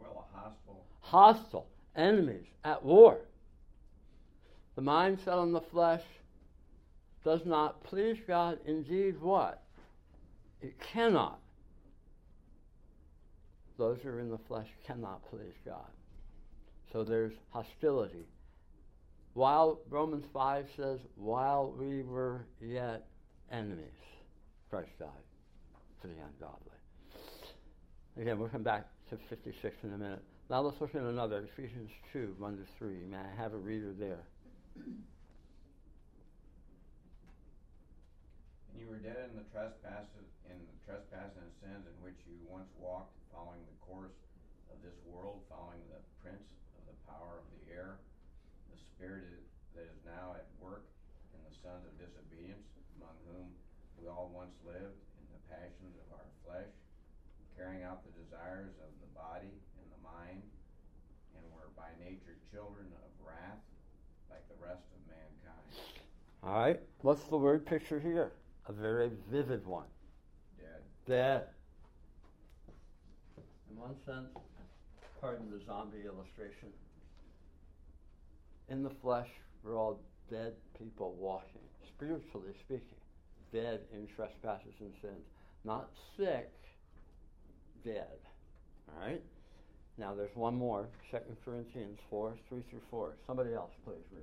Well, 0.00 0.24
a 0.34 0.38
hostile, 0.38 0.86
Hostile, 1.00 1.66
enemies, 1.96 2.46
at 2.64 2.82
war. 2.82 3.18
The 4.76 4.82
mind 4.82 5.18
set 5.24 5.34
on 5.34 5.52
the 5.52 5.60
flesh 5.60 6.04
does 7.24 7.44
not 7.44 7.82
please 7.84 8.16
God. 8.26 8.58
Indeed, 8.64 9.20
what? 9.20 9.62
It 10.62 10.80
cannot. 10.80 11.41
Those 13.82 13.98
who 14.04 14.10
are 14.10 14.20
in 14.20 14.30
the 14.30 14.38
flesh 14.46 14.68
cannot 14.86 15.28
please 15.28 15.56
God. 15.66 15.90
So 16.92 17.02
there's 17.02 17.32
hostility. 17.50 18.28
While 19.34 19.80
Romans 19.90 20.24
5 20.32 20.66
says, 20.76 21.00
while 21.16 21.74
we 21.76 22.04
were 22.04 22.46
yet 22.60 23.08
enemies, 23.50 23.98
Christ 24.70 24.96
died 25.00 25.08
for 26.00 26.06
the 26.06 26.14
ungodly. 26.14 26.78
Again, 28.20 28.38
we'll 28.38 28.50
come 28.50 28.62
back 28.62 28.86
to 29.10 29.18
56 29.28 29.74
in 29.82 29.94
a 29.94 29.98
minute. 29.98 30.22
Now 30.48 30.60
let's 30.60 30.80
look 30.80 30.94
at 30.94 31.02
another, 31.02 31.48
Ephesians 31.52 31.90
2, 32.12 32.36
1 32.38 32.56
to 32.58 32.62
3. 32.78 32.88
May 33.10 33.16
I 33.16 33.34
have 33.36 33.52
a 33.52 33.58
reader 33.58 33.92
there? 33.98 34.22
and 38.72 38.80
you 38.80 38.86
were 38.86 39.02
dead 39.02 39.28
in 39.32 39.36
the 39.36 39.44
trespasses, 39.50 40.30
in 40.46 40.54
the 40.54 40.78
trespasses 40.86 41.34
and 41.34 41.50
sins 41.60 41.82
in 41.82 42.04
which 42.04 42.14
you 42.30 42.38
once 42.48 42.70
walked, 42.78 43.18
following 43.32 43.64
the 43.64 43.80
course 43.80 44.14
of 44.68 44.76
this 44.84 44.94
world, 45.08 45.40
following 45.48 45.80
the 45.88 45.98
prince 46.20 46.44
of 46.76 46.84
the 46.84 46.96
power 47.08 47.40
of 47.40 47.46
the 47.56 47.72
air, 47.72 47.96
the 48.68 48.78
spirit 48.92 49.24
that 49.72 49.88
is 49.88 50.00
now 50.04 50.36
at 50.36 50.44
work 50.60 50.84
in 51.32 51.40
the 51.48 51.54
sons 51.64 51.82
of 51.88 51.92
disobedience, 51.96 52.68
among 53.00 53.16
whom 53.26 53.48
we 53.96 54.06
all 54.06 54.28
once 54.30 54.52
lived 54.68 55.00
in 55.16 55.24
the 55.32 55.42
passions 55.48 55.96
of 55.96 56.08
our 56.12 56.28
flesh, 56.44 56.72
carrying 57.56 57.82
out 57.82 58.04
the 58.04 58.14
desires 58.20 58.76
of 58.84 58.92
the 59.00 59.10
body 59.16 59.56
and 59.80 59.88
the 59.88 60.02
mind, 60.04 60.44
and 61.32 61.42
were 61.56 61.72
by 61.72 61.88
nature 61.98 62.36
children 62.52 62.92
of 63.00 63.10
wrath, 63.24 63.64
like 64.28 64.44
the 64.52 64.60
rest 64.60 64.84
of 64.92 65.00
mankind. 65.08 65.72
All 66.44 66.60
right, 66.60 66.80
what's 67.00 67.24
the 67.32 67.40
word 67.40 67.64
picture 67.64 67.98
here? 67.98 68.32
A 68.68 68.72
very 68.72 69.10
vivid 69.30 69.66
one. 69.66 69.88
Dead. 70.60 70.82
Dead. 71.06 71.42
One 73.82 73.96
sense, 74.06 74.30
pardon 75.20 75.50
the 75.50 75.58
zombie 75.66 76.06
illustration. 76.06 76.68
In 78.68 78.84
the 78.84 78.92
flesh, 79.02 79.26
we're 79.64 79.76
all 79.76 79.98
dead 80.30 80.52
people 80.78 81.16
walking, 81.18 81.66
spiritually 81.96 82.54
speaking, 82.64 83.02
dead 83.52 83.80
in 83.92 84.06
trespasses 84.14 84.74
and 84.78 84.92
sins. 85.02 85.26
Not 85.64 85.90
sick, 86.16 86.52
dead. 87.84 88.22
All 88.88 89.04
right? 89.04 89.22
Now 89.98 90.14
there's 90.14 90.36
one 90.36 90.54
more, 90.54 90.86
2 91.10 91.18
Corinthians 91.44 91.98
4, 92.08 92.34
3 92.48 92.62
through 92.70 92.82
4. 92.88 93.16
Somebody 93.26 93.52
else, 93.52 93.72
please 93.84 94.06
read. 94.12 94.22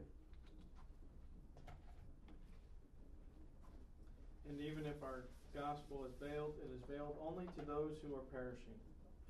And 4.48 4.62
even 4.62 4.86
if 4.86 5.04
our 5.04 5.26
gospel 5.54 6.06
is 6.06 6.14
veiled, 6.26 6.54
it 6.64 6.72
is 6.74 6.82
veiled 6.90 7.18
only 7.28 7.44
to 7.60 7.66
those 7.68 7.98
who 8.02 8.16
are 8.16 8.24
perishing. 8.32 8.80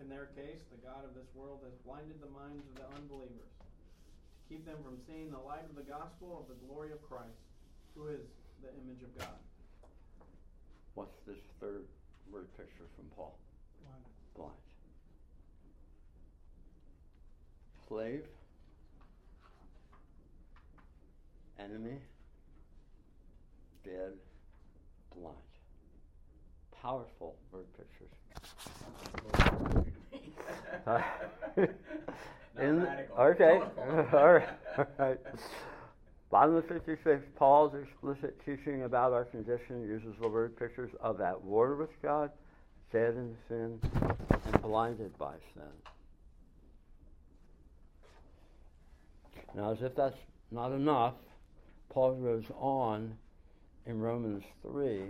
In 0.01 0.07
their 0.07 0.31
case, 0.35 0.63
the 0.71 0.79
God 0.79 1.03
of 1.03 1.13
this 1.13 1.27
world 1.35 1.59
has 1.63 1.73
blinded 1.85 2.21
the 2.21 2.31
minds 2.31 2.63
of 2.71 2.75
the 2.75 2.87
unbelievers 2.95 3.51
to 3.59 4.41
keep 4.47 4.65
them 4.65 4.77
from 4.83 4.97
seeing 5.05 5.29
the 5.29 5.39
light 5.39 5.67
of 5.69 5.75
the 5.75 5.83
gospel 5.83 6.39
of 6.39 6.47
the 6.47 6.55
glory 6.65 6.91
of 6.91 7.01
Christ, 7.03 7.43
who 7.95 8.07
is 8.07 8.23
the 8.63 8.69
image 8.79 9.03
of 9.03 9.11
God. 9.19 9.39
What's 10.95 11.19
this 11.27 11.37
third 11.59 11.83
word 12.31 12.47
picture 12.57 12.87
from 12.95 13.05
Paul? 13.15 13.37
Blind. 14.35 14.53
Slave. 17.87 18.23
Enemy. 21.59 21.99
Dead. 23.83 24.13
Blind. 25.13 25.35
Powerful 26.81 27.35
word 27.51 27.65
pictures. 27.77 28.11
In, 32.59 32.87
okay, 33.17 33.61
all 34.13 34.33
right, 34.33 34.49
all 34.77 34.85
right. 34.97 35.19
Bottom 36.29 36.55
of 36.55 36.67
56, 36.67 37.23
Paul's 37.35 37.73
explicit 37.73 38.39
teaching 38.45 38.83
about 38.83 39.13
our 39.13 39.25
condition 39.25 39.81
uses 39.87 40.13
the 40.21 40.27
word 40.27 40.57
pictures 40.57 40.91
of 40.99 41.21
at 41.21 41.41
war 41.41 41.75
with 41.75 41.89
God, 42.01 42.31
dead 42.91 43.15
in 43.15 43.35
sin, 43.47 43.79
and 44.01 44.61
blinded 44.61 45.17
by 45.17 45.33
sin. 45.53 45.63
Now, 49.55 49.71
as 49.71 49.81
if 49.81 49.95
that's 49.95 50.17
not 50.51 50.71
enough, 50.71 51.15
Paul 51.89 52.15
goes 52.15 52.45
on 52.59 53.15
in 53.87 53.99
Romans 53.99 54.43
3 54.61 55.01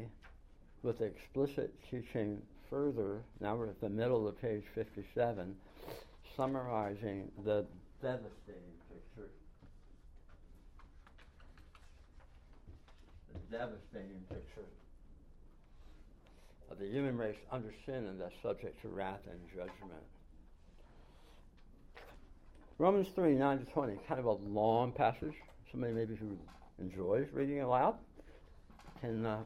with 0.83 1.01
explicit 1.01 1.73
teaching 1.89 2.41
further. 2.69 3.21
Now 3.39 3.55
we're 3.55 3.67
at 3.67 3.81
the 3.81 3.89
middle 3.89 4.27
of 4.27 4.39
page 4.41 4.63
57, 4.75 5.55
summarizing 6.35 7.31
the 7.43 7.65
devastating 8.01 8.75
picture. 8.87 9.29
The 13.33 13.57
devastating 13.57 14.21
picture 14.29 14.67
of 16.71 16.79
the 16.79 16.85
human 16.85 17.17
race 17.17 17.37
under 17.51 17.73
sin 17.85 18.05
and 18.05 18.19
thus 18.19 18.31
subject 18.43 18.81
to 18.83 18.89
wrath 18.89 19.21
and 19.29 19.39
judgment. 19.49 20.03
Romans 22.77 23.07
3 23.13 23.33
9 23.33 23.59
to 23.59 23.65
20, 23.65 23.99
kind 24.07 24.19
of 24.19 24.25
a 24.25 24.31
long 24.31 24.91
passage. 24.91 25.33
Somebody 25.71 25.93
maybe 25.93 26.15
who 26.15 26.37
enjoys 26.79 27.27
reading 27.33 27.61
aloud 27.61 27.95
can 29.01 29.25
uh, 29.25 29.39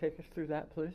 take 0.00 0.18
us 0.18 0.24
through 0.32 0.46
that, 0.46 0.72
please. 0.74 0.94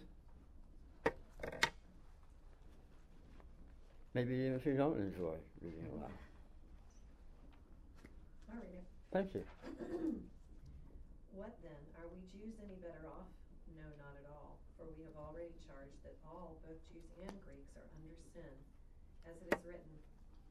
Maybe 4.19 4.51
even 4.51 4.59
if 4.59 4.67
you 4.67 4.75
don't 4.75 4.99
enjoy 4.99 5.39
reading 5.63 5.87
aloud. 5.95 6.11
I'll 8.51 8.59
read 8.59 8.83
it. 8.83 8.87
Thank 9.15 9.31
you. 9.31 9.47
What 11.39 11.55
then? 11.63 11.79
Are 11.95 12.09
we 12.11 12.19
Jews 12.35 12.51
any 12.59 12.75
better 12.83 13.07
off? 13.07 13.31
No, 13.79 13.87
not 13.95 14.19
at 14.19 14.27
all. 14.27 14.59
For 14.75 14.91
we 14.91 15.07
have 15.07 15.15
already 15.15 15.55
charged 15.63 15.95
that 16.03 16.19
all, 16.27 16.59
both 16.67 16.83
Jews 16.91 17.07
and 17.23 17.31
Greeks, 17.47 17.71
are 17.79 17.87
under 17.95 18.11
sin. 18.35 18.51
As 19.23 19.39
it 19.39 19.55
is 19.55 19.63
written, 19.63 19.95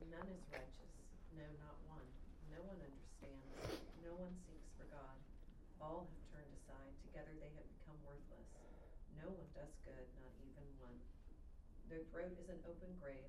none 0.08 0.24
is 0.32 0.40
righteous, 0.48 0.92
no, 1.36 1.44
not 1.60 1.76
one. 1.92 2.08
No 2.48 2.64
one 2.64 2.80
understands, 2.80 3.52
no 4.00 4.16
one 4.16 4.32
seeks 4.48 4.72
for 4.80 4.88
God. 4.88 5.16
All 5.76 6.08
have 6.08 6.24
turned 6.32 6.52
aside, 6.56 6.96
together 7.04 7.36
they 7.36 7.52
have 7.52 7.68
become 7.84 8.00
worthless. 8.00 8.48
No 9.20 9.28
one 9.28 9.48
does 9.52 9.76
good, 9.84 10.08
not 10.24 10.32
even 10.40 10.64
one. 10.80 10.96
Their 11.92 12.08
throat 12.08 12.32
is 12.32 12.48
an 12.48 12.64
open 12.64 12.96
grave, 12.96 13.28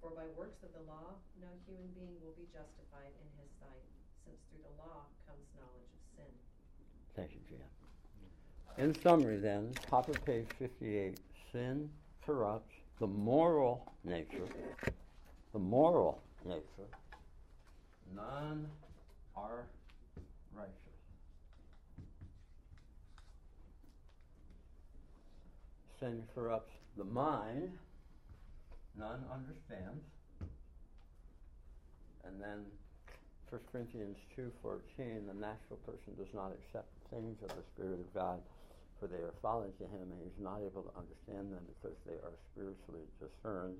For 0.00 0.10
by 0.10 0.24
works 0.36 0.62
of 0.62 0.72
the 0.72 0.90
law, 0.90 1.12
no 1.40 1.48
human 1.66 1.88
being 1.94 2.16
will 2.24 2.32
be 2.36 2.48
justified 2.52 3.12
in 3.20 3.28
his 3.36 3.50
sight, 3.60 3.84
since 4.24 4.40
through 4.48 4.64
the 4.64 4.74
law 4.80 5.04
comes 5.28 5.44
knowledge 5.56 5.92
of 5.92 6.02
sin. 6.16 6.32
Thank 7.14 7.32
you, 7.32 7.40
Jan. 7.48 7.68
In 8.78 8.94
summary, 9.02 9.36
then, 9.36 9.72
top 9.90 10.08
of 10.08 10.24
page 10.24 10.46
58, 10.58 11.18
sin 11.52 11.90
corrupts 12.24 12.72
the 12.98 13.06
moral 13.06 13.92
nature, 14.04 14.48
the 15.52 15.58
moral 15.58 16.22
nature. 16.46 16.88
None 18.14 18.66
are 19.36 19.66
righteous. 20.54 20.74
Sin 25.98 26.22
corrupts 26.34 26.72
the 26.96 27.04
mind, 27.04 27.72
none 28.98 29.24
understands. 29.32 30.04
And 32.24 32.40
then 32.40 32.64
1 33.50 33.60
Corinthians 33.72 34.16
2.14, 34.38 35.26
the 35.26 35.34
natural 35.34 35.78
person 35.84 36.14
does 36.16 36.32
not 36.32 36.52
accept 36.52 36.86
things 37.10 37.36
of 37.42 37.48
the 37.48 37.64
Spirit 37.74 37.98
of 37.98 38.14
God, 38.14 38.38
for 39.00 39.08
they 39.08 39.16
are 39.16 39.34
folly 39.42 39.70
to 39.78 39.84
him, 39.84 40.06
and 40.12 40.20
he 40.22 40.28
is 40.28 40.38
not 40.38 40.60
able 40.62 40.82
to 40.82 40.94
understand 40.94 41.50
them 41.52 41.64
because 41.66 41.96
they 42.06 42.14
are 42.22 42.36
spiritually 42.52 43.06
discerned. 43.18 43.76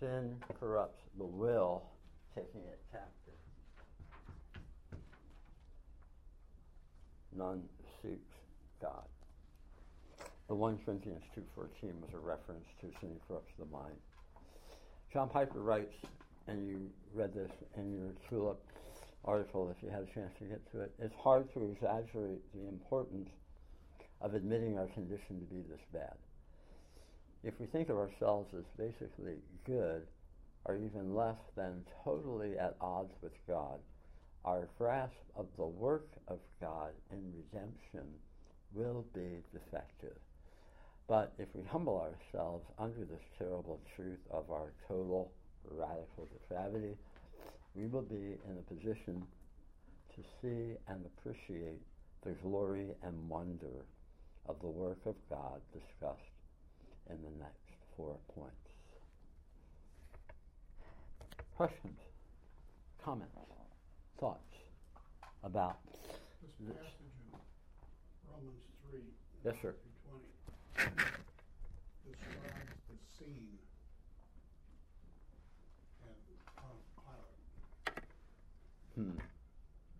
Sin 0.00 0.36
corrupts 0.58 1.02
the 1.18 1.24
will, 1.24 1.82
taking 2.34 2.62
it 2.66 2.80
captive. 2.90 3.38
None 7.36 7.62
seeks 8.02 8.34
God. 8.80 9.06
The 10.46 10.54
1 10.54 10.80
Corinthians 10.84 11.22
2.14 11.34 12.00
was 12.02 12.10
a 12.12 12.18
reference 12.18 12.66
to 12.82 12.88
sin 13.00 13.16
corrupts 13.26 13.52
the 13.58 13.64
mind. 13.66 13.96
John 15.10 15.30
Piper 15.30 15.60
writes, 15.60 15.94
and 16.46 16.68
you 16.68 16.90
read 17.14 17.32
this 17.32 17.50
in 17.78 17.94
your 17.94 18.12
TULIP 18.28 18.60
article 19.24 19.74
if 19.74 19.82
you 19.82 19.88
had 19.88 20.02
a 20.02 20.14
chance 20.14 20.32
to 20.38 20.44
get 20.44 20.60
to 20.72 20.80
it, 20.80 20.92
it's 20.98 21.14
hard 21.14 21.50
to 21.54 21.64
exaggerate 21.64 22.42
the 22.52 22.68
importance 22.68 23.30
of 24.20 24.34
admitting 24.34 24.76
our 24.76 24.86
condition 24.88 25.40
to 25.40 25.46
be 25.46 25.62
this 25.62 25.80
bad. 25.94 26.14
If 27.42 27.54
we 27.58 27.64
think 27.66 27.88
of 27.88 27.96
ourselves 27.96 28.52
as 28.54 28.64
basically 28.76 29.36
good, 29.66 30.02
or 30.66 30.76
even 30.76 31.14
less 31.14 31.38
than 31.56 31.84
totally 32.04 32.58
at 32.58 32.76
odds 32.82 33.12
with 33.22 33.32
God, 33.48 33.78
our 34.44 34.68
grasp 34.76 35.16
of 35.36 35.46
the 35.56 35.66
work 35.66 36.08
of 36.28 36.38
God 36.60 36.90
in 37.10 37.32
redemption 37.34 38.08
will 38.74 39.06
be 39.14 39.42
defective. 39.54 40.18
But 41.06 41.32
if 41.38 41.48
we 41.54 41.62
humble 41.64 42.00
ourselves 42.00 42.64
under 42.78 43.04
this 43.04 43.20
terrible 43.38 43.80
truth 43.94 44.20
of 44.30 44.50
our 44.50 44.72
total 44.88 45.30
radical 45.70 46.28
depravity, 46.32 46.96
we 47.74 47.86
will 47.86 48.02
be 48.02 48.38
in 48.48 48.58
a 48.58 48.74
position 48.74 49.22
to 50.14 50.22
see 50.40 50.76
and 50.88 51.04
appreciate 51.04 51.80
the 52.24 52.30
glory 52.42 52.86
and 53.02 53.28
wonder 53.28 53.84
of 54.48 54.56
the 54.60 54.68
work 54.68 54.98
of 55.04 55.14
God 55.28 55.60
discussed 55.72 56.20
in 57.10 57.16
the 57.22 57.30
next 57.38 57.60
four 57.96 58.16
points. 58.34 58.54
Questions, 61.56 61.98
comments, 63.04 63.36
thoughts 64.18 64.40
about 65.42 65.76
This 66.40 66.74
passage 66.76 66.94
in 67.20 67.38
Romans 68.30 68.62
three. 68.90 69.00
Yes, 69.44 69.54
sir. 69.60 69.74
Describes 72.04 72.74
the 72.88 72.96
scene 73.18 73.58
and 76.00 76.38
on 76.56 76.76
a 76.76 77.00
cloud 77.00 77.34
hmm, 78.94 79.18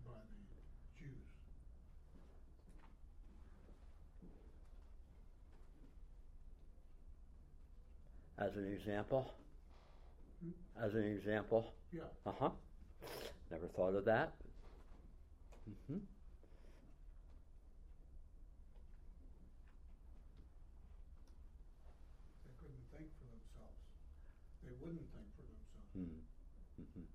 by 0.03 0.21
the 0.37 0.55
Jews. 0.97 1.27
as 8.37 8.55
an 8.55 8.71
example. 8.71 9.33
Hmm? 10.41 10.51
As 10.81 10.93
an 10.95 11.03
example. 11.03 11.73
Yeah, 11.91 12.01
Uh 12.25 12.31
huh. 12.39 12.49
Never 13.51 13.67
thought 13.67 13.95
of 13.95 14.05
that. 14.05 14.33
hmm 15.87 15.97
they 22.43 22.51
couldn't 22.59 22.85
think 22.91 23.09
for 23.17 23.25
themselves. 23.25 23.79
They 24.63 24.71
wouldn't 24.79 25.07
think 25.11 25.27
for 25.35 25.43
themselves. 25.43 25.89
hmm 25.93 26.19
hmm 26.77 27.05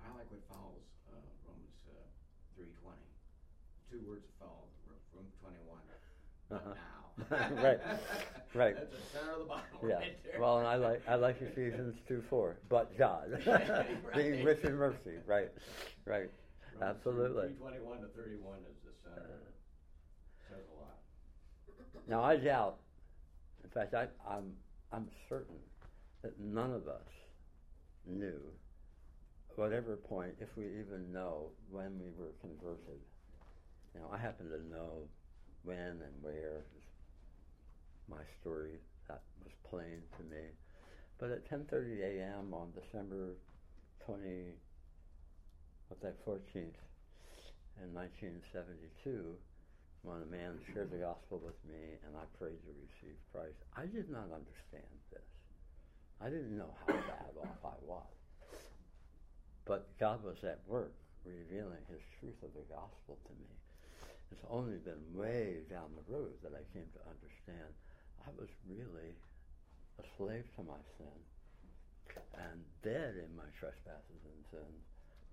I 0.00 0.08
like 0.16 0.30
what 0.30 0.42
follows 0.48 0.84
uh, 1.08 1.16
Romans 1.46 1.78
uh, 1.88 1.94
three 2.54 2.70
twenty. 2.82 3.10
Two 3.90 4.00
words 4.06 4.26
follow 4.38 4.68
from 5.12 5.26
twenty 5.40 5.60
one. 5.66 5.82
Uh-huh. 6.50 6.58
Now. 7.30 7.38
Right, 7.62 7.78
right. 8.54 8.74
That's 8.74 8.90
the 8.90 9.18
center 9.18 9.32
of 9.32 9.38
the 9.38 9.44
Bible 9.44 9.88
Yeah. 9.88 9.94
right 9.98 10.24
there. 10.24 10.40
Well, 10.40 10.58
and 10.58 10.66
I 10.66 10.74
like 10.74 11.00
I 11.08 11.14
like 11.14 11.40
Ephesians 11.40 11.94
two 12.08 12.22
four. 12.28 12.56
But 12.68 12.96
God, 12.98 13.40
being 14.16 14.42
rich 14.44 14.64
in 14.64 14.74
mercy. 14.74 15.18
Right. 15.26 15.48
Right. 16.06 16.28
Absolutely. 16.82 17.48
Three 17.48 17.54
twenty 17.56 17.78
one 17.78 18.00
to 18.00 18.08
thirty 18.08 18.34
one 18.36 18.58
is 18.68 18.76
the 18.84 18.90
center. 19.08 19.30
Says 20.48 20.64
a 20.76 20.80
lot. 20.80 22.08
Now 22.08 22.22
I 22.24 22.36
doubt. 22.36 22.78
In 23.62 23.70
fact, 23.70 23.94
I, 23.94 24.08
I'm 24.28 24.52
I'm 24.92 25.08
certain 25.28 25.56
that 26.22 26.38
none 26.40 26.72
of 26.72 26.88
us 26.88 27.06
knew, 28.06 28.40
whatever 29.56 29.96
point, 29.96 30.34
if 30.40 30.48
we 30.56 30.64
even 30.64 31.12
know 31.12 31.50
when 31.70 31.98
we 32.00 32.10
were 32.18 32.32
converted. 32.40 32.98
You 33.94 34.00
know, 34.00 34.08
I 34.12 34.18
happen 34.18 34.46
to 34.50 34.58
know 34.68 35.06
when 35.64 36.00
and 36.04 36.22
where. 36.22 36.64
My 38.08 38.22
story 38.40 38.78
that 39.08 39.22
was 39.42 39.52
plain 39.68 40.02
to 40.16 40.22
me. 40.24 40.52
But 41.18 41.30
at 41.30 41.48
10:30 41.50 42.00
a.m. 42.02 42.52
on 42.52 42.72
December 42.72 43.36
20, 44.04 44.52
what's 45.88 46.02
that, 46.02 46.20
14th, 46.26 46.76
in 47.80 47.94
1972, 47.94 49.36
when 50.02 50.20
a 50.20 50.26
man 50.26 50.60
shared 50.72 50.90
the 50.90 51.00
gospel 51.00 51.40
with 51.40 51.56
me 51.64 51.96
and 52.04 52.12
I 52.14 52.24
prayed 52.36 52.60
to 52.68 52.72
receive 52.76 53.16
Christ, 53.32 53.56
I 53.74 53.86
did 53.86 54.10
not 54.10 54.28
understand 54.28 54.92
this. 55.10 55.24
I 56.20 56.28
didn't 56.28 56.56
know 56.56 56.76
how 56.86 56.92
bad 56.92 57.34
off 57.40 57.64
I 57.64 57.78
was. 57.86 58.14
But 59.64 59.88
God 59.98 60.22
was 60.22 60.44
at 60.44 60.60
work 60.66 60.92
revealing 61.24 61.80
his 61.88 62.04
truth 62.20 62.36
of 62.42 62.52
the 62.52 62.68
gospel 62.68 63.16
to 63.24 63.32
me. 63.40 63.63
It's 64.34 64.50
only 64.50 64.82
been 64.82 64.98
way 65.14 65.62
down 65.70 65.94
the 65.94 66.02
road 66.10 66.34
that 66.42 66.50
I 66.58 66.66
came 66.74 66.90
to 66.90 67.02
understand 67.06 67.70
I 68.26 68.34
was 68.34 68.50
really 68.66 69.14
a 70.02 70.04
slave 70.18 70.42
to 70.58 70.66
my 70.66 70.82
sin 70.98 71.18
and 72.34 72.58
dead 72.82 73.14
in 73.14 73.30
my 73.38 73.46
trespasses 73.62 74.22
and 74.26 74.42
sins, 74.50 74.82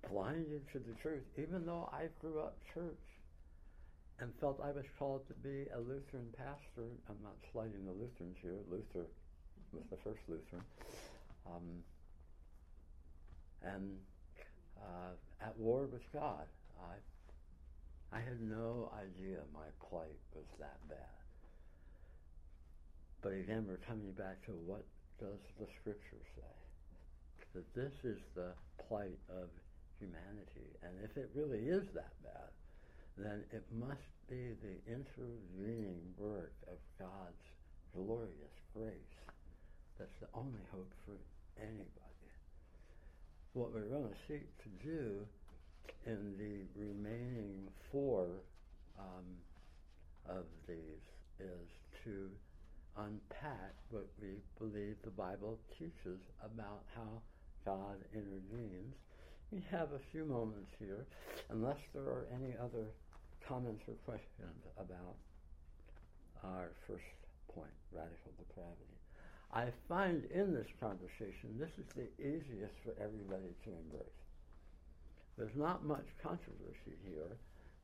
blinded 0.05 0.61
to 0.73 0.77
the 0.77 0.93
truth, 1.01 1.25
even 1.33 1.65
though 1.65 1.89
I 1.89 2.13
grew 2.21 2.45
up 2.45 2.57
church 2.75 3.09
and 4.19 4.29
felt 4.39 4.61
I 4.61 4.69
was 4.69 4.85
called 4.99 5.25
to 5.29 5.33
be 5.41 5.65
a 5.73 5.81
Lutheran 5.81 6.29
pastor. 6.37 6.93
I'm 7.09 7.17
not 7.25 7.41
slighting 7.51 7.81
the 7.85 7.97
Lutherans 7.97 8.37
here. 8.41 8.61
Luther 8.69 9.09
was 9.73 9.83
the 9.89 9.97
first 10.05 10.21
Lutheran. 10.29 10.61
Um, 11.49 11.81
and 13.65 13.97
uh, 14.77 15.17
at 15.41 15.57
war 15.57 15.89
with 15.91 16.05
God. 16.13 16.45
I, 16.77 17.01
I 18.11 18.19
had 18.19 18.41
no 18.41 18.91
idea 18.91 19.39
my 19.53 19.71
plight 19.79 20.19
was 20.35 20.45
that 20.59 20.77
bad. 20.89 21.23
But 23.21 23.33
again, 23.33 23.65
we're 23.67 23.85
coming 23.87 24.11
back 24.11 24.43
to 24.45 24.51
what 24.51 24.83
does 25.19 25.39
the 25.59 25.67
Scripture 25.79 26.23
say? 26.35 26.55
That 27.53 27.73
this 27.73 27.93
is 28.03 28.19
the 28.35 28.51
plight 28.87 29.19
of 29.29 29.47
humanity. 29.99 30.75
And 30.83 30.91
if 31.03 31.15
it 31.15 31.29
really 31.35 31.69
is 31.69 31.87
that 31.93 32.11
bad, 32.23 32.51
then 33.17 33.43
it 33.51 33.63
must 33.71 34.11
be 34.27 34.55
the 34.59 34.75
intervening 34.91 36.01
work 36.17 36.53
of 36.67 36.79
God's 36.97 37.47
glorious 37.93 38.55
grace 38.73 39.21
that's 40.01 40.17
the 40.19 40.33
only 40.33 40.65
hope 40.71 40.91
for 41.05 41.13
anybody. 41.61 42.31
What 43.53 43.71
we're 43.71 43.85
going 43.85 44.09
to 44.09 44.21
seek 44.27 44.49
to 44.63 44.69
do 44.81 45.27
in 46.05 46.35
the 46.37 46.79
remaining 46.79 47.67
four 47.91 48.27
um, 48.99 49.25
of 50.29 50.45
these 50.67 51.05
is 51.39 51.69
to 52.03 52.29
unpack 52.97 53.73
what 53.89 54.07
we 54.21 54.41
believe 54.57 54.95
the 55.03 55.11
Bible 55.11 55.57
teaches 55.77 56.19
about 56.43 56.83
how 56.95 57.21
God 57.65 57.97
intervenes. 58.13 58.95
We 59.51 59.63
have 59.69 59.91
a 59.93 59.99
few 60.11 60.25
moments 60.25 60.71
here, 60.79 61.05
unless 61.49 61.77
there 61.93 62.03
are 62.03 62.27
any 62.33 62.53
other 62.61 62.87
comments 63.47 63.83
or 63.87 63.95
questions 64.05 64.63
about 64.77 65.15
our 66.43 66.71
first 66.87 67.03
point, 67.53 67.73
radical 67.91 68.31
depravity. 68.37 68.97
I 69.53 69.67
find 69.89 70.23
in 70.31 70.53
this 70.53 70.67
conversation 70.79 71.59
this 71.59 71.71
is 71.77 71.85
the 71.95 72.07
easiest 72.17 72.73
for 72.83 72.95
everybody 73.01 73.51
to 73.65 73.69
embrace. 73.69 74.20
There's 75.41 75.57
not 75.57 75.83
much 75.83 76.05
controversy 76.21 77.01
here, 77.01 77.33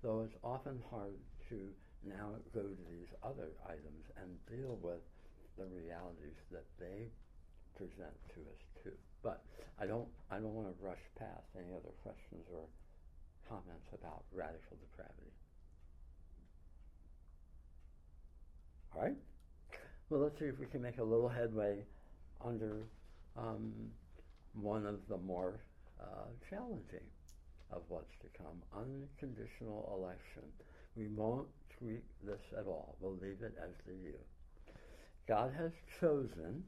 though 0.03 0.21
it's 0.21 0.37
often 0.43 0.77
hard 0.91 1.17
to 1.49 1.57
now 2.05 2.37
go 2.53 2.61
to 2.61 2.77
these 2.85 3.09
other 3.25 3.49
items 3.65 4.05
and 4.21 4.29
deal 4.45 4.77
with 4.83 5.01
the 5.57 5.65
realities 5.65 6.37
that 6.51 6.69
they 6.77 7.09
present 7.73 8.13
to 8.37 8.41
us 8.45 8.61
too. 8.83 8.93
But 9.23 9.41
I 9.81 9.87
don't 9.87 10.05
I 10.29 10.35
don't 10.35 10.53
want 10.53 10.69
to 10.69 10.85
rush 10.85 11.01
past 11.17 11.49
any 11.57 11.73
other 11.73 11.89
questions 12.05 12.45
or 12.53 12.69
comments 13.49 13.89
about 13.89 14.21
radical 14.31 14.77
depravity. 14.77 15.33
All 18.93 19.01
right. 19.01 19.17
Well, 20.11 20.21
let's 20.21 20.37
see 20.37 20.45
if 20.45 20.59
we 20.59 20.67
can 20.67 20.83
make 20.83 20.99
a 20.99 21.03
little 21.03 21.27
headway 21.27 21.81
under 22.45 22.85
um, 23.35 23.73
one 24.53 24.85
of 24.85 24.99
the 25.09 25.17
more 25.17 25.61
uh, 25.99 26.29
challenging 26.51 27.01
of 27.71 27.81
what's 27.89 28.13
to 28.21 28.27
come 28.37 28.61
unconditional 28.75 29.93
election. 29.97 30.43
We 30.95 31.07
won't 31.07 31.47
tweak 31.77 32.03
this 32.23 32.41
at 32.57 32.65
all, 32.65 32.95
we'll 32.99 33.17
leave 33.21 33.41
it 33.41 33.55
as 33.61 33.71
the 33.85 33.93
U. 33.93 34.15
God 35.27 35.51
has 35.57 35.71
chosen, 35.99 36.63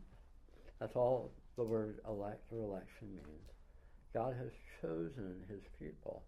that's 0.79 0.95
all 0.95 1.31
the 1.55 1.63
word 1.63 1.99
elect 2.07 2.43
or 2.51 2.63
election 2.63 3.09
means. 3.15 3.49
God 4.13 4.35
has 4.37 4.51
chosen 4.81 5.43
his 5.47 5.61
people, 5.79 6.23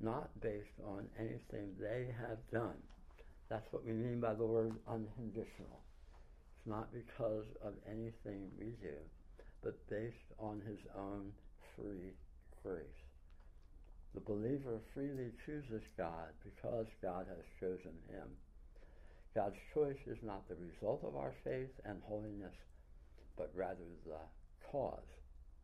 not 0.00 0.28
based 0.40 0.80
on 0.86 1.06
anything 1.18 1.74
they 1.80 2.08
have 2.20 2.38
done. 2.52 2.76
That's 3.48 3.70
what 3.70 3.84
we 3.84 3.92
mean 3.92 4.20
by 4.20 4.34
the 4.34 4.46
word 4.46 4.74
unconditional. 4.88 5.80
It's 6.56 6.66
not 6.66 6.88
because 6.92 7.46
of 7.62 7.74
anything 7.86 8.50
we 8.58 8.74
do, 8.80 8.96
but 9.62 9.74
based 9.88 10.32
on 10.38 10.62
his 10.66 10.78
own 10.96 11.32
free 11.76 12.14
grace. 12.62 13.01
The 14.14 14.20
believer 14.20 14.78
freely 14.92 15.32
chooses 15.46 15.82
God 15.96 16.36
because 16.44 16.86
God 17.00 17.26
has 17.28 17.44
chosen 17.58 17.96
him. 18.08 18.28
God's 19.34 19.56
choice 19.72 20.00
is 20.06 20.18
not 20.22 20.46
the 20.48 20.56
result 20.56 21.02
of 21.02 21.16
our 21.16 21.32
faith 21.42 21.72
and 21.86 22.02
holiness, 22.04 22.54
but 23.38 23.50
rather 23.54 23.88
the 24.04 24.20
cause 24.70 25.08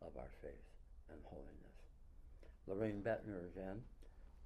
of 0.01 0.17
our 0.17 0.31
faith 0.41 0.65
and 1.11 1.21
holiness. 1.25 1.77
Loraine 2.67 3.03
Boettner 3.03 3.53
again. 3.53 3.83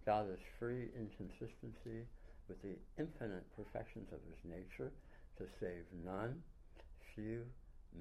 God 0.05 0.27
is 0.31 0.41
free 0.59 0.91
in 0.97 1.09
consistency 1.17 2.07
with 2.49 2.61
the 2.63 2.75
infinite 2.99 3.47
perfections 3.55 4.09
of 4.13 4.19
his 4.27 4.43
nature 4.45 4.91
to 5.39 5.45
save 5.61 5.85
none, 6.05 6.43
few, 7.15 7.45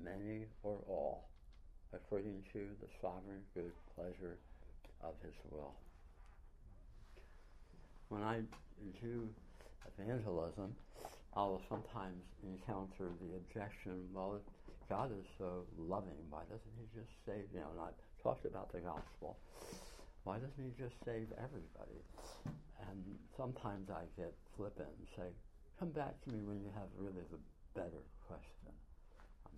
many, 0.03 0.45
or 0.63 0.79
all, 0.87 1.29
according 1.93 2.43
to 2.53 2.69
the 2.81 2.89
sovereign 3.01 3.43
good 3.53 3.73
pleasure 3.95 4.37
of 5.03 5.13
his 5.23 5.35
will. 5.51 5.75
When 8.11 8.27
I 8.27 8.43
do 8.99 9.31
evangelism, 9.87 10.75
I'll 11.31 11.63
sometimes 11.71 12.19
encounter 12.43 13.07
the 13.23 13.39
objection, 13.39 14.03
well, 14.11 14.43
God 14.91 15.15
is 15.15 15.23
so 15.39 15.63
loving, 15.79 16.19
why 16.27 16.43
doesn't 16.51 16.75
he 16.75 16.91
just 16.91 17.07
save, 17.23 17.47
you 17.55 17.63
know, 17.63 17.71
and 17.71 17.79
I've 17.79 17.95
talked 18.19 18.43
about 18.43 18.67
the 18.75 18.83
gospel, 18.83 19.39
why 20.27 20.43
doesn't 20.43 20.59
he 20.59 20.75
just 20.75 20.91
save 21.07 21.31
everybody? 21.39 22.03
And 22.91 22.99
sometimes 23.39 23.87
I 23.87 24.03
get 24.19 24.35
flippant 24.59 24.91
and 24.91 25.07
say, 25.15 25.31
come 25.79 25.95
back 25.95 26.19
to 26.27 26.35
me 26.35 26.43
when 26.43 26.59
you 26.59 26.71
have 26.75 26.91
really 26.99 27.23
the 27.31 27.39
better 27.79 28.03
question. 28.27 28.75
I'm 29.47 29.55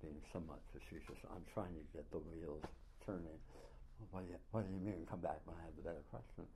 being 0.00 0.24
somewhat 0.32 0.64
facetious. 0.72 1.20
I'm 1.28 1.44
trying 1.52 1.76
to 1.76 1.84
get 1.92 2.08
the 2.08 2.24
wheels 2.32 2.64
turning. 3.04 3.36
What, 4.08 4.24
do 4.24 4.32
you, 4.32 4.40
what 4.56 4.64
do 4.64 4.72
you 4.72 4.80
mean 4.80 5.04
come 5.04 5.20
back 5.20 5.44
when 5.44 5.60
I 5.60 5.68
have 5.68 5.76
the 5.76 5.84
better 5.84 6.04
question? 6.08 6.48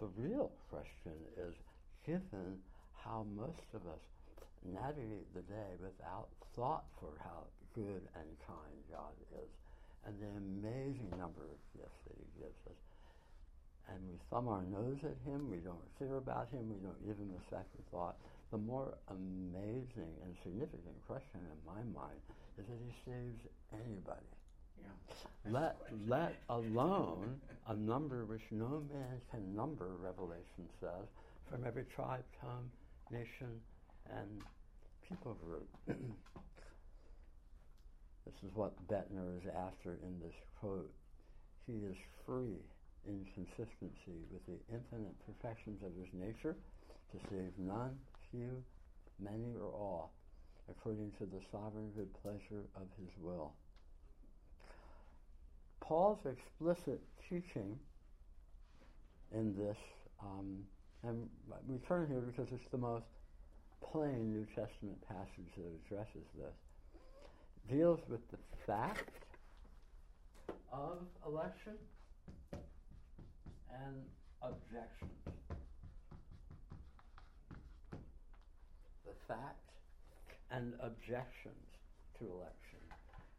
The 0.00 0.08
real 0.16 0.50
question 0.72 1.12
is, 1.36 1.52
given 2.06 2.56
how 3.04 3.26
most 3.36 3.68
of 3.76 3.84
us 3.84 4.00
navigate 4.64 5.28
the 5.36 5.44
day 5.44 5.76
without 5.76 6.28
thought 6.56 6.84
for 6.96 7.12
how 7.20 7.44
good 7.76 8.00
and 8.16 8.28
kind 8.48 8.80
God 8.88 9.12
is, 9.36 9.52
and 10.08 10.16
the 10.16 10.32
amazing 10.40 11.12
number 11.20 11.44
of 11.44 11.60
gifts 11.76 12.00
that 12.08 12.16
he 12.16 12.40
gives 12.40 12.56
us, 12.64 12.80
and 13.92 14.00
we 14.08 14.16
thumb 14.32 14.48
our 14.48 14.64
nose 14.72 15.04
at 15.04 15.20
him, 15.28 15.52
we 15.52 15.60
don't 15.60 15.84
care 16.00 16.16
about 16.16 16.48
him, 16.48 16.72
we 16.72 16.80
don't 16.80 17.04
give 17.04 17.20
him 17.20 17.36
a 17.36 17.44
second 17.52 17.84
thought, 17.92 18.16
the 18.50 18.58
more 18.58 18.96
amazing 19.12 20.16
and 20.24 20.32
significant 20.42 20.96
question 21.06 21.44
in 21.44 21.60
my 21.68 21.84
mind 21.92 22.20
is 22.56 22.64
that 22.64 22.80
he 22.80 22.92
saves 23.04 23.44
anybody. 23.76 24.32
Let, 25.48 25.76
let 26.06 26.34
alone 26.48 27.40
a 27.68 27.74
number 27.74 28.24
which 28.24 28.42
no 28.50 28.82
man 28.92 29.20
can 29.30 29.54
number, 29.54 29.96
Revelation 30.00 30.68
says, 30.80 31.08
from 31.50 31.64
every 31.66 31.84
tribe, 31.94 32.24
tongue, 32.40 32.70
nation, 33.10 33.60
and 34.10 34.42
people 35.08 35.34
group. 35.34 35.68
this 35.86 35.96
is 38.44 38.50
what 38.54 38.76
Boettner 38.86 39.38
is 39.38 39.48
after 39.48 39.98
in 40.02 40.20
this 40.20 40.34
quote. 40.60 40.92
He 41.66 41.72
is 41.72 41.96
free 42.26 42.58
in 43.06 43.26
consistency 43.34 44.26
with 44.30 44.44
the 44.46 44.58
infinite 44.72 45.16
perfections 45.26 45.82
of 45.82 45.92
his 45.96 46.12
nature 46.12 46.56
to 47.12 47.18
save 47.30 47.52
none, 47.58 47.98
few, 48.30 48.62
many, 49.18 49.54
or 49.56 49.72
all, 49.72 50.12
according 50.68 51.10
to 51.18 51.26
the 51.26 51.40
sovereign 51.50 51.90
good 51.96 52.12
pleasure 52.22 52.64
of 52.76 52.86
his 52.98 53.10
will. 53.20 53.54
Paul's 55.80 56.20
explicit 56.24 57.00
teaching 57.28 57.78
in 59.32 59.56
this, 59.56 59.76
um, 60.22 60.58
and 61.02 61.28
we 61.66 61.78
turn 61.78 62.06
here 62.08 62.20
because 62.20 62.52
it's 62.52 62.70
the 62.70 62.78
most 62.78 63.06
plain 63.90 64.32
New 64.32 64.46
Testament 64.54 64.98
passage 65.08 65.50
that 65.56 65.72
addresses 65.84 66.26
this, 66.36 66.54
deals 67.68 68.00
with 68.08 68.20
the 68.30 68.38
fact 68.66 69.10
of 70.72 70.98
election 71.26 71.74
and 73.72 73.96
objections. 74.42 75.10
The 79.04 79.14
fact 79.26 79.56
and 80.50 80.74
objections 80.80 81.54
to 82.18 82.24
election. 82.26 82.78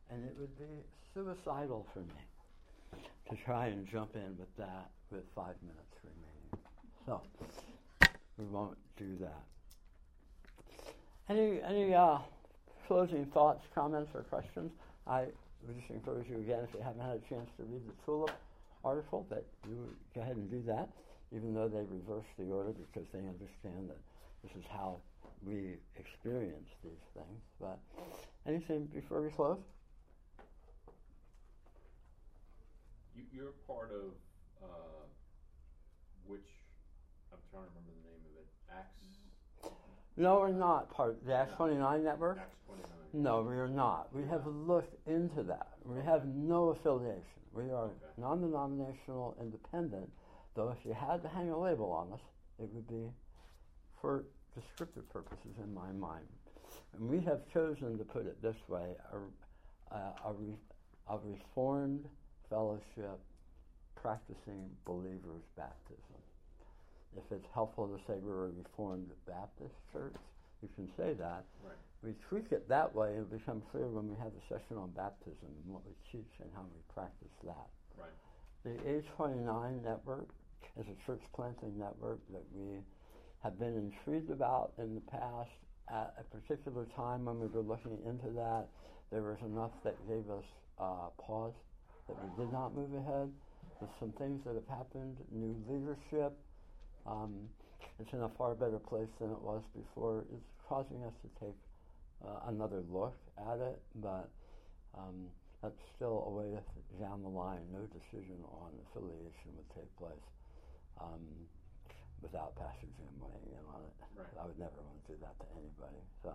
And 0.09 0.25
it 0.25 0.35
would 0.39 0.57
be 0.57 0.83
suicidal 1.13 1.85
for 1.93 1.99
me 1.99 2.30
to 3.29 3.35
try 3.45 3.67
and 3.67 3.87
jump 3.87 4.15
in 4.15 4.37
with 4.37 4.55
that 4.57 4.89
with 5.11 5.23
five 5.35 5.55
minutes 5.61 5.95
remaining. 6.03 6.65
So, 7.05 7.21
we 8.37 8.45
won't 8.45 8.77
do 8.97 9.17
that. 9.21 9.43
Any, 11.29 11.61
any 11.61 11.93
uh, 11.93 12.17
closing 12.87 13.25
thoughts, 13.27 13.63
comments, 13.73 14.11
or 14.13 14.23
questions? 14.23 14.71
I 15.07 15.25
would 15.65 15.79
just 15.79 15.89
encourage 15.89 16.27
you 16.29 16.37
again, 16.37 16.59
if 16.67 16.73
you 16.73 16.81
haven't 16.83 17.01
had 17.01 17.15
a 17.15 17.29
chance 17.29 17.49
to 17.57 17.63
read 17.63 17.81
the 17.87 17.93
TULIP 18.05 18.31
article, 18.83 19.25
that 19.29 19.45
you 19.67 19.95
go 20.13 20.21
ahead 20.21 20.35
and 20.35 20.49
do 20.49 20.61
that, 20.67 20.89
even 21.33 21.53
though 21.53 21.67
they 21.67 21.83
reverse 21.89 22.25
the 22.37 22.45
order 22.51 22.73
because 22.73 23.07
they 23.13 23.19
understand 23.19 23.89
that 23.89 23.97
this 24.43 24.51
is 24.57 24.65
how 24.71 24.97
we 25.45 25.77
experience 25.97 26.69
these 26.83 27.03
things. 27.13 27.41
But 27.59 27.79
anything 28.47 28.85
before 28.93 29.21
we 29.21 29.29
close? 29.29 29.59
You, 33.15 33.23
you're 33.33 33.53
part 33.67 33.91
of 33.91 34.11
uh, 34.63 35.03
which 36.25 36.47
I'm 37.31 37.39
trying 37.51 37.63
to 37.65 37.69
remember 37.69 37.91
the 38.03 38.09
name 38.09 38.23
of 38.31 38.37
it. 38.39 38.47
Acts. 38.71 39.71
No, 40.17 40.39
we're 40.39 40.51
not 40.51 40.91
part 40.91 41.11
of 41.11 41.25
the 41.25 41.33
Acts 41.33 41.53
29 41.55 42.03
network. 42.03 42.37
Acts 42.39 42.57
29. 42.67 42.89
No, 43.13 43.41
we 43.41 43.55
are 43.55 43.67
not. 43.67 44.13
We 44.13 44.23
have 44.29 44.45
looked 44.45 44.95
into 45.07 45.43
that. 45.43 45.69
We 45.85 46.01
have 46.03 46.25
no 46.25 46.69
affiliation. 46.69 47.23
We 47.53 47.69
are 47.71 47.85
Okay. 47.85 47.95
non-denominational, 48.17 49.35
independent. 49.41 50.09
Though 50.55 50.69
if 50.69 50.85
you 50.85 50.93
had 50.93 51.21
to 51.23 51.29
hang 51.29 51.49
a 51.49 51.57
label 51.57 51.91
on 51.91 52.13
us, 52.13 52.21
it 52.59 52.69
would 52.73 52.87
be 52.87 53.09
for 54.01 54.25
descriptive 54.53 55.09
purposes 55.09 55.57
in 55.63 55.73
my 55.73 55.91
mind. 55.91 56.27
And 56.93 57.09
we 57.09 57.21
have 57.21 57.47
chosen 57.53 57.97
to 57.97 58.03
put 58.03 58.25
it 58.25 58.41
this 58.41 58.55
way: 58.67 58.95
a, 59.11 59.95
a, 59.95 60.13
a, 60.25 60.33
re, 60.33 60.53
a 61.09 61.17
reformed 61.17 62.05
fellowship 62.51 63.15
practicing 63.95 64.67
believers 64.85 65.41
baptism. 65.55 66.19
If 67.15 67.23
it's 67.31 67.47
helpful 67.53 67.87
to 67.87 67.97
say 68.05 68.19
we're 68.19 68.51
a 68.51 68.51
Reformed 68.51 69.07
Baptist 69.25 69.73
church, 69.91 70.19
you 70.61 70.69
can 70.75 70.87
say 70.99 71.15
that. 71.15 71.47
Right. 71.63 71.79
We 72.03 72.11
tweak 72.29 72.51
it 72.51 72.67
that 72.67 72.93
way 72.93 73.15
and 73.15 73.23
it 73.23 73.31
becomes 73.31 73.63
clear 73.71 73.87
when 73.87 74.09
we 74.09 74.15
have 74.19 74.35
a 74.35 74.43
session 74.51 74.75
on 74.77 74.91
baptism 74.91 75.47
and 75.47 75.65
what 75.71 75.81
we 75.87 75.95
teach 76.11 76.33
and 76.39 76.49
how 76.53 76.67
we 76.67 76.81
practice 76.93 77.33
that. 77.47 77.67
Right. 77.95 78.15
The 78.63 78.75
A29 78.83 79.83
network 79.83 80.27
is 80.79 80.85
a 80.87 80.97
church 81.05 81.21
planting 81.35 81.77
network 81.77 82.19
that 82.31 82.43
we 82.53 82.79
have 83.43 83.57
been 83.59 83.75
intrigued 83.75 84.29
about 84.29 84.73
in 84.77 84.95
the 84.95 85.01
past. 85.01 85.49
At 85.89 86.13
a 86.19 86.23
particular 86.23 86.87
time 86.95 87.25
when 87.25 87.39
we 87.39 87.47
were 87.47 87.61
looking 87.61 87.97
into 88.05 88.29
that, 88.35 88.67
there 89.11 89.23
was 89.23 89.37
enough 89.43 89.71
that 89.83 89.95
gave 90.07 90.29
us 90.29 90.45
uh, 90.79 91.11
pause 91.19 91.53
that 92.07 92.17
we 92.23 92.29
did 92.43 92.51
not 92.53 92.75
move 92.75 92.93
ahead. 92.93 93.31
There's 93.79 93.91
some 93.99 94.11
things 94.13 94.43
that 94.45 94.55
have 94.55 94.67
happened, 94.67 95.17
new 95.31 95.55
leadership. 95.67 96.33
Um, 97.05 97.49
it's 97.99 98.13
in 98.13 98.21
a 98.21 98.29
far 98.37 98.53
better 98.55 98.79
place 98.79 99.09
than 99.19 99.31
it 99.31 99.41
was 99.41 99.61
before. 99.75 100.23
It's 100.33 100.51
causing 100.67 101.03
us 101.03 101.13
to 101.21 101.29
take 101.45 101.57
uh, 102.25 102.49
another 102.49 102.83
look 102.91 103.15
at 103.37 103.59
it, 103.59 103.79
but 103.95 104.29
um, 104.97 105.27
that's 105.61 105.77
still 105.95 106.25
a 106.27 106.31
way 106.31 106.57
down 106.99 107.21
the 107.23 107.29
line. 107.29 107.61
No 107.73 107.85
decision 107.89 108.37
on 108.61 108.71
affiliation 108.89 109.49
would 109.57 109.69
take 109.75 109.89
place 109.97 110.27
um, 111.01 111.21
without 112.21 112.55
Pastor 112.55 112.87
Jim 112.97 113.13
weighing 113.21 113.49
in 113.53 113.65
on 113.73 113.81
it. 113.81 113.93
Right. 114.17 114.27
I 114.41 114.45
would 114.45 114.59
never 114.59 114.77
want 114.85 114.97
to 115.05 115.13
do 115.13 115.17
that 115.21 115.33
to 115.41 115.47
anybody. 115.57 116.01
So 116.23 116.33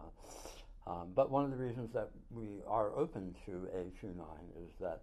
Um, 0.87 1.11
but 1.15 1.31
one 1.31 1.45
of 1.45 1.51
the 1.51 1.57
reasons 1.57 1.93
that 1.95 2.11
we 2.31 2.63
are 2.67 2.95
open 2.97 3.35
to 3.47 3.69
A29 3.75 4.23
is 4.63 4.71
that 4.81 5.03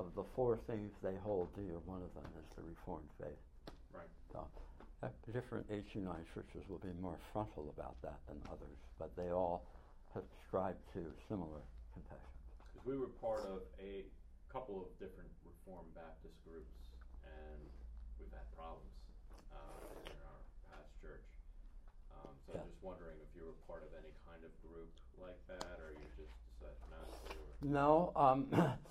of 0.00 0.14
the 0.16 0.24
four 0.34 0.56
things 0.66 0.92
they 1.04 1.14
hold 1.22 1.52
dear, 1.54 1.76
one 1.84 2.00
of 2.00 2.12
them 2.16 2.24
is 2.40 2.48
the 2.56 2.64
Reformed 2.64 3.08
faith. 3.20 3.44
Right. 3.92 4.08
So, 4.32 4.40
uh, 5.02 5.08
different 5.32 5.68
A29 5.68 6.08
churches 6.32 6.64
will 6.68 6.80
be 6.80 6.92
more 7.00 7.16
frontal 7.32 7.68
about 7.76 8.00
that 8.02 8.16
than 8.28 8.40
others, 8.48 8.80
but 8.98 9.12
they 9.16 9.28
all 9.30 9.64
subscribe 10.12 10.76
to 10.96 11.04
similar 11.28 11.60
confessions. 11.92 12.40
Because 12.72 12.84
we 12.88 12.96
were 12.96 13.12
part 13.20 13.44
of 13.44 13.60
a 13.76 14.04
couple 14.48 14.80
of 14.80 14.88
different 14.96 15.28
Reformed 15.44 15.92
Baptist 15.94 16.34
groups, 16.48 16.72
and 17.22 17.60
we've 18.18 18.32
had 18.32 18.48
problems 18.56 18.88
uh, 19.52 19.84
in 20.08 20.16
our 20.16 20.40
past 20.72 20.88
church. 21.00 21.24
Um, 22.16 22.32
so 22.48 22.56
Yeah. 22.56 22.64
I'm 22.64 22.68
just 22.72 22.82
wondering 22.82 23.20
if 23.20 23.30
you 23.36 23.44
were 23.46 23.56
part 23.68 23.84
of 23.84 23.92
any 24.00 24.12
kind 24.26 24.40
of 24.42 24.52
group 24.64 24.90
like 25.20 25.38
that, 25.46 25.76
or 25.80 25.92
you 25.92 26.08
just 26.16 26.32
decided 26.56 26.80
not 26.88 27.06
to. 27.30 27.36
Or... 27.36 27.52
No, 27.62 28.12
um, 28.16 28.48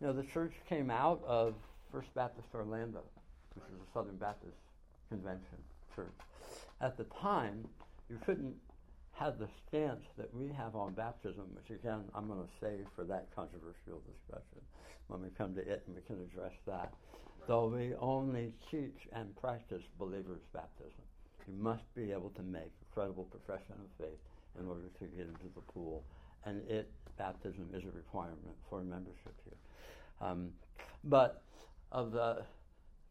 you 0.00 0.06
know, 0.06 0.12
the 0.12 0.22
church 0.22 0.52
came 0.68 0.90
out 0.90 1.22
of 1.26 1.54
First 1.92 2.14
Baptist 2.14 2.48
Orlando, 2.54 3.02
which 3.54 3.64
is 3.66 3.80
a 3.80 3.92
Southern 3.92 4.16
Baptist 4.16 4.56
convention 5.08 5.58
church. 5.96 6.14
At 6.80 6.96
the 6.96 7.04
time, 7.20 7.66
you 8.08 8.18
couldn't 8.24 8.54
have 9.12 9.38
the 9.38 9.48
stance 9.66 10.04
that 10.16 10.32
we 10.32 10.48
have 10.56 10.76
on 10.76 10.92
baptism, 10.92 11.44
which 11.54 11.76
again, 11.76 12.04
I'm 12.14 12.28
going 12.28 12.40
to 12.40 12.52
save 12.60 12.86
for 12.94 13.04
that 13.04 13.26
controversial 13.34 14.00
discussion 14.06 14.62
when 15.08 15.22
we 15.22 15.28
come 15.36 15.54
to 15.54 15.60
it 15.60 15.82
and 15.86 15.96
we 15.96 16.02
can 16.02 16.22
address 16.22 16.54
that. 16.66 16.92
Though 17.48 17.66
we 17.66 17.94
only 17.98 18.52
teach 18.70 19.08
and 19.12 19.34
practice 19.36 19.82
believers' 19.98 20.44
baptism. 20.52 21.02
You 21.48 21.54
must 21.56 21.82
be 21.96 22.12
able 22.12 22.30
to 22.36 22.42
make 22.42 22.70
a 22.82 22.94
credible 22.94 23.24
profession 23.24 23.74
of 23.80 23.90
faith 23.98 24.20
in 24.60 24.68
order 24.68 24.88
to 24.98 25.04
get 25.06 25.26
into 25.26 25.48
the 25.54 25.62
pool. 25.72 26.04
And 26.44 26.62
it, 26.68 26.90
baptism, 27.18 27.68
is 27.74 27.84
a 27.84 27.96
requirement 27.96 28.56
for 28.68 28.82
membership 28.82 29.34
here. 29.44 30.28
Um, 30.28 30.50
but 31.04 31.42
of 31.92 32.12
the, 32.12 32.42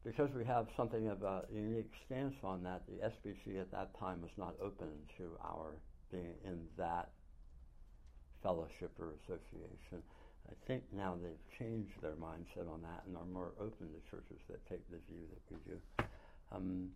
because 0.03 0.29
we 0.31 0.45
have 0.45 0.67
something 0.75 1.07
of 1.07 1.23
a 1.23 1.43
unique 1.53 1.91
stance 2.05 2.35
on 2.43 2.63
that, 2.63 2.83
the 2.87 3.05
SBC 3.05 3.59
at 3.59 3.71
that 3.71 3.97
time 3.99 4.21
was 4.21 4.31
not 4.37 4.55
open 4.61 4.87
to 5.17 5.31
our 5.43 5.73
being 6.11 6.35
in 6.45 6.59
that 6.77 7.09
fellowship 8.41 8.91
or 8.99 9.13
association. 9.23 10.01
I 10.49 10.53
think 10.65 10.83
now 10.95 11.17
they've 11.21 11.59
changed 11.59 12.01
their 12.01 12.13
mindset 12.13 12.71
on 12.71 12.81
that 12.83 13.03
and 13.05 13.17
are 13.17 13.25
more 13.25 13.51
open 13.59 13.87
to 13.87 14.09
churches 14.09 14.39
that 14.49 14.65
take 14.69 14.89
the 14.89 14.97
view 15.09 15.23
that 15.29 15.55
we 15.55 15.57
do. 15.73 16.05
Um, 16.53 16.89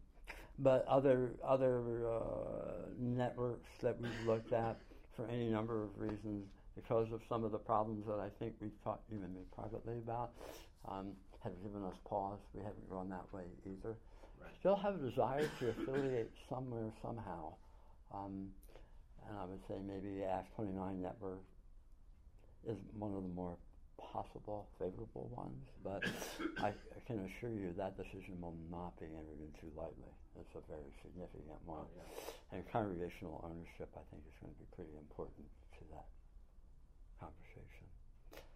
but 0.59 0.85
other 0.87 1.31
other 1.43 2.07
uh, 2.07 2.87
networks 2.97 3.69
that 3.81 3.99
we've 3.99 4.11
looked 4.25 4.53
at 4.53 4.77
for 5.15 5.27
any 5.27 5.49
number 5.49 5.83
of 5.83 5.89
reasons, 5.97 6.47
because 6.75 7.11
of 7.11 7.21
some 7.27 7.43
of 7.43 7.51
the 7.51 7.57
problems 7.57 8.05
that 8.07 8.19
I 8.19 8.29
think 8.39 8.53
we've 8.61 8.83
talked 8.83 9.03
even 9.11 9.33
me 9.33 9.41
privately 9.53 9.97
about, 9.97 10.31
um, 10.87 11.13
have 11.43 11.53
given 11.61 11.83
us 11.83 11.95
pause. 12.05 12.39
We 12.53 12.61
haven't 12.61 12.89
gone 12.89 13.09
that 13.09 13.25
way 13.33 13.43
either. 13.65 13.95
Right. 14.39 14.51
Still 14.59 14.75
have 14.75 14.95
a 14.95 15.09
desire 15.09 15.49
to 15.59 15.69
affiliate 15.69 16.31
somewhere 16.49 16.91
somehow. 17.01 17.53
Um, 18.13 18.49
and 19.27 19.37
I 19.37 19.45
would 19.45 19.61
say 19.67 19.75
maybe 19.85 20.19
the 20.19 20.25
Act 20.25 20.55
29 20.55 21.01
network 21.01 21.41
is 22.67 22.77
one 22.97 23.13
of 23.13 23.23
the 23.23 23.33
more 23.33 23.57
possible 23.97 24.67
favorable 24.77 25.29
ones, 25.33 25.61
but 25.83 26.03
I, 26.63 26.73
I 26.73 26.99
can 27.05 27.21
assure 27.25 27.53
you 27.53 27.73
that 27.77 27.97
decision 27.97 28.41
will 28.41 28.57
not 28.69 28.97
be 28.99 29.05
entered 29.05 29.41
into 29.41 29.69
lightly. 29.77 30.09
It's 30.39 30.55
a 30.55 30.63
very 30.69 30.89
significant 31.01 31.59
one. 31.65 31.85
Oh, 31.85 31.95
yeah. 31.95 32.57
And 32.57 32.65
congregational 32.71 33.43
ownership, 33.43 33.89
I 33.93 34.03
think, 34.09 34.23
is 34.25 34.35
going 34.41 34.53
to 34.53 34.59
be 34.59 34.69
pretty 34.73 34.95
important 34.97 35.45
to 35.77 35.81
that 35.93 36.07
conversation. 37.21 37.85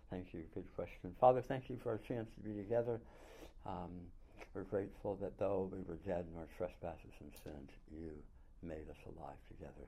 Thank 0.09 0.33
you. 0.33 0.43
Good 0.53 0.65
question. 0.75 1.13
Father, 1.21 1.45
thank 1.45 1.69
you 1.69 1.77
for 1.81 1.93
our 1.93 2.01
chance 2.01 2.27
to 2.35 2.41
be 2.41 2.57
together. 2.57 2.99
Um, 3.65 4.09
we're 4.53 4.65
grateful 4.65 5.15
that 5.21 5.37
though 5.37 5.69
we 5.69 5.85
were 5.85 6.01
dead 6.01 6.25
in 6.25 6.35
our 6.37 6.49
trespasses 6.57 7.13
and 7.21 7.31
sins, 7.45 7.69
you 7.93 8.09
made 8.63 8.89
us 8.89 9.01
alive 9.05 9.37
together, 9.51 9.85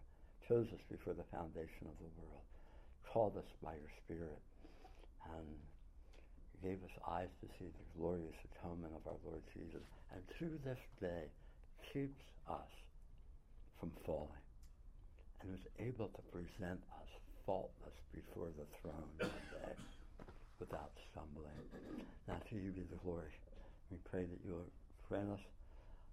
chose 0.48 0.68
us 0.70 0.84
before 0.92 1.14
the 1.14 1.26
foundation 1.34 1.90
of 1.90 1.98
the 1.98 2.12
world, 2.22 2.46
called 3.10 3.38
us 3.38 3.50
by 3.64 3.74
your 3.74 3.92
Spirit, 4.06 4.38
and 5.34 5.48
gave 6.62 6.84
us 6.84 6.96
eyes 7.08 7.32
to 7.42 7.48
see 7.58 7.70
the 7.70 7.88
glorious 7.98 8.36
atonement 8.54 8.94
of 8.94 9.06
our 9.08 9.20
Lord 9.26 9.42
Jesus, 9.54 9.86
and 10.14 10.22
to 10.40 10.60
this 10.66 10.82
day 11.02 11.30
keeps 11.94 12.22
us 12.50 12.72
from 13.80 13.92
falling 14.06 14.46
and 15.42 15.54
is 15.54 15.66
able 15.80 16.10
to 16.10 16.22
present 16.34 16.82
us 16.98 17.12
faultless 17.48 17.96
before 18.12 18.52
the 18.60 18.68
throne 18.84 19.08
one 19.24 19.48
day 19.56 19.74
without 20.60 20.92
stumbling. 21.10 21.64
Now 22.28 22.44
to 22.52 22.56
you 22.60 22.76
be 22.76 22.84
the 22.92 23.00
glory. 23.00 23.32
We 23.90 23.98
pray 24.04 24.28
that 24.28 24.44
you 24.44 24.60
will 24.60 24.72
grant 25.08 25.32
us 25.32 25.40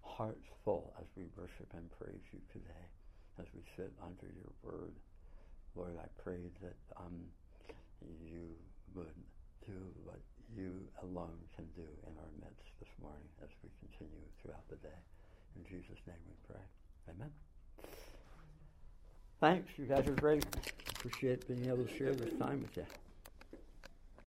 hearts 0.01 0.47
full 0.63 0.95
as 0.97 1.05
we 1.19 1.27
worship 1.35 1.67
and 1.75 1.91
praise 1.99 2.23
you 2.31 2.39
today, 2.55 2.85
as 3.37 3.45
we 3.51 3.59
sit 3.75 3.91
under 3.99 4.31
your 4.31 4.55
word. 4.63 4.95
Lord, 5.75 5.99
I 5.99 6.07
pray 6.23 6.39
that 6.63 6.79
um, 6.95 7.19
you 8.23 8.55
would 8.95 9.19
do 9.67 9.75
what 10.07 10.23
you 10.55 10.71
alone 11.03 11.35
can 11.59 11.67
do 11.75 11.89
in 12.07 12.15
our 12.15 12.31
midst 12.39 12.71
this 12.79 12.93
morning 13.01 13.27
as 13.43 13.51
we 13.59 13.67
continue 13.83 14.23
throughout 14.39 14.63
the 14.69 14.79
day. 14.79 15.01
In 15.59 15.67
Jesus' 15.67 15.99
name 16.07 16.23
we 16.31 16.37
pray. 16.47 16.63
Amen. 17.11 18.14
Thanks. 19.39 19.71
You 19.77 19.85
guys 19.85 20.07
are 20.07 20.13
great. 20.13 20.45
Appreciate 20.97 21.47
being 21.47 21.65
able 21.67 21.85
to 21.85 21.97
share 21.97 22.13
this 22.13 22.33
time 22.39 22.61
with 22.61 22.77
you. 22.77 22.85